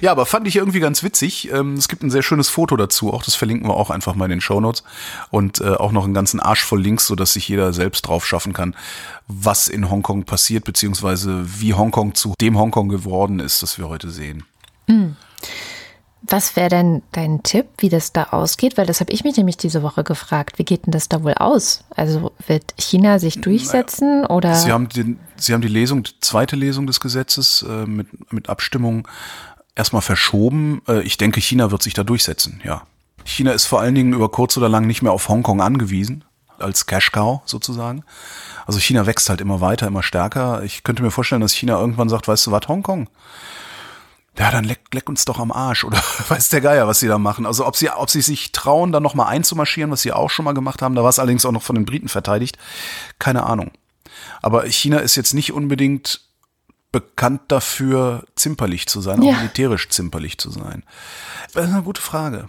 Ja, 0.00 0.12
aber 0.12 0.26
fand 0.26 0.46
ich 0.46 0.54
irgendwie 0.54 0.78
ganz 0.78 1.02
witzig. 1.02 1.50
Ähm, 1.50 1.74
Es 1.74 1.88
gibt 1.88 2.04
ein 2.04 2.10
sehr 2.10 2.22
schönes 2.22 2.48
Foto 2.48 2.76
dazu, 2.76 3.12
auch 3.12 3.24
das 3.24 3.34
verlinken 3.34 3.68
wir 3.68 3.74
auch 3.74 3.90
einfach 3.90 4.14
mal 4.14 4.26
in 4.26 4.30
den 4.30 4.40
Shownotes 4.40 4.84
und 5.30 5.60
äh, 5.60 5.70
auch 5.70 5.90
noch 5.90 6.04
einen 6.04 6.14
ganzen 6.14 6.38
Arsch 6.38 6.62
voll 6.62 6.80
Links, 6.80 7.08
sodass 7.08 7.32
sich 7.32 7.48
jeder 7.48 7.72
selbst 7.72 8.02
drauf 8.02 8.24
schaffen 8.24 8.52
kann, 8.52 8.76
was 9.26 9.66
in 9.66 9.90
Hongkong 9.90 10.22
passiert, 10.24 10.64
beziehungsweise 10.64 11.44
wie 11.60 11.74
Hongkong 11.74 12.14
zu 12.14 12.34
dem 12.40 12.58
Hongkong 12.58 12.88
geworden 12.90 13.40
ist, 13.40 13.64
das 13.64 13.76
wir 13.76 13.88
heute 13.88 14.10
sehen. 14.10 14.44
Was 16.24 16.54
wäre 16.54 16.68
denn 16.68 17.02
dein 17.10 17.42
Tipp, 17.42 17.66
wie 17.78 17.88
das 17.88 18.12
da 18.12 18.24
ausgeht? 18.30 18.78
Weil 18.78 18.86
das 18.86 19.00
habe 19.00 19.12
ich 19.12 19.24
mich 19.24 19.36
nämlich 19.36 19.56
diese 19.56 19.82
Woche 19.82 20.04
gefragt. 20.04 20.58
Wie 20.58 20.64
geht 20.64 20.86
denn 20.86 20.92
das 20.92 21.08
da 21.08 21.24
wohl 21.24 21.34
aus? 21.34 21.84
Also 21.96 22.32
wird 22.46 22.74
China 22.78 23.18
sich 23.18 23.40
durchsetzen 23.40 24.24
oder? 24.26 24.54
Sie 24.54 24.70
haben, 24.70 24.88
den, 24.88 25.18
Sie 25.36 25.52
haben 25.52 25.62
die 25.62 25.68
Lesung, 25.68 26.04
die 26.04 26.12
zweite 26.20 26.54
Lesung 26.54 26.86
des 26.86 27.00
Gesetzes 27.00 27.66
äh, 27.68 27.86
mit, 27.86 28.32
mit 28.32 28.48
Abstimmung 28.48 29.08
erstmal 29.74 30.02
verschoben. 30.02 30.82
Äh, 30.86 31.02
ich 31.02 31.18
denke, 31.18 31.40
China 31.40 31.70
wird 31.70 31.82
sich 31.82 31.94
da 31.94 32.04
durchsetzen, 32.04 32.60
ja. 32.64 32.82
China 33.24 33.52
ist 33.52 33.66
vor 33.66 33.80
allen 33.80 33.94
Dingen 33.94 34.12
über 34.14 34.28
kurz 34.30 34.56
oder 34.56 34.68
lang 34.68 34.86
nicht 34.86 35.02
mehr 35.02 35.12
auf 35.12 35.28
Hongkong 35.28 35.60
angewiesen, 35.60 36.24
als 36.58 36.86
Cash 36.86 37.12
Cow 37.12 37.40
sozusagen. 37.44 38.04
Also 38.66 38.78
China 38.80 39.06
wächst 39.06 39.28
halt 39.28 39.40
immer 39.40 39.60
weiter, 39.60 39.86
immer 39.86 40.02
stärker. 40.02 40.62
Ich 40.64 40.82
könnte 40.82 41.02
mir 41.02 41.10
vorstellen, 41.10 41.40
dass 41.40 41.52
China 41.52 41.78
irgendwann 41.78 42.08
sagt, 42.08 42.28
weißt 42.28 42.46
du 42.46 42.50
was, 42.50 42.68
Hongkong? 42.68 43.08
Ja, 44.38 44.50
dann 44.50 44.64
leck, 44.64 44.80
leck 44.94 45.08
uns 45.08 45.24
doch 45.26 45.38
am 45.38 45.52
Arsch 45.52 45.84
oder 45.84 45.98
weiß 46.28 46.48
der 46.48 46.60
Geier, 46.62 46.88
was 46.88 47.00
sie 47.00 47.08
da 47.08 47.18
machen. 47.18 47.44
Also 47.46 47.66
ob 47.66 47.76
sie, 47.76 47.90
ob 47.90 48.08
sie 48.10 48.22
sich 48.22 48.52
trauen, 48.52 48.90
da 48.92 49.00
nochmal 49.00 49.26
einzumarschieren, 49.28 49.90
was 49.90 50.02
sie 50.02 50.12
auch 50.12 50.30
schon 50.30 50.44
mal 50.46 50.52
gemacht 50.54 50.80
haben, 50.82 50.94
da 50.94 51.02
war 51.02 51.10
es 51.10 51.18
allerdings 51.18 51.44
auch 51.44 51.52
noch 51.52 51.62
von 51.62 51.74
den 51.76 51.84
Briten 51.84 52.08
verteidigt. 52.08 52.56
Keine 53.18 53.44
Ahnung. 53.44 53.72
Aber 54.40 54.64
China 54.66 54.98
ist 54.98 55.16
jetzt 55.16 55.34
nicht 55.34 55.52
unbedingt 55.52 56.22
bekannt 56.92 57.42
dafür, 57.48 58.24
zimperlich 58.34 58.86
zu 58.86 59.00
sein, 59.00 59.22
Ja. 59.22 59.32
auch 59.32 59.36
militärisch 59.38 59.88
zimperlich 59.88 60.38
zu 60.38 60.50
sein. 60.50 60.82
Das 61.54 61.64
ist 61.66 61.72
eine 61.72 61.82
gute 61.82 62.02
Frage. 62.02 62.48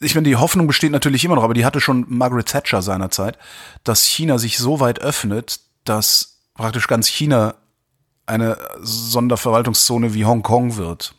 Ich 0.00 0.14
meine, 0.14 0.28
die 0.28 0.36
Hoffnung 0.36 0.66
besteht 0.66 0.92
natürlich 0.92 1.24
immer 1.24 1.34
noch, 1.36 1.44
aber 1.44 1.54
die 1.54 1.64
hatte 1.64 1.80
schon 1.80 2.04
Margaret 2.08 2.46
Thatcher 2.46 2.82
seinerzeit, 2.82 3.38
dass 3.84 4.02
China 4.04 4.38
sich 4.38 4.58
so 4.58 4.80
weit 4.80 5.00
öffnet, 5.00 5.60
dass 5.84 6.40
praktisch 6.54 6.86
ganz 6.88 7.06
China 7.08 7.54
eine 8.26 8.56
Sonderverwaltungszone 8.80 10.14
wie 10.14 10.24
Hongkong 10.24 10.76
wird. 10.76 11.14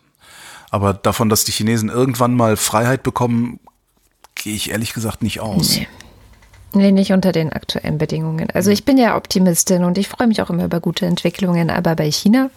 Aber 0.72 0.94
davon, 0.94 1.30
dass 1.30 1.44
die 1.44 1.52
Chinesen 1.52 1.90
irgendwann 1.90 2.36
mal 2.36 2.58
Freiheit 2.58 3.04
bekommen, 3.04 3.60
gehe 4.36 4.56
ich 4.56 4.72
ehrlich 4.72 4.94
gesagt 4.94 5.24
nicht 5.24 5.40
aus. 5.40 5.76
Nee. 5.76 5.88
Nee, 6.74 6.92
nicht 6.92 7.14
unter 7.14 7.32
den 7.32 7.54
aktuellen 7.54 7.98
Bedingungen. 7.98 8.50
Also 8.54 8.70
ich 8.70 8.84
bin 8.84 8.98
ja 8.98 9.16
Optimistin 9.16 9.86
und 9.86 9.98
ich 9.98 10.10
freue 10.10 10.28
mich 10.28 10.42
auch 10.42 10.50
immer 10.50 10.66
über 10.66 10.82
gute 10.82 11.06
Entwicklungen, 11.06 11.70
aber 11.70 11.96
bei 11.96 12.12
China 12.12 12.50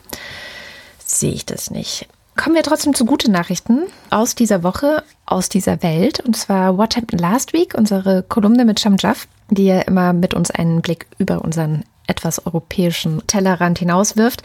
sehe 0.99 1.33
ich 1.33 1.47
das 1.47 1.71
nicht. 1.71 2.09
Kommen 2.37 2.57
wir 2.57 2.65
trotzdem 2.65 2.95
zu 2.95 3.05
guten 3.05 3.31
Nachrichten 3.31 3.87
aus 4.11 4.35
dieser 4.35 4.65
Woche, 4.65 5.05
aus 5.25 5.49
dieser 5.49 5.83
Welt. 5.83 6.21
Und 6.21 6.37
zwar 6.37 6.77
What 6.77 6.97
Happened 6.97 7.21
Last 7.21 7.53
Week, 7.53 7.75
unsere 7.77 8.25
Kolumne 8.25 8.65
mit 8.65 8.81
Sham 8.81 8.97
Jaff, 8.99 9.29
die 9.51 9.67
ja 9.67 9.81
immer 9.83 10.13
mit 10.13 10.35
uns 10.35 10.51
einen 10.51 10.83
Blick 10.83 11.07
über 11.19 11.43
unseren 11.43 11.85
etwas 12.09 12.45
europäischen 12.45 13.25
Tellerrand 13.27 13.79
hinauswirft. 13.79 14.43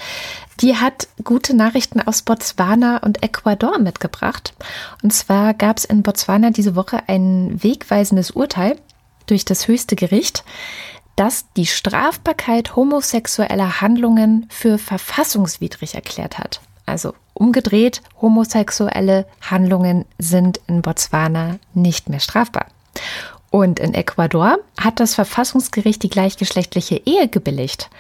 Die 0.61 0.77
hat 0.77 1.07
gute 1.23 1.55
Nachrichten 1.55 1.99
aus 1.99 2.21
Botswana 2.21 2.97
und 2.97 3.23
Ecuador 3.23 3.79
mitgebracht. 3.79 4.53
Und 5.01 5.11
zwar 5.11 5.53
gab 5.53 5.77
es 5.77 5.85
in 5.85 6.03
Botswana 6.03 6.51
diese 6.51 6.75
Woche 6.75 7.01
ein 7.07 7.63
wegweisendes 7.63 8.31
Urteil 8.31 8.77
durch 9.25 9.45
das 9.45 9.67
höchste 9.67 9.95
Gericht, 9.95 10.43
das 11.15 11.45
die 11.55 11.65
Strafbarkeit 11.65 12.75
homosexueller 12.75 13.81
Handlungen 13.81 14.47
für 14.49 14.77
verfassungswidrig 14.77 15.95
erklärt 15.95 16.37
hat. 16.37 16.61
Also 16.85 17.13
umgedreht, 17.33 18.01
homosexuelle 18.21 19.25
Handlungen 19.41 20.05
sind 20.17 20.59
in 20.67 20.81
Botswana 20.81 21.59
nicht 21.73 22.09
mehr 22.09 22.19
strafbar. 22.19 22.67
Und 23.53 23.79
in 23.79 23.93
Ecuador 23.93 24.57
hat 24.79 24.99
das 24.99 25.13
Verfassungsgericht 25.13 26.01
die 26.01 26.09
gleichgeschlechtliche 26.09 26.99
Ehe 27.05 27.27
gebilligt. 27.27 27.91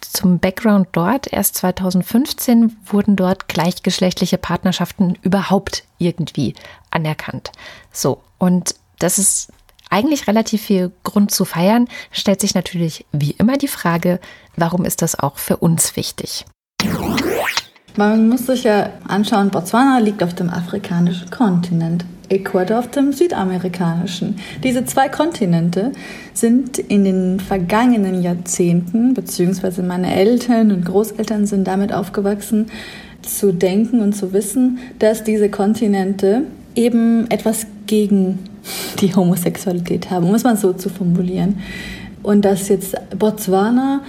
Zum 0.00 0.38
Background 0.38 0.88
dort, 0.92 1.30
erst 1.30 1.56
2015 1.56 2.74
wurden 2.86 3.14
dort 3.14 3.46
gleichgeschlechtliche 3.46 4.38
Partnerschaften 4.38 5.18
überhaupt 5.20 5.84
irgendwie 5.98 6.54
anerkannt. 6.90 7.52
So, 7.92 8.22
und 8.38 8.76
das 8.98 9.18
ist 9.18 9.52
eigentlich 9.90 10.26
relativ 10.26 10.62
viel 10.62 10.90
Grund 11.02 11.32
zu 11.32 11.44
feiern, 11.44 11.86
stellt 12.10 12.40
sich 12.40 12.54
natürlich 12.54 13.04
wie 13.12 13.32
immer 13.32 13.58
die 13.58 13.68
Frage, 13.68 14.20
warum 14.56 14.86
ist 14.86 15.02
das 15.02 15.18
auch 15.18 15.36
für 15.36 15.58
uns 15.58 15.96
wichtig? 15.96 16.46
Man 17.96 18.28
muss 18.28 18.46
sich 18.46 18.64
ja 18.64 18.90
anschauen, 19.06 19.50
Botswana 19.50 19.98
liegt 19.98 20.24
auf 20.24 20.34
dem 20.34 20.50
afrikanischen 20.50 21.30
Kontinent, 21.30 22.04
Ecuador 22.28 22.80
auf 22.80 22.90
dem 22.90 23.12
südamerikanischen. 23.12 24.36
Diese 24.64 24.84
zwei 24.84 25.08
Kontinente 25.08 25.92
sind 26.32 26.78
in 26.78 27.04
den 27.04 27.38
vergangenen 27.38 28.20
Jahrzehnten, 28.20 29.14
beziehungsweise 29.14 29.84
meine 29.84 30.12
Eltern 30.12 30.72
und 30.72 30.84
Großeltern 30.84 31.46
sind 31.46 31.68
damit 31.68 31.92
aufgewachsen, 31.92 32.66
zu 33.22 33.52
denken 33.52 34.00
und 34.00 34.14
zu 34.14 34.32
wissen, 34.32 34.78
dass 34.98 35.22
diese 35.22 35.48
Kontinente 35.48 36.42
eben 36.74 37.30
etwas 37.30 37.64
gegen 37.86 38.40
die 39.00 39.14
Homosexualität 39.14 40.10
haben, 40.10 40.26
um 40.26 40.34
es 40.34 40.42
mal 40.42 40.56
so 40.56 40.72
zu 40.72 40.88
formulieren. 40.88 41.60
Und 42.24 42.44
dass 42.44 42.68
jetzt 42.68 42.96
Botswana 43.16 44.00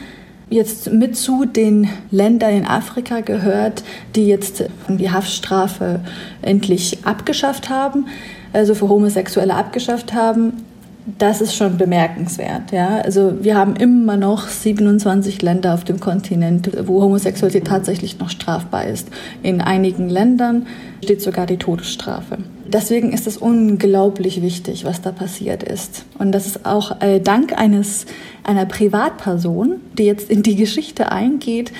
jetzt 0.50 0.92
mit 0.92 1.16
zu 1.18 1.46
den 1.46 1.90
Ländern 2.12 2.54
in 2.54 2.66
Afrika 2.66 3.22
gehört, 3.22 3.84
die 4.16 4.28
jetzt 4.28 4.64
die 4.88 5.12
Haftstrafe 5.12 6.02
endlich 6.42 7.06
abgeschafft 7.06 7.70
haben, 7.70 8.08
also 8.54 8.76
für 8.76 8.88
Homosexuelle 8.88 9.56
abgeschafft 9.56 10.14
haben. 10.14 10.64
Das 11.06 11.40
ist 11.40 11.56
schon 11.56 11.78
bemerkenswert. 11.78 12.72
Ja? 12.72 12.98
Also 12.98 13.44
wir 13.44 13.56
haben 13.56 13.76
immer 13.76 14.18
noch 14.18 14.48
27 14.48 15.42
Länder 15.44 15.76
auf 15.76 15.84
dem 15.84 16.00
Kontinent, 16.00 16.72
wo 16.88 17.02
Homosexualität 17.02 17.68
tatsächlich 17.68 18.18
noch 18.18 18.30
strafbar 18.30 18.86
ist. 18.86 19.10
In 19.44 19.62
einigen 19.62 20.10
Ländern 20.10 20.66
steht 21.04 21.22
sogar 21.22 21.46
die 21.46 21.58
Todesstrafe. 21.58 22.40
Deswegen 22.68 23.14
ist 23.14 23.28
es 23.28 23.38
unglaublich 23.38 24.42
wichtig, 24.42 24.86
was 24.86 25.02
da 25.02 25.12
passiert 25.12 25.62
ist. 25.62 26.06
Und 26.18 26.32
das 26.32 26.48
ist 26.48 26.66
auch 26.66 27.00
äh, 27.02 27.20
dank 27.20 27.56
eines, 27.56 28.08
einer 28.44 28.66
Privatperson, 28.66 29.76
die 30.00 30.06
jetzt 30.06 30.32
in 30.32 30.42
die 30.42 30.56
Geschichte 30.56 31.12
eingeht 31.12 31.72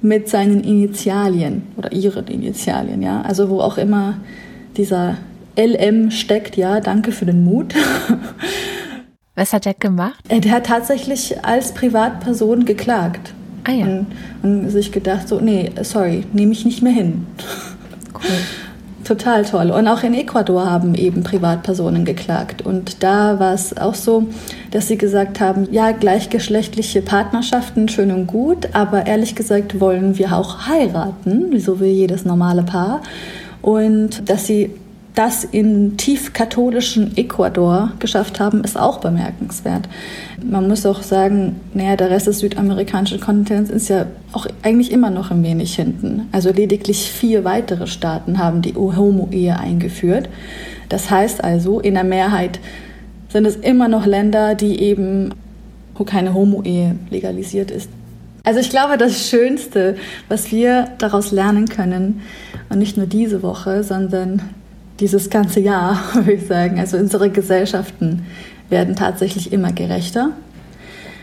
mit 0.00 0.30
seinen 0.30 0.64
Initialien 0.64 1.64
oder 1.76 1.92
ihren 1.92 2.26
Initialien, 2.28 3.02
ja. 3.02 3.20
Also 3.20 3.50
wo 3.50 3.60
auch 3.60 3.76
immer 3.76 4.16
dieser 4.78 5.18
LM 5.56 6.10
steckt, 6.10 6.56
ja, 6.56 6.80
danke 6.80 7.12
für 7.12 7.26
den 7.26 7.44
Mut. 7.44 7.74
Was 9.34 9.52
hat 9.52 9.66
er 9.66 9.74
gemacht? 9.74 10.22
Der 10.30 10.52
hat 10.52 10.66
tatsächlich 10.66 11.44
als 11.44 11.72
Privatperson 11.72 12.64
geklagt. 12.64 13.32
Ah 13.64 13.72
ja. 13.72 13.86
Und, 13.86 14.06
und 14.42 14.70
sich 14.70 14.92
gedacht, 14.92 15.28
so, 15.28 15.40
nee, 15.40 15.70
sorry, 15.82 16.24
nehme 16.32 16.52
ich 16.52 16.64
nicht 16.64 16.82
mehr 16.82 16.92
hin. 16.92 17.26
Cool. 18.14 18.36
Total 19.04 19.44
toll. 19.44 19.70
Und 19.70 19.88
auch 19.88 20.02
in 20.02 20.14
Ecuador 20.14 20.70
haben 20.70 20.94
eben 20.94 21.22
Privatpersonen 21.22 22.04
geklagt. 22.04 22.62
Und 22.62 23.02
da 23.02 23.40
war 23.40 23.54
es 23.54 23.76
auch 23.76 23.94
so, 23.94 24.26
dass 24.70 24.88
sie 24.88 24.98
gesagt 24.98 25.40
haben, 25.40 25.66
ja, 25.72 25.92
gleichgeschlechtliche 25.92 27.02
Partnerschaften, 27.02 27.88
schön 27.88 28.12
und 28.12 28.26
gut, 28.26 28.68
aber 28.74 29.06
ehrlich 29.06 29.34
gesagt 29.34 29.80
wollen 29.80 30.18
wir 30.18 30.36
auch 30.36 30.66
heiraten, 30.68 31.58
so 31.58 31.80
wie 31.80 31.86
jedes 31.86 32.24
normale 32.24 32.62
Paar. 32.62 33.02
Und 33.62 34.28
dass 34.28 34.46
sie 34.46 34.70
das 35.14 35.44
in 35.44 35.96
tief 35.96 36.32
katholischen 36.32 37.16
Ecuador 37.16 37.92
geschafft 37.98 38.38
haben, 38.38 38.62
ist 38.62 38.78
auch 38.78 38.98
bemerkenswert. 38.98 39.88
Man 40.42 40.68
muss 40.68 40.86
auch 40.86 41.02
sagen, 41.02 41.56
naja, 41.74 41.96
der 41.96 42.10
Rest 42.10 42.28
des 42.28 42.38
südamerikanischen 42.38 43.20
Kontinents 43.20 43.70
ist 43.70 43.88
ja 43.88 44.06
auch 44.32 44.46
eigentlich 44.62 44.92
immer 44.92 45.10
noch 45.10 45.30
ein 45.30 45.42
wenig 45.42 45.74
hinten. 45.74 46.28
Also 46.32 46.52
lediglich 46.52 47.10
vier 47.10 47.44
weitere 47.44 47.86
Staaten 47.86 48.38
haben 48.38 48.62
die 48.62 48.74
Homo-Ehe 48.74 49.58
eingeführt. 49.58 50.28
Das 50.88 51.10
heißt 51.10 51.42
also, 51.42 51.80
in 51.80 51.94
der 51.94 52.04
Mehrheit 52.04 52.60
sind 53.28 53.46
es 53.46 53.56
immer 53.56 53.88
noch 53.88 54.06
Länder, 54.06 54.54
die 54.54 54.80
eben, 54.80 55.34
wo 55.94 56.04
keine 56.04 56.34
Homo-Ehe 56.34 56.96
legalisiert 57.10 57.70
ist. 57.70 57.90
Also 58.44 58.60
ich 58.60 58.70
glaube, 58.70 58.96
das 58.96 59.28
Schönste, 59.28 59.96
was 60.28 60.50
wir 60.50 60.88
daraus 60.98 61.30
lernen 61.30 61.68
können, 61.68 62.22
und 62.70 62.78
nicht 62.78 62.96
nur 62.96 63.06
diese 63.06 63.42
Woche, 63.42 63.82
sondern 63.82 64.42
dieses 65.00 65.30
ganze 65.30 65.60
Jahr, 65.60 65.98
würde 66.14 66.32
ich 66.32 66.46
sagen. 66.46 66.78
Also 66.78 66.96
unsere 66.96 67.30
Gesellschaften 67.30 68.26
werden 68.68 68.96
tatsächlich 68.96 69.52
immer 69.52 69.72
gerechter. 69.72 70.30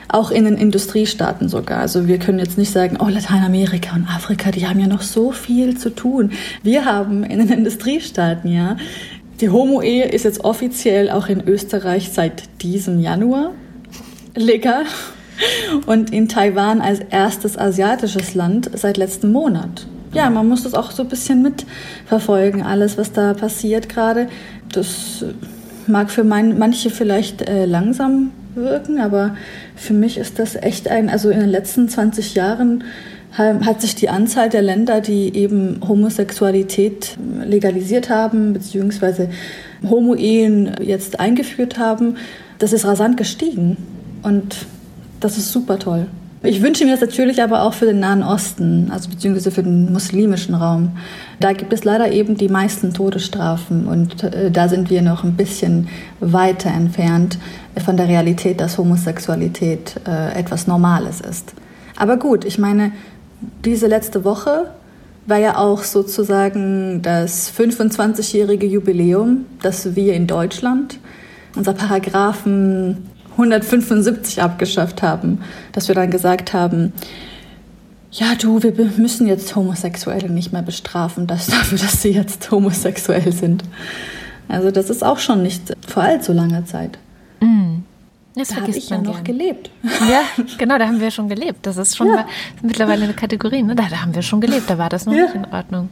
Auch 0.09 0.31
in 0.31 0.45
den 0.45 0.55
Industriestaaten 0.55 1.49
sogar. 1.49 1.79
Also 1.79 2.07
wir 2.07 2.17
können 2.17 2.39
jetzt 2.39 2.57
nicht 2.57 2.71
sagen, 2.71 2.97
oh, 3.01 3.09
Lateinamerika 3.09 3.93
und 3.93 4.07
Afrika, 4.07 4.51
die 4.51 4.65
haben 4.65 4.79
ja 4.79 4.87
noch 4.87 5.01
so 5.01 5.31
viel 5.31 5.77
zu 5.77 5.89
tun. 5.89 6.31
Wir 6.63 6.85
haben 6.85 7.23
in 7.23 7.39
den 7.39 7.49
Industriestaaten 7.49 8.51
ja, 8.51 8.77
die 9.41 9.49
Homo-Ehe 9.49 10.05
ist 10.05 10.23
jetzt 10.23 10.45
offiziell 10.45 11.09
auch 11.09 11.27
in 11.27 11.45
Österreich 11.45 12.09
seit 12.11 12.43
diesem 12.61 12.99
Januar 12.99 13.51
legal 14.33 14.83
und 15.85 16.11
in 16.11 16.27
Taiwan 16.27 16.81
als 16.81 16.99
erstes 16.99 17.57
asiatisches 17.57 18.33
Land 18.33 18.71
seit 18.73 18.97
letztem 18.97 19.31
Monat 19.31 19.87
ja, 20.17 20.29
man 20.29 20.47
muss 20.47 20.63
das 20.63 20.73
auch 20.73 20.91
so 20.91 21.03
ein 21.03 21.09
bisschen 21.09 21.41
mitverfolgen, 21.41 22.63
alles, 22.63 22.97
was 22.97 23.11
da 23.11 23.33
passiert 23.33 23.87
gerade. 23.89 24.27
Das 24.71 25.23
mag 25.87 26.09
für 26.09 26.23
mein, 26.23 26.57
manche 26.57 26.89
vielleicht 26.89 27.47
äh, 27.47 27.65
langsam 27.65 28.31
wirken, 28.55 28.99
aber 28.99 29.35
für 29.75 29.93
mich 29.93 30.17
ist 30.17 30.39
das 30.39 30.55
echt 30.55 30.89
ein, 30.89 31.09
also 31.09 31.29
in 31.29 31.39
den 31.39 31.49
letzten 31.49 31.87
20 31.87 32.35
Jahren 32.35 32.83
hat 33.37 33.81
sich 33.81 33.93
die 33.93 34.09
Anzahl 34.09 34.49
der 34.49 34.63
Länder, 34.63 34.99
die 34.99 35.35
eben 35.35 35.79
Homosexualität 35.87 37.17
legalisiert 37.43 38.09
haben, 38.09 38.53
beziehungsweise 38.53 39.29
Homo-Ehen 39.87 40.71
jetzt 40.81 41.19
eingeführt 41.19 41.77
haben, 41.77 42.15
das 42.57 42.73
ist 42.73 42.85
rasant 42.85 43.15
gestiegen. 43.15 43.77
Und 44.23 44.55
das 45.19 45.37
ist 45.37 45.51
super 45.51 45.77
toll. 45.77 46.07
Ich 46.43 46.61
wünsche 46.61 46.85
mir 46.85 46.91
das 46.91 47.01
natürlich 47.01 47.41
aber 47.41 47.63
auch 47.63 47.73
für 47.73 47.87
den 47.87 47.99
Nahen 47.99 48.21
Osten, 48.21 48.91
also 48.91 49.09
beziehungsweise 49.09 49.49
für 49.49 49.63
den 49.63 49.91
muslimischen 49.91 50.53
Raum. 50.53 50.91
Da 51.39 51.53
gibt 51.53 51.73
es 51.73 51.83
leider 51.83 52.11
eben 52.11 52.37
die 52.37 52.47
meisten 52.47 52.93
Todesstrafen 52.93 53.87
und 53.87 54.23
äh, 54.23 54.51
da 54.51 54.67
sind 54.67 54.91
wir 54.91 55.01
noch 55.01 55.23
ein 55.23 55.35
bisschen 55.35 55.87
weiter 56.19 56.69
entfernt 56.69 57.39
von 57.83 57.97
der 57.97 58.07
Realität, 58.07 58.61
dass 58.61 58.77
Homosexualität 58.77 59.95
äh, 60.07 60.37
etwas 60.39 60.67
Normales 60.67 61.21
ist. 61.21 61.53
Aber 61.95 62.17
gut, 62.17 62.45
ich 62.45 62.59
meine, 62.59 62.91
diese 63.65 63.87
letzte 63.87 64.23
Woche 64.23 64.69
war 65.25 65.37
ja 65.37 65.57
auch 65.57 65.81
sozusagen 65.81 67.01
das 67.01 67.51
25-jährige 67.51 68.67
Jubiläum, 68.67 69.45
dass 69.61 69.95
wir 69.95 70.13
in 70.13 70.27
Deutschland 70.27 70.99
unser 71.55 71.73
Paragraphen 71.73 73.09
175 73.37 74.41
abgeschafft 74.41 75.01
haben, 75.01 75.39
dass 75.71 75.87
wir 75.87 75.95
dann 75.95 76.09
gesagt 76.09 76.53
haben, 76.53 76.93
ja 78.11 78.35
du, 78.35 78.63
wir 78.63 78.73
müssen 78.97 79.27
jetzt 79.27 79.55
Homosexuelle 79.55 80.29
nicht 80.29 80.51
mehr 80.53 80.63
bestrafen, 80.63 81.27
das 81.27 81.47
dafür, 81.47 81.77
dass 81.77 82.01
sie 82.01 82.11
jetzt 82.11 82.49
homosexuell 82.51 83.31
sind. 83.31 83.63
Also 84.47 84.71
das 84.71 84.89
ist 84.89 85.03
auch 85.03 85.19
schon 85.19 85.43
nicht 85.43 85.73
vor 85.87 86.03
allzu 86.03 86.33
langer 86.33 86.65
Zeit. 86.65 86.97
Mm. 87.41 87.79
Das 88.35 88.49
da 88.49 88.57
habe 88.57 88.71
ich 88.71 88.89
ja 88.89 88.99
noch 88.99 89.23
gern. 89.23 89.37
gelebt. 89.37 89.71
Ja, 90.09 90.21
genau, 90.57 90.77
da 90.77 90.87
haben 90.87 90.99
wir 90.99 91.09
schon 91.09 91.27
gelebt. 91.27 91.65
Das 91.65 91.77
ist 91.77 91.97
schon 91.97 92.07
ja. 92.07 92.27
mittlerweile 92.61 93.03
eine 93.03 93.13
Kategorie. 93.13 93.63
Ne? 93.63 93.75
Da, 93.75 93.87
da, 93.89 94.01
haben 94.01 94.13
wir 94.13 94.21
schon 94.21 94.41
gelebt, 94.41 94.69
da 94.69 94.77
war 94.77 94.89
das 94.89 95.05
noch 95.05 95.13
ja. 95.13 95.23
nicht 95.23 95.35
in 95.35 95.45
Ordnung. 95.45 95.89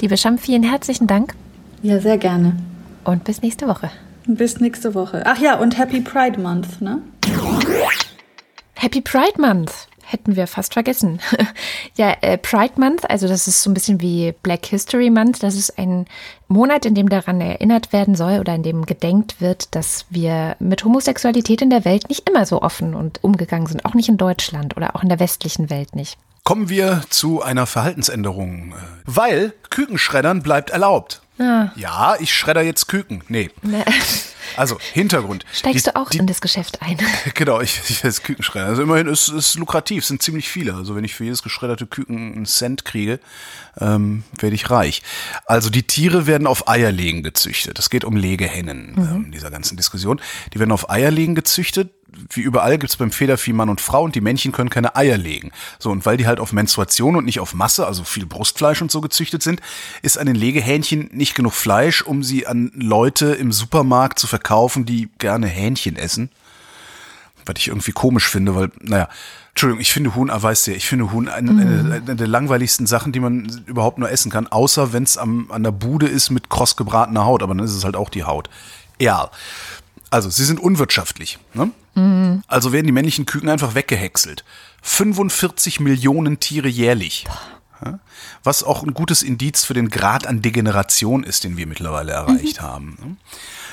Liebe 0.00 0.16
Scham, 0.16 0.38
vielen 0.38 0.62
herzlichen 0.62 1.06
Dank. 1.06 1.34
Ja, 1.82 2.00
sehr 2.00 2.16
gerne. 2.16 2.56
Und 3.04 3.24
bis 3.24 3.42
nächste 3.42 3.68
Woche. 3.68 3.90
Bis 4.26 4.60
nächste 4.60 4.94
Woche. 4.94 5.22
Ach 5.24 5.38
ja, 5.38 5.56
und 5.56 5.78
Happy 5.78 6.00
Pride 6.00 6.40
Month, 6.40 6.80
ne? 6.80 7.00
Happy 8.74 9.00
Pride 9.00 9.40
Month. 9.40 9.88
Hätten 10.02 10.36
wir 10.36 10.46
fast 10.46 10.74
vergessen. 10.74 11.20
ja, 11.96 12.16
äh, 12.20 12.38
Pride 12.38 12.74
Month, 12.76 13.10
also 13.10 13.26
das 13.26 13.48
ist 13.48 13.62
so 13.62 13.70
ein 13.70 13.74
bisschen 13.74 14.00
wie 14.00 14.32
Black 14.42 14.66
History 14.66 15.10
Month. 15.10 15.42
Das 15.42 15.56
ist 15.56 15.78
ein 15.78 16.06
Monat, 16.46 16.86
in 16.86 16.94
dem 16.94 17.08
daran 17.08 17.40
erinnert 17.40 17.92
werden 17.92 18.14
soll 18.14 18.38
oder 18.38 18.54
in 18.54 18.62
dem 18.62 18.86
gedenkt 18.86 19.40
wird, 19.40 19.74
dass 19.74 20.06
wir 20.10 20.56
mit 20.60 20.84
Homosexualität 20.84 21.60
in 21.60 21.70
der 21.70 21.84
Welt 21.84 22.08
nicht 22.08 22.28
immer 22.28 22.46
so 22.46 22.62
offen 22.62 22.94
und 22.94 23.22
umgegangen 23.24 23.66
sind. 23.66 23.84
Auch 23.84 23.94
nicht 23.94 24.08
in 24.08 24.16
Deutschland 24.16 24.76
oder 24.76 24.94
auch 24.94 25.02
in 25.02 25.08
der 25.08 25.18
westlichen 25.18 25.70
Welt 25.70 25.96
nicht. 25.96 26.18
Kommen 26.44 26.68
wir 26.68 27.02
zu 27.10 27.42
einer 27.42 27.66
Verhaltensänderung. 27.66 28.74
Weil 29.04 29.54
Kükenschreddern 29.70 30.42
bleibt 30.42 30.70
erlaubt. 30.70 31.22
Ah. 31.38 31.70
Ja, 31.76 32.16
ich 32.18 32.34
schredder 32.34 32.62
jetzt 32.62 32.86
Küken. 32.88 33.22
Nee. 33.28 33.50
nee. 33.62 33.84
Also, 34.56 34.78
Hintergrund. 34.94 35.44
Steigst 35.52 35.86
die, 35.86 35.90
du 35.90 35.96
auch 35.96 36.08
die, 36.08 36.18
in 36.18 36.26
das 36.26 36.40
Geschäft 36.40 36.80
ein? 36.82 36.96
Genau, 37.34 37.60
ich, 37.60 37.80
ich 37.88 38.04
als 38.04 38.22
Kükenschredder. 38.22 38.66
Also 38.66 38.82
immerhin 38.82 39.06
ist 39.06 39.28
es 39.28 39.56
lukrativ, 39.56 40.04
sind 40.04 40.22
ziemlich 40.22 40.48
viele. 40.48 40.74
Also 40.74 40.94
wenn 40.96 41.04
ich 41.04 41.14
für 41.14 41.24
jedes 41.24 41.42
geschredderte 41.42 41.86
Küken 41.86 42.34
einen 42.34 42.46
Cent 42.46 42.84
kriege, 42.84 43.20
ähm, 43.78 44.22
werde 44.38 44.54
ich 44.54 44.70
reich. 44.70 45.02
Also 45.44 45.68
die 45.68 45.82
Tiere 45.82 46.26
werden 46.26 46.46
auf 46.46 46.68
Eierlegen 46.68 47.22
gezüchtet. 47.22 47.78
Es 47.78 47.90
geht 47.90 48.04
um 48.04 48.16
Legehennen 48.16 48.92
mhm. 48.92 49.02
ähm, 49.02 49.24
in 49.26 49.32
dieser 49.32 49.50
ganzen 49.50 49.76
Diskussion. 49.76 50.20
Die 50.54 50.58
werden 50.58 50.72
auf 50.72 50.88
Eierlegen 50.88 51.34
gezüchtet 51.34 51.90
wie 52.30 52.40
überall 52.40 52.78
gibt 52.78 52.90
es 52.90 52.96
beim 52.96 53.10
Federvieh 53.10 53.52
Mann 53.52 53.68
und 53.68 53.80
Frau 53.80 54.02
und 54.02 54.14
die 54.14 54.20
Männchen 54.20 54.52
können 54.52 54.70
keine 54.70 54.96
Eier 54.96 55.16
legen. 55.16 55.50
So, 55.78 55.90
und 55.90 56.06
weil 56.06 56.16
die 56.16 56.26
halt 56.26 56.40
auf 56.40 56.52
Menstruation 56.52 57.16
und 57.16 57.24
nicht 57.24 57.40
auf 57.40 57.54
Masse, 57.54 57.86
also 57.86 58.04
viel 58.04 58.26
Brustfleisch 58.26 58.82
und 58.82 58.90
so 58.90 59.00
gezüchtet 59.00 59.42
sind, 59.42 59.60
ist 60.02 60.18
an 60.18 60.26
den 60.26 60.36
Legehähnchen 60.36 61.10
nicht 61.12 61.34
genug 61.34 61.52
Fleisch, 61.52 62.02
um 62.02 62.22
sie 62.22 62.46
an 62.46 62.70
Leute 62.74 63.26
im 63.26 63.52
Supermarkt 63.52 64.18
zu 64.18 64.26
verkaufen, 64.26 64.86
die 64.86 65.08
gerne 65.18 65.46
Hähnchen 65.46 65.96
essen. 65.96 66.30
Was 67.44 67.54
ich 67.58 67.68
irgendwie 67.68 67.92
komisch 67.92 68.28
finde, 68.28 68.54
weil, 68.54 68.70
naja, 68.80 69.08
Entschuldigung, 69.50 69.80
ich 69.80 69.92
finde 69.92 70.14
Huhn, 70.14 70.28
ah, 70.28 70.42
weißt 70.42 70.66
du, 70.66 70.72
ich 70.72 70.86
finde 70.86 71.12
Huhn 71.12 71.28
eine, 71.28 71.52
mm. 71.52 71.58
eine, 71.60 71.94
eine, 71.94 72.16
der 72.16 72.26
langweiligsten 72.26 72.86
Sachen, 72.86 73.12
die 73.12 73.20
man 73.20 73.62
überhaupt 73.64 73.98
nur 73.98 74.10
essen 74.10 74.30
kann, 74.30 74.46
außer 74.46 74.92
wenn 74.92 75.04
es 75.04 75.16
an 75.16 75.62
der 75.62 75.70
Bude 75.70 76.06
ist 76.06 76.28
mit 76.28 76.50
kross 76.50 76.76
gebratener 76.76 77.24
Haut, 77.24 77.42
aber 77.42 77.54
dann 77.54 77.64
ist 77.64 77.74
es 77.74 77.82
halt 77.82 77.96
auch 77.96 78.10
die 78.10 78.24
Haut. 78.24 78.50
Ja. 79.00 79.30
Also, 80.10 80.30
sie 80.30 80.44
sind 80.44 80.60
unwirtschaftlich. 80.60 81.38
Ne? 81.54 81.70
Mhm. 81.94 82.42
Also 82.46 82.72
werden 82.72 82.86
die 82.86 82.92
männlichen 82.92 83.26
Küken 83.26 83.48
einfach 83.48 83.74
weggehäckselt. 83.74 84.44
45 84.82 85.80
Millionen 85.80 86.38
Tiere 86.38 86.68
jährlich. 86.68 87.24
Ja? 87.26 87.38
Was 88.42 88.62
auch 88.62 88.82
ein 88.82 88.94
gutes 88.94 89.22
Indiz 89.22 89.64
für 89.64 89.74
den 89.74 89.90
Grad 89.90 90.26
an 90.26 90.42
Degeneration 90.42 91.24
ist, 91.24 91.44
den 91.44 91.56
wir 91.56 91.66
mittlerweile 91.66 92.12
erreicht 92.12 92.60
mhm. 92.60 92.64
haben. 92.64 92.98
Ne? 93.02 93.16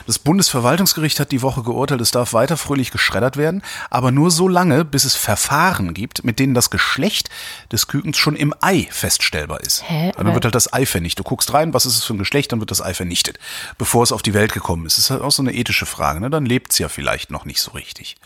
Das 0.06 0.20
Bundesverwaltungsgericht 0.20 1.20
hat 1.20 1.32
die 1.32 1.42
Woche 1.42 1.64
geurteilt, 1.64 2.02
es 2.02 2.12
darf 2.12 2.34
weiter 2.34 2.58
fröhlich 2.58 2.92
geschreddert 2.92 3.38
werden, 3.38 3.62
aber 3.90 4.12
nur 4.12 4.32
so 4.32 4.48
lange, 4.50 4.84
bis 4.84 5.06
es 5.06 5.16
Verfahren 5.16 5.94
gibt, 5.94 6.26
mit 6.26 6.40
denen 6.40 6.54
das 6.54 6.70
Geschlecht 6.70 7.30
des 7.72 7.88
Kükens 7.88 8.18
schon 8.18 8.36
im 8.36 8.54
Ei 8.60 8.88
feststellbar 8.92 9.62
ist. 9.62 9.84
Hä? 9.88 10.12
Dann 10.18 10.34
wird 10.34 10.44
halt 10.44 10.56
das 10.56 10.74
Ei 10.74 10.86
vernichtet. 10.86 11.26
Du 11.26 11.30
guckst 11.30 11.54
rein, 11.54 11.74
was 11.74 11.86
ist 11.86 11.98
es 11.98 12.04
für 12.04 12.14
ein 12.14 12.20
Geschlecht, 12.20 12.52
dann 12.52 12.60
wird 12.60 12.72
das 12.72 12.82
Ei 12.82 12.94
vernichtet, 12.94 13.40
bevor 13.78 14.04
es 14.04 14.12
auf 14.12 14.22
die 14.22 14.34
Welt 14.34 14.54
gekommen 14.54 14.86
ist. 14.86 14.98
Das 14.98 15.06
ist 15.06 15.12
halt 15.12 15.22
auch 15.22 15.32
so 15.32 15.42
eine 15.42 15.54
ethische 15.54 15.86
Frage. 15.86 16.20
Ne? 16.20 16.30
Dann 16.30 16.46
lebt 16.46 16.74
es 16.74 16.80
ja 16.80 16.90
vielleicht 16.90 17.32
noch 17.32 17.46
nicht 17.46 17.62
so 17.62 17.72
richtig. 17.72 18.18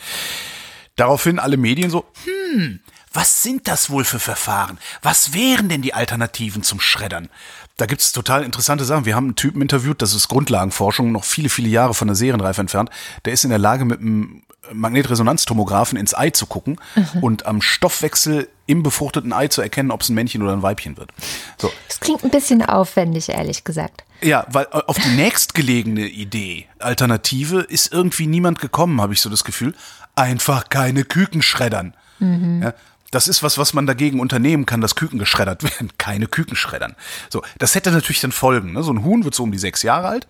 Daraufhin 0.95 1.37
alle 1.37 1.57
Medien 1.57 1.91
so, 1.91 2.05
hm, 2.25 2.79
was 3.13 3.43
sind 3.43 3.67
das 3.67 3.89
wohl 3.89 4.03
für 4.03 4.19
Verfahren? 4.19 4.77
Was 5.01 5.33
wären 5.33 5.69
denn 5.69 5.81
die 5.81 5.93
Alternativen 5.93 6.63
zum 6.63 6.79
Schreddern? 6.79 7.29
Da 7.77 7.85
gibt's 7.85 8.11
total 8.11 8.43
interessante 8.43 8.85
Sachen. 8.85 9.05
Wir 9.05 9.15
haben 9.15 9.25
einen 9.25 9.35
Typen 9.35 9.61
interviewt, 9.61 10.01
das 10.01 10.13
ist 10.13 10.27
Grundlagenforschung, 10.27 11.11
noch 11.11 11.23
viele, 11.23 11.49
viele 11.49 11.69
Jahre 11.69 11.93
von 11.93 12.07
der 12.07 12.15
Serienreife 12.15 12.61
entfernt. 12.61 12.89
Der 13.25 13.33
ist 13.33 13.43
in 13.43 13.51
der 13.51 13.59
Lage, 13.59 13.85
mit 13.85 13.99
einem 13.99 14.43
Magnetresonanztomographen 14.73 15.97
ins 15.97 16.15
Ei 16.15 16.31
zu 16.31 16.45
gucken 16.45 16.79
mhm. 16.95 17.23
und 17.23 17.45
am 17.45 17.61
Stoffwechsel 17.61 18.49
im 18.65 18.83
befruchteten 18.83 19.31
Ei 19.31 19.47
zu 19.47 19.61
erkennen, 19.61 19.91
ob 19.91 20.01
es 20.01 20.09
ein 20.09 20.15
Männchen 20.15 20.41
oder 20.41 20.53
ein 20.53 20.61
Weibchen 20.61 20.97
wird. 20.97 21.11
So. 21.57 21.71
Das 21.87 21.99
klingt 21.99 22.23
ein 22.23 22.31
bisschen 22.31 22.63
aufwendig, 22.63 23.29
ehrlich 23.29 23.63
gesagt. 23.63 24.03
Ja, 24.21 24.45
weil 24.49 24.65
äh, 24.71 24.81
auf 24.87 24.97
die 24.97 25.15
nächstgelegene 25.15 26.07
Idee, 26.07 26.67
Alternative, 26.79 27.61
ist 27.61 27.93
irgendwie 27.93 28.27
niemand 28.27 28.59
gekommen, 28.59 28.99
habe 29.01 29.13
ich 29.13 29.21
so 29.21 29.29
das 29.29 29.43
Gefühl. 29.43 29.75
Einfach 30.15 30.69
keine 30.69 31.03
Küken 31.03 31.41
schreddern. 31.41 31.93
Ja, 32.19 32.73
das 33.11 33.27
ist 33.27 33.43
was, 33.43 33.57
was 33.57 33.73
man 33.73 33.85
dagegen 33.85 34.19
unternehmen 34.19 34.65
kann, 34.65 34.81
dass 34.81 34.95
Küken 34.95 35.19
geschreddert 35.19 35.63
werden. 35.79 35.91
Keine 35.97 36.27
Küken 36.27 36.55
schreddern. 36.55 36.95
So, 37.29 37.41
das 37.57 37.75
hätte 37.75 37.91
natürlich 37.91 38.21
dann 38.21 38.31
Folgen. 38.31 38.73
Ne? 38.73 38.83
So 38.83 38.91
ein 38.91 39.03
Huhn 39.03 39.23
wird 39.23 39.35
so 39.35 39.43
um 39.43 39.51
die 39.51 39.57
sechs 39.57 39.83
Jahre 39.83 40.07
alt. 40.07 40.27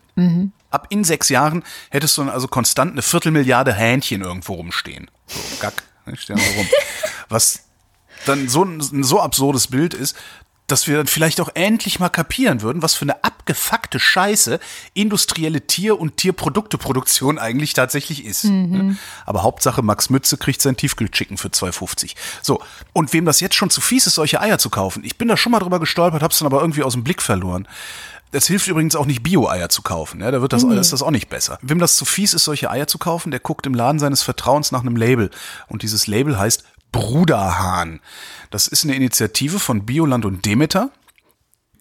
Ab 0.69 0.87
in 0.89 1.03
sechs 1.03 1.29
Jahren 1.29 1.63
hättest 1.89 2.17
du 2.17 2.23
dann 2.23 2.31
also 2.31 2.47
konstant 2.47 2.91
eine 2.93 3.01
Viertelmilliarde 3.01 3.73
Hähnchen 3.73 4.21
irgendwo 4.21 4.53
rumstehen. 4.53 5.09
So, 5.27 5.39
gack, 5.59 5.83
ne, 6.05 6.15
stehen 6.17 6.39
rum. 6.57 6.67
Was 7.29 7.63
dann 8.25 8.49
so 8.49 8.63
ein, 8.63 8.79
ein 8.79 9.03
so 9.03 9.21
absurdes 9.21 9.67
Bild 9.67 9.93
ist, 9.93 10.15
dass 10.67 10.85
wir 10.87 10.97
dann 10.97 11.07
vielleicht 11.07 11.39
auch 11.39 11.49
endlich 11.53 11.99
mal 11.99 12.09
kapieren 12.09 12.61
würden, 12.61 12.81
was 12.81 12.93
für 12.93 13.03
eine 13.03 13.23
abgefuckte 13.23 13.99
Scheiße 13.99 14.59
industrielle 14.93 15.65
Tier- 15.65 15.99
und 15.99 16.17
Tierprodukteproduktion 16.17 17.39
eigentlich 17.39 17.73
tatsächlich 17.73 18.25
ist. 18.25 18.43
Ne? 18.43 18.97
Aber 19.25 19.43
Hauptsache 19.43 19.81
Max 19.81 20.09
Mütze 20.09 20.37
kriegt 20.37 20.61
sein 20.61 20.75
Tiefkühlchicken 20.75 21.37
für 21.37 21.47
2,50. 21.47 22.15
So, 22.41 22.61
und 22.91 23.13
wem 23.13 23.23
das 23.23 23.39
jetzt 23.39 23.55
schon 23.55 23.69
zu 23.69 23.79
fies 23.79 24.07
ist, 24.07 24.15
solche 24.15 24.41
Eier 24.41 24.57
zu 24.57 24.69
kaufen, 24.69 25.05
ich 25.05 25.17
bin 25.17 25.29
da 25.29 25.37
schon 25.37 25.53
mal 25.53 25.59
drüber 25.59 25.79
gestolpert, 25.79 26.21
hab's 26.21 26.39
dann 26.39 26.47
aber 26.47 26.59
irgendwie 26.59 26.83
aus 26.83 26.93
dem 26.93 27.03
Blick 27.03 27.21
verloren. 27.21 27.67
Es 28.33 28.47
hilft 28.47 28.67
übrigens 28.67 28.97
auch 28.97 29.05
nicht, 29.05 29.23
Bio-Eier 29.23 29.69
zu 29.69 29.81
kaufen. 29.81 30.19
Ja, 30.19 30.31
da 30.31 30.41
wird 30.41 30.51
das, 30.51 30.63
ist 30.63 30.91
das 30.91 31.01
auch 31.01 31.11
nicht 31.11 31.29
besser. 31.29 31.59
Wem 31.61 31.79
das 31.79 31.95
zu 31.95 32.03
fies 32.03 32.33
ist, 32.33 32.43
solche 32.43 32.69
Eier 32.69 32.87
zu 32.87 32.97
kaufen, 32.97 33.31
der 33.31 33.39
guckt 33.39 33.65
im 33.65 33.73
Laden 33.73 33.99
seines 33.99 34.21
Vertrauens 34.21 34.73
nach 34.73 34.81
einem 34.81 34.97
Label. 34.97 35.31
Und 35.69 35.81
dieses 35.81 36.07
Label 36.07 36.37
heißt 36.37 36.65
Bruderhahn. 36.91 37.99
Das 38.49 38.67
ist 38.67 38.83
eine 38.83 38.95
Initiative 38.95 39.59
von 39.59 39.85
Bioland 39.85 40.25
und 40.25 40.45
Demeter. 40.45 40.91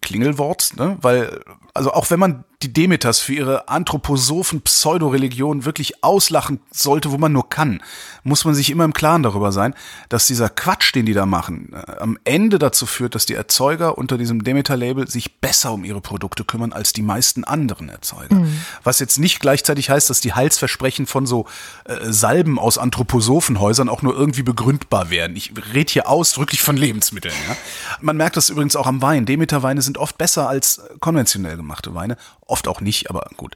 Klingelwort, 0.01 0.73
ne? 0.77 0.97
weil, 1.01 1.43
also 1.77 1.93
auch 1.93 2.09
wenn 2.09 2.19
man 2.19 2.43
die 2.63 2.73
Demeters 2.73 3.19
für 3.19 3.33
ihre 3.33 3.69
anthroposophen 3.69 4.61
Pseudoreligion 4.61 5.63
wirklich 5.63 6.03
auslachen 6.03 6.59
sollte, 6.71 7.11
wo 7.11 7.17
man 7.19 7.31
nur 7.31 7.49
kann, 7.49 7.83
muss 8.23 8.45
man 8.45 8.55
sich 8.55 8.71
immer 8.71 8.83
im 8.83 8.93
Klaren 8.93 9.21
darüber 9.21 9.51
sein, 9.51 9.75
dass 10.09 10.25
dieser 10.25 10.49
Quatsch, 10.49 10.95
den 10.95 11.05
die 11.05 11.13
da 11.13 11.27
machen, 11.27 11.73
äh, 11.73 11.99
am 11.99 12.17
Ende 12.23 12.57
dazu 12.57 12.87
führt, 12.87 13.13
dass 13.13 13.27
die 13.27 13.35
Erzeuger 13.35 13.97
unter 13.97 14.17
diesem 14.17 14.43
Demeter-Label 14.43 15.07
sich 15.07 15.39
besser 15.39 15.71
um 15.71 15.83
ihre 15.83 16.01
Produkte 16.01 16.43
kümmern 16.43 16.73
als 16.73 16.93
die 16.93 17.03
meisten 17.03 17.43
anderen 17.43 17.89
Erzeuger. 17.89 18.43
Was 18.83 18.99
jetzt 18.99 19.19
nicht 19.19 19.39
gleichzeitig 19.39 19.91
heißt, 19.91 20.09
dass 20.09 20.19
die 20.19 20.33
Heilsversprechen 20.33 21.05
von 21.05 21.27
so 21.27 21.45
äh, 21.85 22.11
Salben 22.11 22.57
aus 22.57 22.79
Anthroposophenhäusern 22.79 23.87
auch 23.87 24.01
nur 24.01 24.15
irgendwie 24.15 24.43
begründbar 24.43 25.11
werden. 25.11 25.35
Ich 25.35 25.53
rede 25.73 25.91
hier 25.91 26.09
ausdrücklich 26.09 26.61
von 26.61 26.75
Lebensmitteln. 26.75 27.35
Ja? 27.47 27.55
Man 28.01 28.17
merkt 28.17 28.35
das 28.35 28.49
übrigens 28.49 28.75
auch 28.75 28.87
am 28.87 29.01
Wein. 29.03 29.27
Demeter-Weine 29.27 29.83
sind 29.83 29.99
oft 29.99 30.17
besser 30.17 30.49
als 30.49 30.79
äh, 30.79 30.81
konventionell 30.99 31.55
gemachte 31.67 31.93
Weine. 31.93 32.17
Oft 32.45 32.67
auch 32.67 32.81
nicht, 32.81 33.09
aber 33.09 33.29
gut. 33.37 33.55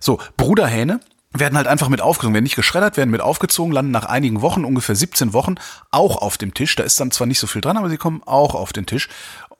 So, 0.00 0.18
Bruderhähne 0.36 1.00
werden 1.32 1.56
halt 1.56 1.66
einfach 1.66 1.88
mit 1.88 2.02
aufgezogen, 2.02 2.34
werden 2.34 2.44
nicht 2.44 2.56
geschreddert, 2.56 2.96
werden 2.96 3.10
mit 3.10 3.22
aufgezogen, 3.22 3.72
landen 3.72 3.90
nach 3.90 4.04
einigen 4.04 4.42
Wochen, 4.42 4.64
ungefähr 4.64 4.94
17 4.94 5.32
Wochen, 5.32 5.54
auch 5.90 6.20
auf 6.20 6.36
dem 6.36 6.52
Tisch. 6.52 6.76
Da 6.76 6.82
ist 6.82 7.00
dann 7.00 7.10
zwar 7.10 7.26
nicht 7.26 7.38
so 7.38 7.46
viel 7.46 7.62
dran, 7.62 7.76
aber 7.76 7.88
sie 7.88 7.96
kommen 7.96 8.22
auch 8.24 8.54
auf 8.54 8.72
den 8.72 8.86
Tisch. 8.86 9.08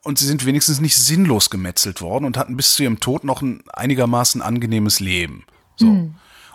Und 0.03 0.19
sie 0.19 0.25
sind 0.25 0.45
wenigstens 0.45 0.81
nicht 0.81 0.97
sinnlos 0.97 1.49
gemetzelt 1.49 2.01
worden 2.01 2.25
und 2.25 2.37
hatten 2.37 2.57
bis 2.57 2.75
zu 2.75 2.83
ihrem 2.83 2.99
Tod 2.99 3.23
noch 3.23 3.41
ein 3.41 3.63
einigermaßen 3.71 4.41
angenehmes 4.41 4.99
Leben. 4.99 5.45
So. 5.77 6.09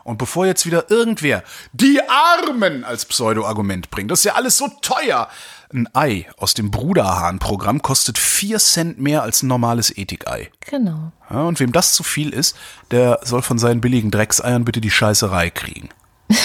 Und 0.05 0.19
bevor 0.19 0.47
jetzt 0.47 0.65
wieder 0.65 0.91
irgendwer 0.91 1.43
die 1.73 2.01
Armen 2.09 2.85
als 2.85 3.05
Pseudo-Argument 3.05 3.91
bringt, 3.91 4.11
das 4.11 4.21
ist 4.21 4.25
ja 4.25 4.35
alles 4.35 4.57
so 4.57 4.69
teuer. 4.81 5.29
Ein 5.73 5.87
Ei 5.93 6.27
aus 6.39 6.55
dem 6.55 6.71
Bruderhahn-Programm 6.71 7.83
kostet 7.83 8.19
4 8.19 8.59
Cent 8.59 8.99
mehr 8.99 9.23
als 9.23 9.43
ein 9.43 9.49
normales 9.49 9.95
Ethikei. 9.97 10.51
Genau. 10.61 11.13
Ja, 11.29 11.43
und 11.43 11.61
wem 11.61 11.73
das 11.73 11.93
zu 11.93 12.03
viel 12.03 12.31
ist, 12.31 12.57
der 12.91 13.21
soll 13.23 13.43
von 13.43 13.59
seinen 13.59 13.83
billigen 13.83 14.11
Dreckseiern 14.11 14.65
bitte 14.65 14.81
die 14.81 14.91
Scheißerei 14.91 15.51
kriegen. 15.51 15.91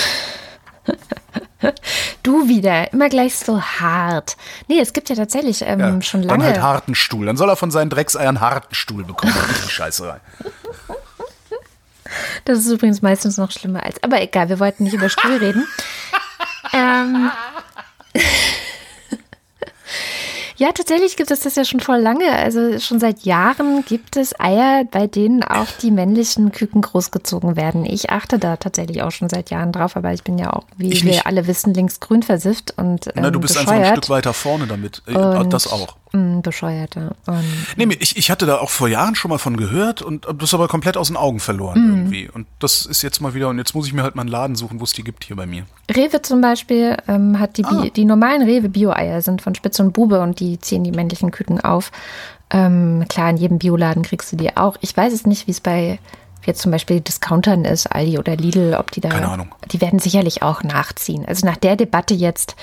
Du 2.23 2.47
wieder, 2.47 2.91
immer 2.93 3.09
gleich 3.09 3.35
so 3.37 3.61
hart. 3.61 4.37
Nee, 4.67 4.79
es 4.79 4.91
gibt 4.93 5.09
ja 5.09 5.15
tatsächlich 5.15 5.61
ähm, 5.61 5.79
Ja, 5.79 6.01
schon 6.01 6.21
Dann 6.21 6.39
lange. 6.39 6.45
halt 6.45 6.61
harten 6.61 6.95
Stuhl. 6.95 7.25
Dann 7.25 7.35
soll 7.37 7.49
er 7.49 7.55
von 7.57 7.71
seinen 7.71 7.89
Dreckseiern 7.89 8.39
harten 8.41 8.73
Stuhl 8.75 9.03
bekommen. 9.03 9.33
die 9.65 9.69
Scheißerei. 9.71 10.19
Das 12.45 12.59
ist 12.59 12.67
übrigens 12.69 13.01
meistens 13.01 13.37
noch 13.37 13.49
schlimmer 13.49 13.81
als. 13.83 14.01
Aber 14.03 14.21
egal, 14.21 14.47
wir 14.47 14.59
wollten 14.59 14.83
nicht 14.83 14.93
über 14.93 15.09
Stuhl 15.09 15.37
reden. 15.37 15.65
ähm, 16.73 17.31
ja, 20.57 20.71
tatsächlich 20.71 21.15
gibt 21.17 21.31
es 21.31 21.41
das 21.41 21.55
ja 21.55 21.65
schon 21.65 21.79
voll 21.79 21.99
lange. 21.99 22.29
Also 22.31 22.79
schon 22.79 22.99
seit 22.99 23.21
Jahren 23.23 23.83
gibt 23.85 24.17
es 24.17 24.39
Eier, 24.39 24.83
bei 24.89 25.07
denen 25.07 25.43
auch 25.43 25.67
die 25.81 25.91
männlichen 25.91 26.51
Küken 26.51 26.81
großgezogen 26.81 27.55
werden. 27.55 27.85
Ich 27.85 28.09
achte 28.11 28.37
da 28.39 28.57
tatsächlich 28.57 29.01
auch 29.01 29.11
schon 29.11 29.29
seit 29.29 29.49
Jahren 29.49 29.71
drauf, 29.71 29.95
aber 29.95 30.13
ich 30.13 30.23
bin 30.23 30.37
ja 30.37 30.53
auch, 30.53 30.63
wie 30.77 30.91
wir 31.03 31.25
alle 31.25 31.47
wissen, 31.47 31.73
linksgrün 31.73 32.23
versifft 32.23 32.73
und 32.77 33.07
ähm, 33.07 33.13
Na, 33.17 33.31
du 33.31 33.39
bist 33.39 33.55
bescheuert. 33.55 33.69
einfach 33.77 33.89
ein 33.91 33.97
Stück 33.97 34.09
weiter 34.09 34.33
vorne 34.33 34.67
damit. 34.67 35.01
Äh, 35.07 35.15
Und- 35.17 35.51
das 35.53 35.71
auch. 35.71 35.95
Mm, 36.15 36.41
bescheuert, 36.41 36.95
ja. 36.95 37.11
Und 37.25 37.43
Nee, 37.75 37.87
ich, 37.99 38.17
ich 38.17 38.29
hatte 38.29 38.45
da 38.45 38.59
auch 38.59 38.69
vor 38.69 38.87
Jahren 38.87 39.15
schon 39.15 39.29
mal 39.29 39.39
von 39.39 39.57
gehört 39.57 40.03
und 40.03 40.27
hab 40.27 40.37
das 40.37 40.53
aber 40.53 40.67
komplett 40.67 40.95
aus 40.95 41.07
den 41.07 41.17
Augen 41.17 41.39
verloren 41.39 41.81
Mhm. 41.81 41.95
irgendwie. 41.97 42.29
Und 42.29 42.45
das 42.59 42.85
ist 42.85 43.01
jetzt 43.01 43.19
mal 43.19 43.33
wieder, 43.33 43.49
und 43.49 43.57
jetzt 43.57 43.73
muss 43.73 43.87
ich 43.87 43.93
mir 43.93 44.03
halt 44.03 44.15
mal 44.15 44.21
einen 44.21 44.29
Laden 44.29 44.55
suchen, 44.55 44.79
wo 44.79 44.83
es 44.83 44.93
die 44.93 45.03
gibt 45.03 45.23
hier 45.23 45.35
bei 45.35 45.47
mir. 45.47 45.65
Rewe 45.89 46.21
zum 46.21 46.39
Beispiel 46.39 46.97
ähm, 47.07 47.39
hat 47.39 47.57
die, 47.57 47.63
Bi 47.63 47.89
die 47.89 48.05
normalen 48.05 48.43
Rewe-Bio-Eier 48.43 49.23
sind 49.23 49.41
von 49.41 49.55
Spitz 49.55 49.79
und 49.79 49.93
Bube 49.93 50.19
und 50.21 50.39
die 50.39 50.59
ziehen 50.59 50.83
die 50.83 50.91
männlichen 50.91 51.31
Küken 51.31 51.59
auf. 51.61 51.91
Ähm, 52.51 53.05
klar, 53.09 53.31
in 53.31 53.37
jedem 53.37 53.57
Bioladen 53.57 54.03
kriegst 54.03 54.31
du 54.31 54.35
die 54.35 54.55
auch. 54.55 54.77
Ich 54.81 54.95
weiß 54.95 55.11
es 55.13 55.25
nicht, 55.25 55.47
wie 55.47 55.51
es 55.51 55.61
bei 55.61 55.97
jetzt 56.45 56.61
zum 56.61 56.71
Beispiel 56.73 56.99
Discountern 56.99 57.63
ist, 57.65 57.87
Aldi 57.87 58.19
oder 58.19 58.35
Lidl, 58.35 58.75
ob 58.77 58.91
die 58.91 58.99
da. 59.01 59.09
Keine 59.09 59.29
Ahnung. 59.29 59.55
Die 59.71 59.79
werden 59.81 59.97
sicherlich 59.99 60.43
auch 60.43 60.61
nachziehen. 60.61 61.25
Also 61.25 61.47
nach 61.47 61.55
der 61.57 61.75
Debatte 61.77 62.13
jetzt 62.13 62.55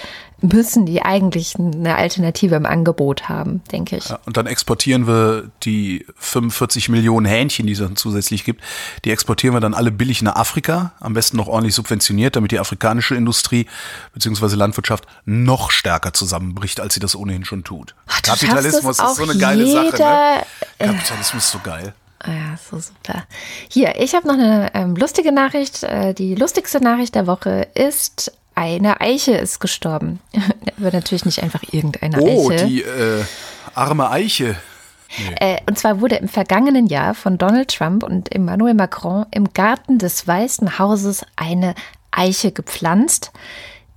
müssen 0.42 0.86
die 0.86 1.02
eigentlich 1.02 1.56
eine 1.56 1.96
Alternative 1.96 2.54
im 2.54 2.66
Angebot 2.66 3.28
haben, 3.28 3.62
denke 3.72 3.96
ich. 3.96 4.08
Ja, 4.08 4.18
und 4.26 4.36
dann 4.36 4.46
exportieren 4.46 5.06
wir 5.06 5.50
die 5.62 6.06
45 6.16 6.88
Millionen 6.88 7.26
Hähnchen, 7.26 7.66
die 7.66 7.72
es 7.72 7.78
dann 7.78 7.96
zusätzlich 7.96 8.44
gibt, 8.44 8.62
die 9.04 9.10
exportieren 9.10 9.54
wir 9.54 9.60
dann 9.60 9.74
alle 9.74 9.90
billig 9.90 10.22
nach 10.22 10.36
Afrika, 10.36 10.92
am 11.00 11.14
besten 11.14 11.36
noch 11.36 11.48
ordentlich 11.48 11.74
subventioniert, 11.74 12.36
damit 12.36 12.52
die 12.52 12.58
afrikanische 12.58 13.14
Industrie 13.14 13.66
bzw. 14.14 14.56
Landwirtschaft 14.56 15.06
noch 15.24 15.70
stärker 15.70 16.12
zusammenbricht, 16.12 16.80
als 16.80 16.94
sie 16.94 17.00
das 17.00 17.16
ohnehin 17.16 17.44
schon 17.44 17.64
tut. 17.64 17.94
schaffst 18.06 18.42
Kapitalismus 18.42 18.98
ist 18.98 19.16
so 19.16 19.22
eine 19.22 19.36
geile 19.36 19.66
Sache. 19.66 19.96
Ne? 19.98 20.42
Kapitalismus 20.78 21.44
ist 21.44 21.50
so 21.50 21.58
geil. 21.62 21.94
Ah 22.22 22.32
Ja, 22.32 22.58
so 22.70 22.78
super. 22.78 23.24
Hier, 23.70 23.98
ich 23.98 24.14
habe 24.14 24.26
noch 24.26 24.34
eine 24.34 24.74
ähm, 24.74 24.94
lustige 24.94 25.32
Nachricht. 25.32 25.82
Äh, 25.82 26.12
die 26.12 26.34
lustigste 26.34 26.78
Nachricht 26.78 27.14
der 27.14 27.26
Woche 27.26 27.68
ist, 27.74 28.32
eine 28.60 29.00
Eiche 29.00 29.32
ist 29.32 29.58
gestorben. 29.58 30.20
Aber 30.78 30.92
natürlich 30.92 31.24
nicht 31.24 31.42
einfach 31.42 31.62
irgendeine 31.72 32.20
Oh, 32.20 32.50
Eiche. 32.50 32.66
die 32.66 32.82
äh, 32.82 33.24
arme 33.74 34.10
Eiche. 34.10 34.54
Äh, 35.40 35.56
und 35.66 35.78
zwar 35.78 36.00
wurde 36.00 36.16
im 36.16 36.28
vergangenen 36.28 36.86
Jahr 36.86 37.14
von 37.14 37.38
Donald 37.38 37.74
Trump 37.74 38.02
und 38.02 38.30
Emmanuel 38.32 38.74
Macron 38.74 39.24
im 39.30 39.52
Garten 39.54 39.98
des 39.98 40.26
Weißen 40.28 40.78
Hauses 40.78 41.24
eine 41.36 41.74
Eiche 42.10 42.52
gepflanzt. 42.52 43.32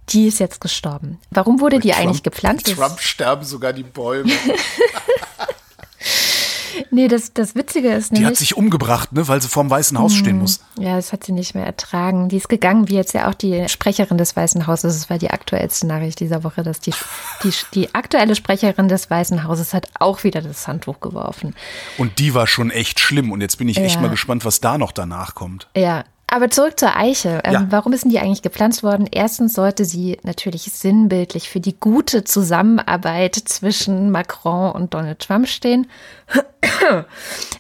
Die 0.10 0.28
ist 0.28 0.40
jetzt 0.40 0.60
gestorben. 0.62 1.20
Warum 1.30 1.60
wurde 1.60 1.80
die 1.80 1.94
eigentlich 1.94 2.24
gepflanzt? 2.24 2.68
Trump 2.74 3.00
sterben 3.00 3.44
sogar 3.46 3.74
die 3.74 3.84
Bäume. 3.84 4.32
Nee, 6.94 7.08
das, 7.08 7.34
das 7.34 7.56
Witzige 7.56 7.90
ist 7.92 8.12
Die 8.12 8.16
nämlich. 8.16 8.28
hat 8.30 8.36
sich 8.38 8.56
umgebracht, 8.56 9.14
ne, 9.14 9.28
weil 9.28 9.42
sie 9.42 9.48
vorm 9.48 9.70
Weißen 9.70 9.98
Haus 9.98 10.14
stehen 10.14 10.38
muss. 10.38 10.60
Ja, 10.78 10.96
das 10.96 11.12
hat 11.12 11.24
sie 11.24 11.32
nicht 11.32 11.56
mehr 11.56 11.66
ertragen. 11.66 12.30
Die 12.30 12.38
ist 12.38 12.50
gegangen, 12.50 12.88
wie 12.88 12.94
jetzt 12.96 13.14
ja 13.14 13.28
auch 13.30 13.34
die 13.34 13.68
Sprecherin 13.68 14.18
des 14.20 14.36
Weißen 14.36 14.68
Hauses. 14.68 15.00
Das 15.00 15.10
war 15.10 15.18
die 15.18 15.32
aktuellste 15.32 15.88
Nachricht 15.88 16.20
dieser 16.20 16.44
Woche, 16.44 16.62
dass 16.62 16.80
die, 16.80 16.94
die, 17.44 17.52
die 17.74 17.96
aktuelle 17.96 18.36
Sprecherin 18.36 18.88
des 18.90 19.10
Weißen 19.10 19.44
Hauses 19.44 19.74
hat 19.74 19.88
auch 20.00 20.24
wieder 20.24 20.42
das 20.44 20.68
Handtuch 20.68 21.00
geworfen. 21.00 21.56
Und 21.98 22.20
die 22.20 22.36
war 22.36 22.46
schon 22.46 22.70
echt 22.70 23.00
schlimm. 23.00 23.32
Und 23.32 23.42
jetzt 23.42 23.58
bin 23.58 23.68
ich 23.70 23.78
echt 23.78 23.96
Ja. 23.96 24.02
mal 24.02 24.10
gespannt, 24.12 24.46
was 24.46 24.60
da 24.62 24.78
noch 24.78 24.92
danach 24.92 25.34
kommt. 25.34 25.68
Ja, 25.76 26.04
aber 26.34 26.50
zurück 26.50 26.80
zur 26.80 26.96
Eiche. 26.98 27.42
Ähm, 27.44 27.54
Ja. 27.54 27.68
Warum 27.70 27.94
ist 27.94 28.04
denn 28.04 28.12
die 28.12 28.20
eigentlich 28.20 28.42
gepflanzt 28.42 28.82
worden? 28.82 29.08
Erstens 29.12 29.54
sollte 29.54 29.86
sie 29.86 30.18
natürlich 30.24 30.64
sinnbildlich 30.64 31.48
für 31.48 31.60
die 31.60 31.80
gute 31.80 32.24
Zusammenarbeit 32.24 33.36
zwischen 33.36 34.10
Macron 34.10 34.72
und 34.72 34.96
Donald 34.96 35.20
Trump 35.20 35.48
stehen 35.48 35.88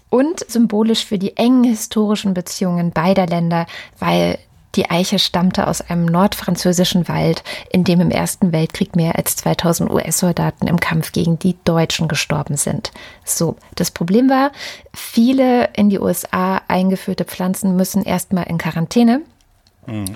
und 0.10 0.50
symbolisch 0.50 1.06
für 1.06 1.20
die 1.20 1.38
engen 1.38 1.64
historischen 1.64 2.34
Beziehungen 2.34 2.92
beider 2.92 3.28
Länder, 3.28 3.68
weil 4.00 4.40
die 4.76 4.90
Eiche 4.90 5.20
stammte 5.20 5.68
aus 5.68 5.82
einem 5.82 6.06
nordfranzösischen 6.06 7.08
Wald, 7.08 7.44
in 7.72 7.84
dem 7.84 8.02
im 8.02 8.12
Ersten 8.12 8.52
Weltkrieg 8.52 8.96
mehr 8.96 9.18
als 9.18 9.36
2000 9.36 9.90
US-Soldaten 9.92 10.68
im 10.68 10.80
Kampf 10.80 11.12
gegen 11.12 11.38
die 11.38 11.56
Deutschen 11.64 12.08
gestorben 12.08 12.58
sind. 12.58 12.92
So, 13.24 13.56
das 13.76 13.92
Problem 13.92 14.30
war, 14.30 14.52
viele 14.94 15.70
in 15.74 15.90
die 15.90 16.00
USA 16.00 16.62
eingeführte 16.68 17.26
Pflanzen 17.26 17.76
müssen 17.76 18.04
erstmal 18.04 18.46
in 18.46 18.58
Quarantäne. 18.58 19.22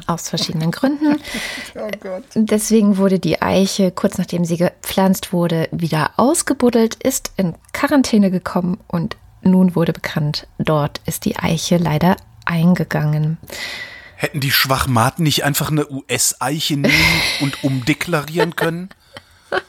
Aus 0.06 0.30
verschiedenen 0.30 0.72
Gründen. 0.72 1.18
Deswegen 2.36 2.98
wurde 2.98 3.20
die 3.20 3.42
Eiche, 3.42 3.92
kurz 3.92 4.18
nachdem 4.18 4.46
sie 4.46 4.56
gepflanzt 4.56 5.34
wurde, 5.34 5.68
wieder 5.72 6.12
ausgebuddelt, 6.16 6.96
ist 6.96 7.34
in 7.36 7.54
Quarantäne 7.74 8.32
gekommen 8.32 8.80
und 8.88 9.18
nun 9.42 9.76
wurde 9.76 9.92
bekannt, 9.94 10.48
dort 10.58 11.02
ist 11.06 11.26
die 11.26 11.38
Eiche 11.38 11.78
leider 11.78 12.16
eingegangen. 12.46 13.38
Hätten 14.20 14.40
die 14.40 14.52
Schwachmaten 14.52 15.24
nicht 15.24 15.44
einfach 15.44 15.70
eine 15.70 15.88
US-Eiche 15.92 16.76
nehmen 16.76 17.22
und 17.40 17.64
umdeklarieren 17.64 18.56
können? 18.56 18.90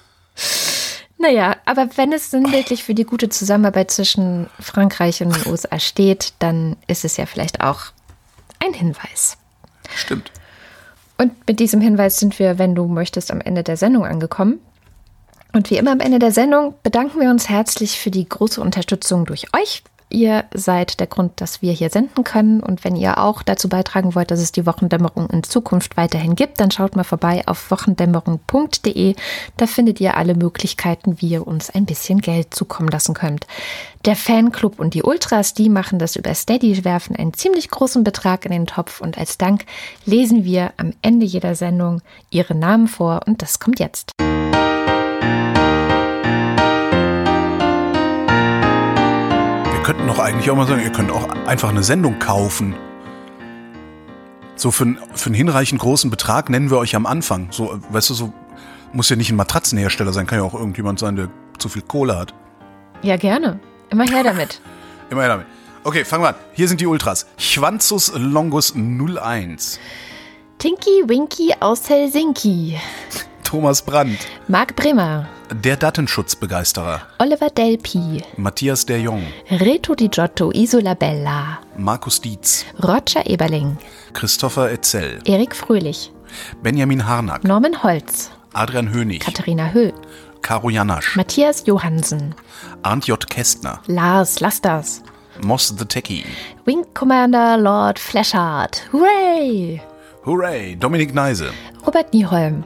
Naja, 1.21 1.57
aber 1.65 1.89
wenn 1.97 2.13
es 2.13 2.31
sinnbildlich 2.31 2.85
für 2.85 2.95
die 2.95 3.03
gute 3.03 3.29
Zusammenarbeit 3.29 3.91
zwischen 3.91 4.49
Frankreich 4.61 5.21
und 5.21 5.35
den 5.35 5.51
USA 5.51 5.81
steht, 5.81 6.33
dann 6.39 6.77
ist 6.87 7.05
es 7.05 7.17
ja 7.17 7.27
vielleicht 7.27 7.61
auch 7.61 7.87
ein 8.65 8.73
Hinweis. 8.73 9.37
Stimmt. 9.97 10.31
Und 11.17 11.33
mit 11.49 11.59
diesem 11.59 11.81
Hinweis 11.81 12.21
sind 12.21 12.39
wir, 12.39 12.59
wenn 12.61 12.77
du 12.77 12.87
möchtest, 12.87 13.33
am 13.33 13.41
Ende 13.41 13.65
der 13.65 13.77
Sendung 13.77 14.07
angekommen. 14.07 14.61
Und 15.53 15.71
wie 15.71 15.77
immer 15.77 15.91
am 15.91 15.99
Ende 15.99 16.21
der 16.21 16.31
Sendung 16.31 16.75
bedanken 16.85 17.21
wir 17.21 17.31
uns 17.31 17.49
herzlich 17.49 17.99
für 17.99 18.13
die 18.13 18.29
große 18.29 18.61
Unterstützung 18.61 19.27
durch 19.27 19.53
euch. 19.57 19.83
Ihr 20.11 20.45
seid 20.55 21.01
der 21.01 21.07
Grund, 21.07 21.41
dass 21.41 21.61
wir 21.61 21.73
hier 21.73 21.91
senden 21.91 22.25
können. 22.25 22.61
Und 22.61 22.85
wenn 22.85 22.97
ihr 22.97 23.19
auch 23.19 23.43
dazu 23.43 23.69
beitragen 23.69 24.15
wollt, 24.15 24.31
dass 24.31 24.41
es 24.41 24.53
die 24.53 24.65
Wochendämmerung 24.65 25.29
in 25.29 25.43
Zukunft 25.43 25.97
weiterhin 25.97 26.35
gibt, 26.35 26.61
dann 26.61 26.71
schaut 26.71 26.97
mal 26.97 27.05
vorbei 27.05 27.43
auf 27.47 27.71
wochendämmerung.de. 27.71 29.15
Da 29.57 29.67
findet 29.67 30.01
ihr 30.01 30.17
alle 30.17 30.35
Möglichkeiten, 30.35 31.21
wie 31.21 31.29
ihr 31.29 31.47
uns 31.47 31.71
ein 31.71 31.85
bisschen 31.85 32.21
Geld 32.21 32.55
zukommen 32.55 32.89
lassen 32.89 33.15
könnt. 33.15 33.47
Der 34.05 34.17
Fanclub 34.17 34.79
und 34.79 34.95
die 34.95 35.03
Ultras, 35.03 35.55
die 35.55 35.69
machen 35.69 35.99
das 35.99 36.17
über 36.17 36.33
Steady, 36.35 36.85
werfen 36.85 37.17
einen 37.17 37.35
ziemlich 37.35 37.69
großen 37.69 38.05
Betrag 38.05 38.45
in 38.45 38.53
den 38.53 38.67
Topf 38.67 39.01
und 39.01 39.19
als 39.19 39.39
Dank 39.39 39.65
lesen 40.07 40.45
wir 40.45 40.73
am 40.77 40.93
Ende 41.03 41.27
jeder 41.27 41.55
Sendung 41.55 42.01
ihre 42.31 42.55
Namen 42.55 42.89
vor 42.89 43.23
und 43.27 43.43
das 43.43 43.59
kommt 43.59 43.81
jetzt. 43.81 44.13
Könnten 49.89 50.07
doch 50.07 50.19
eigentlich 50.19 50.51
auch 50.51 50.55
mal 50.55 50.67
sagen, 50.67 50.83
ihr 50.83 50.93
könnt 50.93 51.11
auch 51.11 51.27
einfach 51.47 51.71
eine 51.71 51.83
Sendung 51.83 52.19
kaufen. 52.19 52.75
So 54.55 54.71
für, 54.71 54.85
einen- 54.85 54.99
für 55.15 55.29
einen 55.29 55.35
hinreichend 55.35 55.81
großen 55.81 56.11
Betrag 56.11 56.51
nennen 56.51 56.69
wir 56.69 56.77
euch 56.77 56.95
am 56.95 57.07
Anfang. 57.07 57.49
So, 57.53 57.81
weißt 57.89 58.11
du, 58.11 58.15
so 58.15 58.33
muss 58.93 59.09
ja 59.09 59.17
nicht 59.17 59.31
ein 59.31 59.37
Matratzenhersteller 59.37 60.13
sein, 60.13 60.27
kann 60.27 60.41
ja 60.41 60.45
auch 60.45 60.53
irgendjemand 60.53 60.99
sein, 60.99 61.17
der 61.17 61.31
zu 61.57 61.71
viel 61.71 61.81
Kohle 61.81 62.19
hat. 62.19 62.35
Ja, 63.01 63.17
gerne. 63.17 63.61
Immer 63.89 64.05
her 64.07 64.23
damit. 64.23 64.61
Immer 65.11 65.23
her 65.23 65.29
damit. 65.31 65.47
Okay, 65.85 66.05
fangen 66.05 66.23
wir 66.23 66.29
an. 66.29 66.35
Hier 66.53 66.69
sind 66.69 66.83
die 66.83 66.87
Ultras. 66.87 67.27
Schwanzus 67.39 68.13
Longus 68.15 68.75
01. 68.77 69.81
Tinky 70.59 71.05
Winky 71.07 71.55
aus 71.61 71.89
Helsinki. 71.89 72.77
Thomas 73.49 73.81
Brandt. 73.81 74.19
Marc 74.47 74.77
Bremer. 74.77 75.27
Der 75.51 75.79
Datenschutzbegeisterer. 75.79 77.01
Oliver 77.19 77.49
Delpi. 77.49 78.23
Matthias 78.37 78.85
der 78.85 79.01
Jong. 79.01 79.23
Reto 79.51 79.95
Di 79.95 80.11
Giotto 80.11 80.53
Isola 80.53 80.93
Bella. 80.93 81.61
Markus 81.79 82.21
Dietz. 82.21 82.67
Roger 82.83 83.27
Eberling. 83.27 83.79
Christopher 84.13 84.71
Etzel. 84.71 85.21
Erik 85.25 85.57
Fröhlich. 85.57 86.13
Benjamin 86.63 87.07
Harnack. 87.07 87.43
Norman 87.43 87.83
Holz. 87.83 88.31
Adrian 88.53 88.93
Hönig. 88.93 89.21
Katharina 89.25 89.73
Höh. 89.73 89.93
Karo 90.43 90.69
Janasch. 90.69 91.17
Matthias 91.17 91.65
Johansen. 91.67 92.35
Arndt 92.83 93.07
J. 93.07 93.31
Kästner. 93.31 93.81
Lars 93.87 94.41
Lasters. 94.41 95.03
Moss 95.41 95.75
the 95.75 95.87
Techie. 95.87 96.27
Wing 96.67 96.85
Commander 96.93 97.57
Lord 97.57 97.99
Fleshard. 97.99 98.83
Hooray! 98.93 99.81
Hooray! 100.27 100.77
Dominik 100.77 101.15
Neise. 101.15 101.51
Robert 101.87 102.13
Nieholm. 102.13 102.65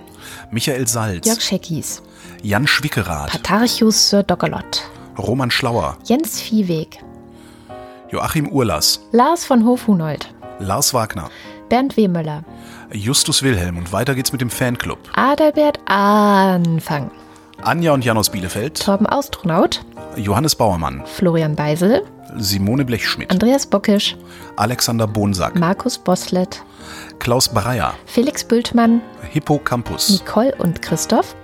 Michael 0.53 0.86
Salz. 0.86 1.26
Jörg 1.26 1.40
Scheckis. 1.40 2.03
Jan 2.42 2.66
Schwickerath. 2.66 3.30
Patarchus 3.30 4.11
Sir 4.11 4.22
Doggelot. 4.22 4.82
Roman 5.16 5.50
Schlauer. 5.50 5.96
Jens 6.05 6.42
Viehweg. 6.42 7.03
Joachim 8.11 8.48
Urlas. 8.48 9.00
Lars 9.12 9.46
von 9.46 9.64
Hofhunold. 9.64 10.28
Lars 10.59 10.92
Wagner. 10.92 11.30
Bernd 11.70 11.96
Wehmüller. 11.96 12.44
Justus 12.92 13.42
Wilhelm. 13.42 13.78
Und 13.78 13.94
weiter 13.94 14.14
geht's 14.14 14.30
mit 14.30 14.42
dem 14.42 14.50
Fanclub. 14.50 14.98
Adalbert 15.14 15.80
Anfang. 15.86 17.11
Anja 17.62 17.94
und 17.94 18.05
Jan 18.05 18.18
aus 18.18 18.28
Bielefeld. 18.28 18.78
Torben 18.84 19.07
Austronaut. 19.07 19.82
Johannes 20.16 20.55
Bauermann. 20.55 21.03
Florian 21.07 21.57
Beisel. 21.57 22.05
Simone 22.37 22.85
Blechschmidt. 22.85 23.30
Andreas 23.30 23.66
Bockisch. 23.66 24.16
Alexander 24.57 25.07
Bonsack. 25.07 25.59
Markus 25.59 25.99
Boslett. 25.99 26.62
Klaus 27.18 27.49
Breyer. 27.49 27.95
Felix 28.07 28.45
Bültmann. 28.45 29.01
Hippo 29.30 29.59
Campus. 29.59 30.11
Nicole 30.11 30.55
und 30.57 30.83
Christoph. 30.83 31.35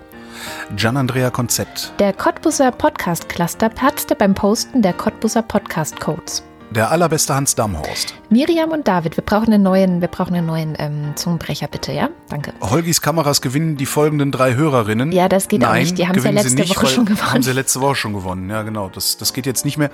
Gian 0.76 0.96
Andrea 0.96 1.30
Konzept. 1.30 1.92
Der 1.98 2.12
Cottbusser 2.12 2.70
Podcast 2.70 3.28
Cluster 3.28 3.68
platzte 3.68 4.14
beim 4.14 4.34
Posten 4.34 4.82
der 4.82 4.92
Cottbusser 4.92 5.42
Podcast 5.42 5.98
Codes. 5.98 6.44
Der 6.70 6.90
allerbeste 6.90 7.34
Hans 7.34 7.54
Damhorst. 7.54 8.14
Miriam 8.28 8.72
und 8.72 8.86
David, 8.86 9.16
wir 9.16 9.24
brauchen 9.24 9.54
einen 9.54 9.62
neuen, 9.62 10.02
wir 10.02 10.08
brauchen 10.08 10.34
einen 10.34 10.46
neuen 10.46 10.74
ähm, 10.78 11.12
Zungenbrecher, 11.14 11.66
bitte, 11.66 11.92
ja? 11.92 12.10
Danke. 12.28 12.52
Holgis 12.60 13.00
Kameras 13.00 13.40
gewinnen 13.40 13.78
die 13.78 13.86
folgenden 13.86 14.32
drei 14.32 14.54
Hörerinnen. 14.54 15.10
Ja, 15.10 15.30
das 15.30 15.48
geht 15.48 15.64
auch 15.64 15.70
Nein, 15.70 15.84
nicht. 15.84 15.96
Die 15.96 16.06
haben's 16.06 16.24
ja 16.24 16.30
gewinnen 16.30 16.46
sie 16.46 16.56
letzte 16.56 16.76
Woche 16.76 16.86
schon 16.86 17.06
gewonnen. 17.06 17.32
Haben 17.32 17.42
sie 17.42 17.52
letzte 17.52 17.80
Woche 17.80 17.94
schon 17.94 18.12
gewonnen. 18.12 18.50
Ja, 18.50 18.62
genau. 18.64 18.90
Das, 18.90 19.16
das 19.16 19.32
geht 19.32 19.46
jetzt 19.46 19.64
nicht 19.64 19.78
mehr. 19.78 19.90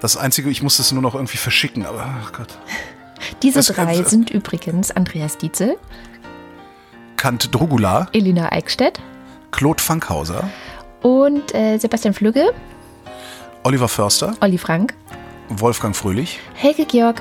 Das 0.00 0.16
Einzige, 0.16 0.48
ich 0.50 0.62
muss 0.62 0.78
das 0.78 0.92
nur 0.92 1.02
noch 1.02 1.14
irgendwie 1.14 1.36
verschicken, 1.36 1.84
aber 1.86 2.06
ach 2.24 2.32
Gott. 2.32 2.58
Diese 3.42 3.58
Das- 3.58 3.66
drei 3.66 4.02
sind 4.02 4.30
übrigens 4.30 4.90
Andreas 4.90 5.36
Dietzel, 5.38 5.76
Kant 7.16 7.54
Drugula, 7.54 8.08
Elina 8.12 8.50
Eickstedt 8.50 8.98
Claude 9.50 9.82
Fankhauser, 9.82 10.48
und 11.02 11.54
äh, 11.54 11.76
Sebastian 11.78 12.14
Flügge, 12.14 12.52
Oliver 13.62 13.88
Förster, 13.88 14.34
Olli 14.40 14.56
Frank, 14.58 14.94
Wolfgang 15.50 15.94
Fröhlich, 15.94 16.40
Helge 16.54 16.86
Georg, 16.86 17.20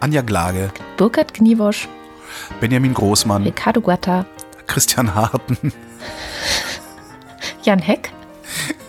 Anja 0.00 0.20
Glage, 0.22 0.70
Burkhard 0.98 1.32
Kniewosch, 1.32 1.88
Benjamin 2.60 2.92
Großmann, 2.92 3.44
Ricardo 3.44 3.80
Guatta, 3.80 4.26
Christian 4.66 5.14
Harten, 5.14 5.72
Jan 7.62 7.78
Heck, 7.78 8.10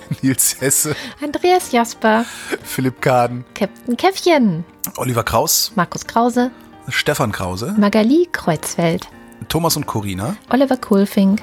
Nils 0.22 0.60
Hesse, 0.60 0.96
Andreas 1.24 1.72
Jasper, 1.72 2.26
Philipp 2.64 3.02
Kaden, 3.02 3.46
Captain 3.54 3.96
Käffchen, 3.96 4.64
Oliver 4.98 5.24
Kraus, 5.24 5.72
Markus 5.76 6.06
Krause, 6.06 6.52
Stefan 6.88 7.32
Krause, 7.32 7.74
Magali 7.78 8.28
Kreuzfeld, 8.32 9.08
Thomas 9.48 9.76
und 9.76 9.86
Corina, 9.86 10.36
Oliver 10.50 10.78
Kohlfink, 10.78 11.42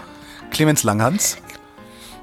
Clemens 0.51 0.83
Langhans, 0.83 1.37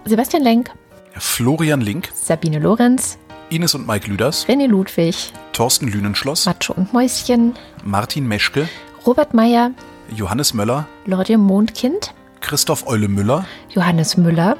Sebastian 0.05 0.43
Lenk, 0.43 0.71
Florian 1.17 1.81
Link, 1.81 2.09
Sabine 2.13 2.59
Lorenz, 2.59 3.17
Ines 3.49 3.75
und 3.75 3.87
Mike 3.87 4.09
Lüders, 4.09 4.45
René 4.47 4.67
Ludwig, 4.67 5.31
Thorsten 5.53 5.87
Lünenschloss, 5.87 6.45
Macho 6.45 6.73
und 6.73 6.91
Mäuschen, 6.93 7.53
Martin 7.83 8.27
Meschke, 8.27 8.67
Robert 9.05 9.33
Meyer, 9.33 9.71
Johannes 10.15 10.53
Möller, 10.53 10.87
Lorde 11.05 11.37
Mondkind, 11.37 12.13
Christoph 12.41 12.85
Eule 12.87 13.07
Müller, 13.07 13.45
Johannes 13.69 14.17
Müller, 14.17 14.57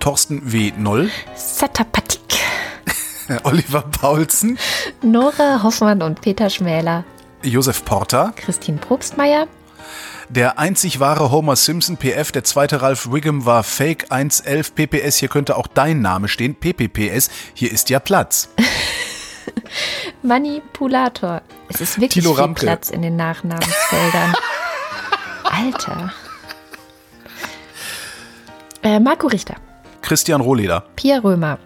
Thorsten 0.00 0.50
W. 0.50 0.72
Noll, 0.76 1.10
Satapatik, 1.36 2.20
Oliver 3.44 3.82
Paulsen, 3.82 4.58
Nora 5.02 5.62
Hoffmann 5.62 6.02
und 6.02 6.20
Peter 6.22 6.50
Schmäler, 6.50 7.04
Josef 7.42 7.84
Porter, 7.84 8.32
Christine 8.34 8.78
Probstmeier, 8.78 9.46
der 10.30 10.58
einzig 10.58 11.00
wahre 11.00 11.30
Homer 11.30 11.54
Simpson 11.54 11.98
PF, 11.98 12.32
der 12.32 12.44
zweite 12.44 12.80
Ralph 12.80 13.12
Wiggum 13.12 13.44
war 13.44 13.62
Fake 13.62 14.06
111 14.10 14.74
PPS, 14.74 15.18
hier 15.18 15.28
könnte 15.28 15.56
auch 15.56 15.66
dein 15.66 16.00
Name 16.00 16.28
stehen, 16.28 16.54
PPPS, 16.54 17.30
hier 17.52 17.70
ist 17.70 17.90
ja 17.90 18.00
Platz. 18.00 18.48
Manipulator. 20.22 21.42
Es 21.68 21.80
ist 21.80 22.00
wirklich 22.00 22.24
viel. 22.24 22.54
Platz 22.54 22.90
in 22.90 23.02
den 23.02 23.16
Nachnamensfeldern. 23.16 24.34
Alter. 25.44 26.12
Äh, 28.82 28.98
Marco 28.98 29.26
Richter, 29.26 29.56
Christian 30.02 30.40
Rohleder, 30.40 30.84
Pia 30.96 31.18
Römer, 31.18 31.58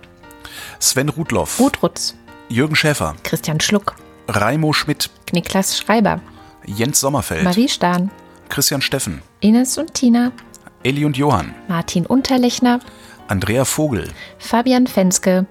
Sven 0.79 1.09
Rudloff, 1.09 1.59
Ruth 1.61 1.83
Rutz, 1.83 2.15
Jürgen 2.49 2.77
Schäfer, 2.77 3.15
Christian 3.23 3.61
Schluck, 3.61 3.97
Raimo 4.29 4.73
Schmidt, 4.73 5.11
Niklas 5.33 5.79
Schreiber, 5.79 6.21
Jens 6.67 7.01
Sommerfeld, 7.01 7.45
Marie 7.45 7.69
Stahn, 7.69 8.11
Christian 8.49 8.83
Steffen, 8.83 9.23
Ines 9.41 9.79
und 9.79 9.95
Tina, 9.95 10.33
Elli 10.83 11.05
und 11.05 11.17
Johann, 11.17 11.55
Martin 11.69 12.07
Unterlechner, 12.07 12.81
Andrea 13.29 13.65
Vogel, 13.65 14.11
Fabian 14.39 14.87
Fenske, 14.87 15.47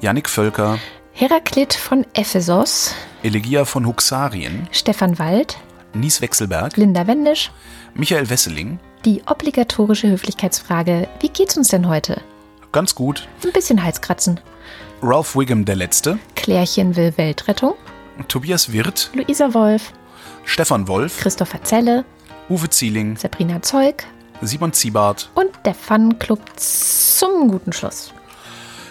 Yannick 0.00 0.28
Völker, 0.28 0.78
Heraklit 1.12 1.74
von 1.74 2.06
Ephesos, 2.14 2.94
Elegia 3.22 3.64
von 3.64 3.86
Huxarien, 3.86 4.66
Stefan 4.72 5.18
Wald, 5.18 5.58
Nies 5.94 6.22
Wechselberg, 6.22 6.76
Linda 6.76 7.06
Wendisch, 7.06 7.50
Michael 7.94 8.30
Wesseling, 8.30 8.78
die 9.04 9.22
obligatorische 9.26 10.08
Höflichkeitsfrage, 10.10 11.08
wie 11.20 11.28
geht's 11.28 11.56
uns 11.56 11.68
denn 11.68 11.88
heute? 11.88 12.20
ganz 12.72 12.94
gut, 12.94 13.28
Ein 13.44 13.52
bisschen 13.52 13.82
Halskratzen. 13.84 14.40
Ralph 15.02 15.36
Wiggum 15.36 15.64
der 15.66 15.76
Letzte, 15.76 16.18
Klärchen 16.36 16.96
will 16.96 17.12
Weltrettung, 17.16 17.74
Tobias 18.28 18.72
Wirth, 18.72 19.10
Luisa 19.14 19.52
Wolf, 19.52 19.92
Stefan 20.46 20.88
Wolf, 20.88 21.18
Christopher 21.20 21.62
Zelle, 21.64 22.04
Uwe 22.48 22.70
Zieling, 22.70 23.16
Sabrina 23.18 23.60
Zeug 23.60 24.04
Simon 24.40 24.72
Ziebart. 24.72 25.28
und 25.34 25.50
der 25.66 25.74
Fun-Club 25.74 26.40
zum 26.56 27.48
guten 27.48 27.72
Schluss. 27.72 28.12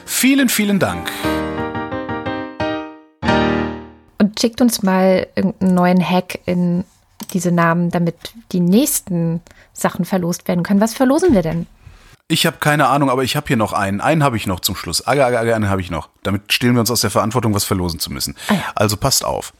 Vielen, 0.06 0.48
vielen 0.50 0.78
Dank. 0.80 1.10
Und 4.20 4.40
schickt 4.40 4.62
uns 4.62 4.84
mal 4.84 5.28
irgendeinen 5.36 5.74
neuen 5.74 6.08
Hack 6.08 6.40
in 6.46 6.84
diese 7.34 7.52
Namen, 7.52 7.90
damit 7.90 8.16
die 8.52 8.60
nächsten 8.60 9.42
Sachen 9.74 10.06
verlost 10.06 10.48
werden 10.48 10.64
können. 10.64 10.82
Was 10.82 10.94
verlosen 10.94 11.34
wir 11.34 11.42
denn? 11.42 11.68
Ich 12.28 12.46
habe 12.46 12.58
keine 12.60 12.88
Ahnung, 12.88 13.10
aber 13.10 13.24
ich 13.24 13.36
habe 13.36 13.48
hier 13.48 13.58
noch 13.58 13.74
einen. 13.74 14.00
Einen 14.00 14.24
habe 14.24 14.38
ich 14.38 14.48
noch 14.48 14.62
zum 14.62 14.78
Schluss. 14.78 15.06
Aga, 15.06 15.28
aga, 15.28 15.42
aga, 15.42 15.56
einen 15.56 15.70
habe 15.70 15.82
ich 15.82 15.92
noch. 15.92 16.08
Damit 16.24 16.54
stehlen 16.54 16.76
wir 16.76 16.80
uns 16.80 16.90
aus 16.90 17.02
der 17.02 17.10
Verantwortung, 17.10 17.54
was 17.54 17.66
verlosen 17.66 18.00
zu 18.00 18.10
müssen. 18.10 18.38
Ah 18.48 18.54
ja. 18.54 18.64
Also 18.76 18.96
passt 18.96 19.26
auf. 19.26 19.52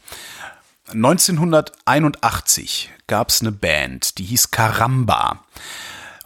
1981 0.94 2.90
gab 3.06 3.28
es 3.28 3.42
eine 3.42 3.52
Band, 3.52 4.18
die 4.18 4.24
hieß 4.24 4.50
Karamba. 4.50 5.42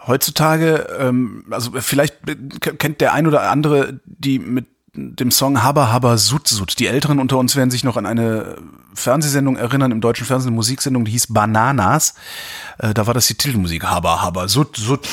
Heutzutage, 0.06 0.86
ähm, 1.00 1.44
also 1.50 1.72
vielleicht 1.80 2.18
kennt 2.78 3.00
der 3.00 3.12
ein 3.12 3.26
oder 3.26 3.50
andere 3.50 3.98
die 4.04 4.38
mit 4.38 4.66
dem 4.94 5.30
Song 5.30 5.62
Habba 5.62 5.92
Habba 5.92 6.16
Sut 6.16 6.48
Sut. 6.48 6.78
Die 6.78 6.86
Älteren 6.86 7.18
unter 7.18 7.38
uns 7.38 7.56
werden 7.56 7.70
sich 7.70 7.82
noch 7.84 7.96
an 7.96 8.06
eine 8.06 8.56
Fernsehsendung 8.96 9.56
erinnern, 9.56 9.92
im 9.92 10.00
deutschen 10.00 10.26
Fernsehen, 10.26 10.48
eine 10.48 10.56
Musiksendung, 10.56 11.04
die 11.04 11.12
hieß 11.12 11.28
Bananas. 11.32 12.14
Äh, 12.78 12.94
da 12.94 13.06
war 13.06 13.14
das 13.14 13.26
die 13.26 13.34
Titelmusik 13.34 13.84
Habba 13.84 14.22
Habba 14.22 14.48
Sut 14.48 14.76
Sut 14.76 15.06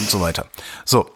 und 0.00 0.10
so 0.10 0.20
weiter. 0.20 0.46
So, 0.84 1.10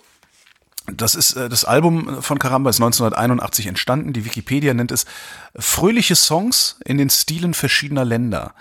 das 0.97 1.15
ist 1.15 1.35
äh, 1.35 1.49
das 1.49 1.65
Album 1.65 2.23
von 2.23 2.39
Karamba 2.39 2.71
ist 2.71 2.81
1981 2.81 3.67
entstanden. 3.67 4.13
Die 4.13 4.25
Wikipedia 4.25 4.75
nennt 4.75 4.91
es 4.91 5.07
fröhliche 5.57 6.17
Songs 6.17 6.79
in 6.85 6.99
den 6.99 7.11
Stilen 7.11 7.55
verschiedener 7.55 8.05
Länder. 8.05 8.55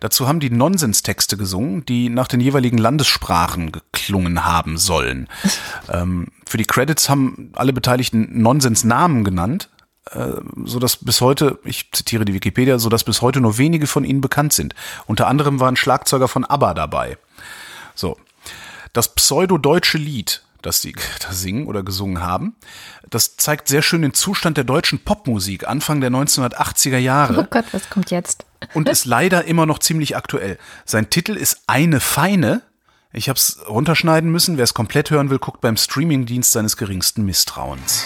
Dazu 0.00 0.28
haben 0.28 0.40
die 0.40 0.50
Nonsens-Texte 0.50 1.36
gesungen, 1.36 1.84
die 1.86 2.08
nach 2.08 2.28
den 2.28 2.40
jeweiligen 2.40 2.78
Landessprachen 2.78 3.72
geklungen 3.72 4.44
haben 4.44 4.78
sollen. 4.78 5.28
ähm, 5.92 6.28
für 6.46 6.58
die 6.58 6.64
Credits 6.64 7.08
haben 7.08 7.50
alle 7.54 7.72
Beteiligten 7.72 8.40
Nonsens-Namen 8.42 9.24
genannt, 9.24 9.68
so 10.64 10.78
dass 10.78 10.96
bis 10.96 11.20
heute, 11.20 11.58
ich 11.64 11.90
zitiere 11.92 12.24
die 12.24 12.34
Wikipedia, 12.34 12.78
so 12.78 12.88
dass 12.88 13.04
bis 13.04 13.22
heute 13.22 13.40
nur 13.40 13.58
wenige 13.58 13.86
von 13.86 14.04
ihnen 14.04 14.20
bekannt 14.20 14.52
sind. 14.52 14.74
Unter 15.06 15.26
anderem 15.26 15.58
waren 15.58 15.76
Schlagzeuger 15.76 16.28
von 16.28 16.44
ABBA 16.44 16.74
dabei. 16.74 17.18
So. 17.94 18.16
Das 18.92 19.14
pseudo-deutsche 19.14 19.98
Lied, 19.98 20.42
das 20.62 20.80
sie 20.80 20.94
da 21.20 21.32
singen 21.32 21.66
oder 21.66 21.82
gesungen 21.82 22.22
haben, 22.22 22.54
das 23.10 23.36
zeigt 23.36 23.68
sehr 23.68 23.82
schön 23.82 24.02
den 24.02 24.14
Zustand 24.14 24.56
der 24.56 24.64
deutschen 24.64 25.00
Popmusik 25.00 25.68
Anfang 25.68 26.00
der 26.00 26.10
1980er 26.10 26.98
Jahre 26.98 27.40
Oh 27.40 27.46
Gott, 27.50 27.66
was 27.72 27.90
kommt 27.90 28.10
jetzt? 28.10 28.46
und 28.74 28.88
ist 28.88 29.04
leider 29.04 29.44
immer 29.44 29.66
noch 29.66 29.80
ziemlich 29.80 30.16
aktuell. 30.16 30.56
Sein 30.84 31.10
Titel 31.10 31.32
ist 31.32 31.62
Eine 31.66 32.00
Feine. 32.00 32.62
Ich 33.12 33.28
habe 33.28 33.38
es 33.38 33.58
runterschneiden 33.68 34.30
müssen. 34.30 34.56
Wer 34.56 34.64
es 34.64 34.74
komplett 34.74 35.10
hören 35.10 35.30
will, 35.30 35.38
guckt 35.38 35.60
beim 35.60 35.76
Streamingdienst 35.76 36.52
seines 36.52 36.76
geringsten 36.76 37.24
Misstrauens. 37.24 38.04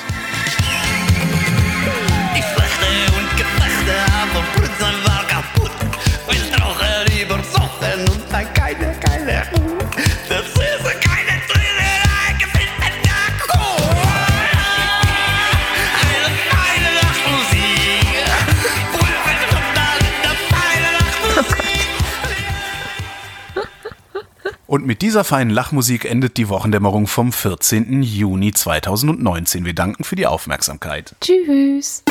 Und 24.70 24.86
mit 24.86 25.02
dieser 25.02 25.24
feinen 25.24 25.50
Lachmusik 25.50 26.04
endet 26.04 26.36
die 26.36 26.48
Wochendämmerung 26.48 27.08
vom 27.08 27.32
14. 27.32 28.04
Juni 28.04 28.52
2019. 28.52 29.64
Wir 29.64 29.74
danken 29.74 30.04
für 30.04 30.14
die 30.14 30.28
Aufmerksamkeit. 30.28 31.16
Tschüss. 31.20 32.04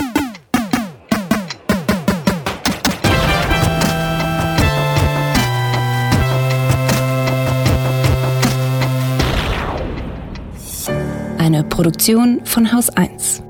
Eine 11.38 11.64
Produktion 11.64 12.42
von 12.44 12.74
Haus 12.74 12.90
1. 12.90 13.42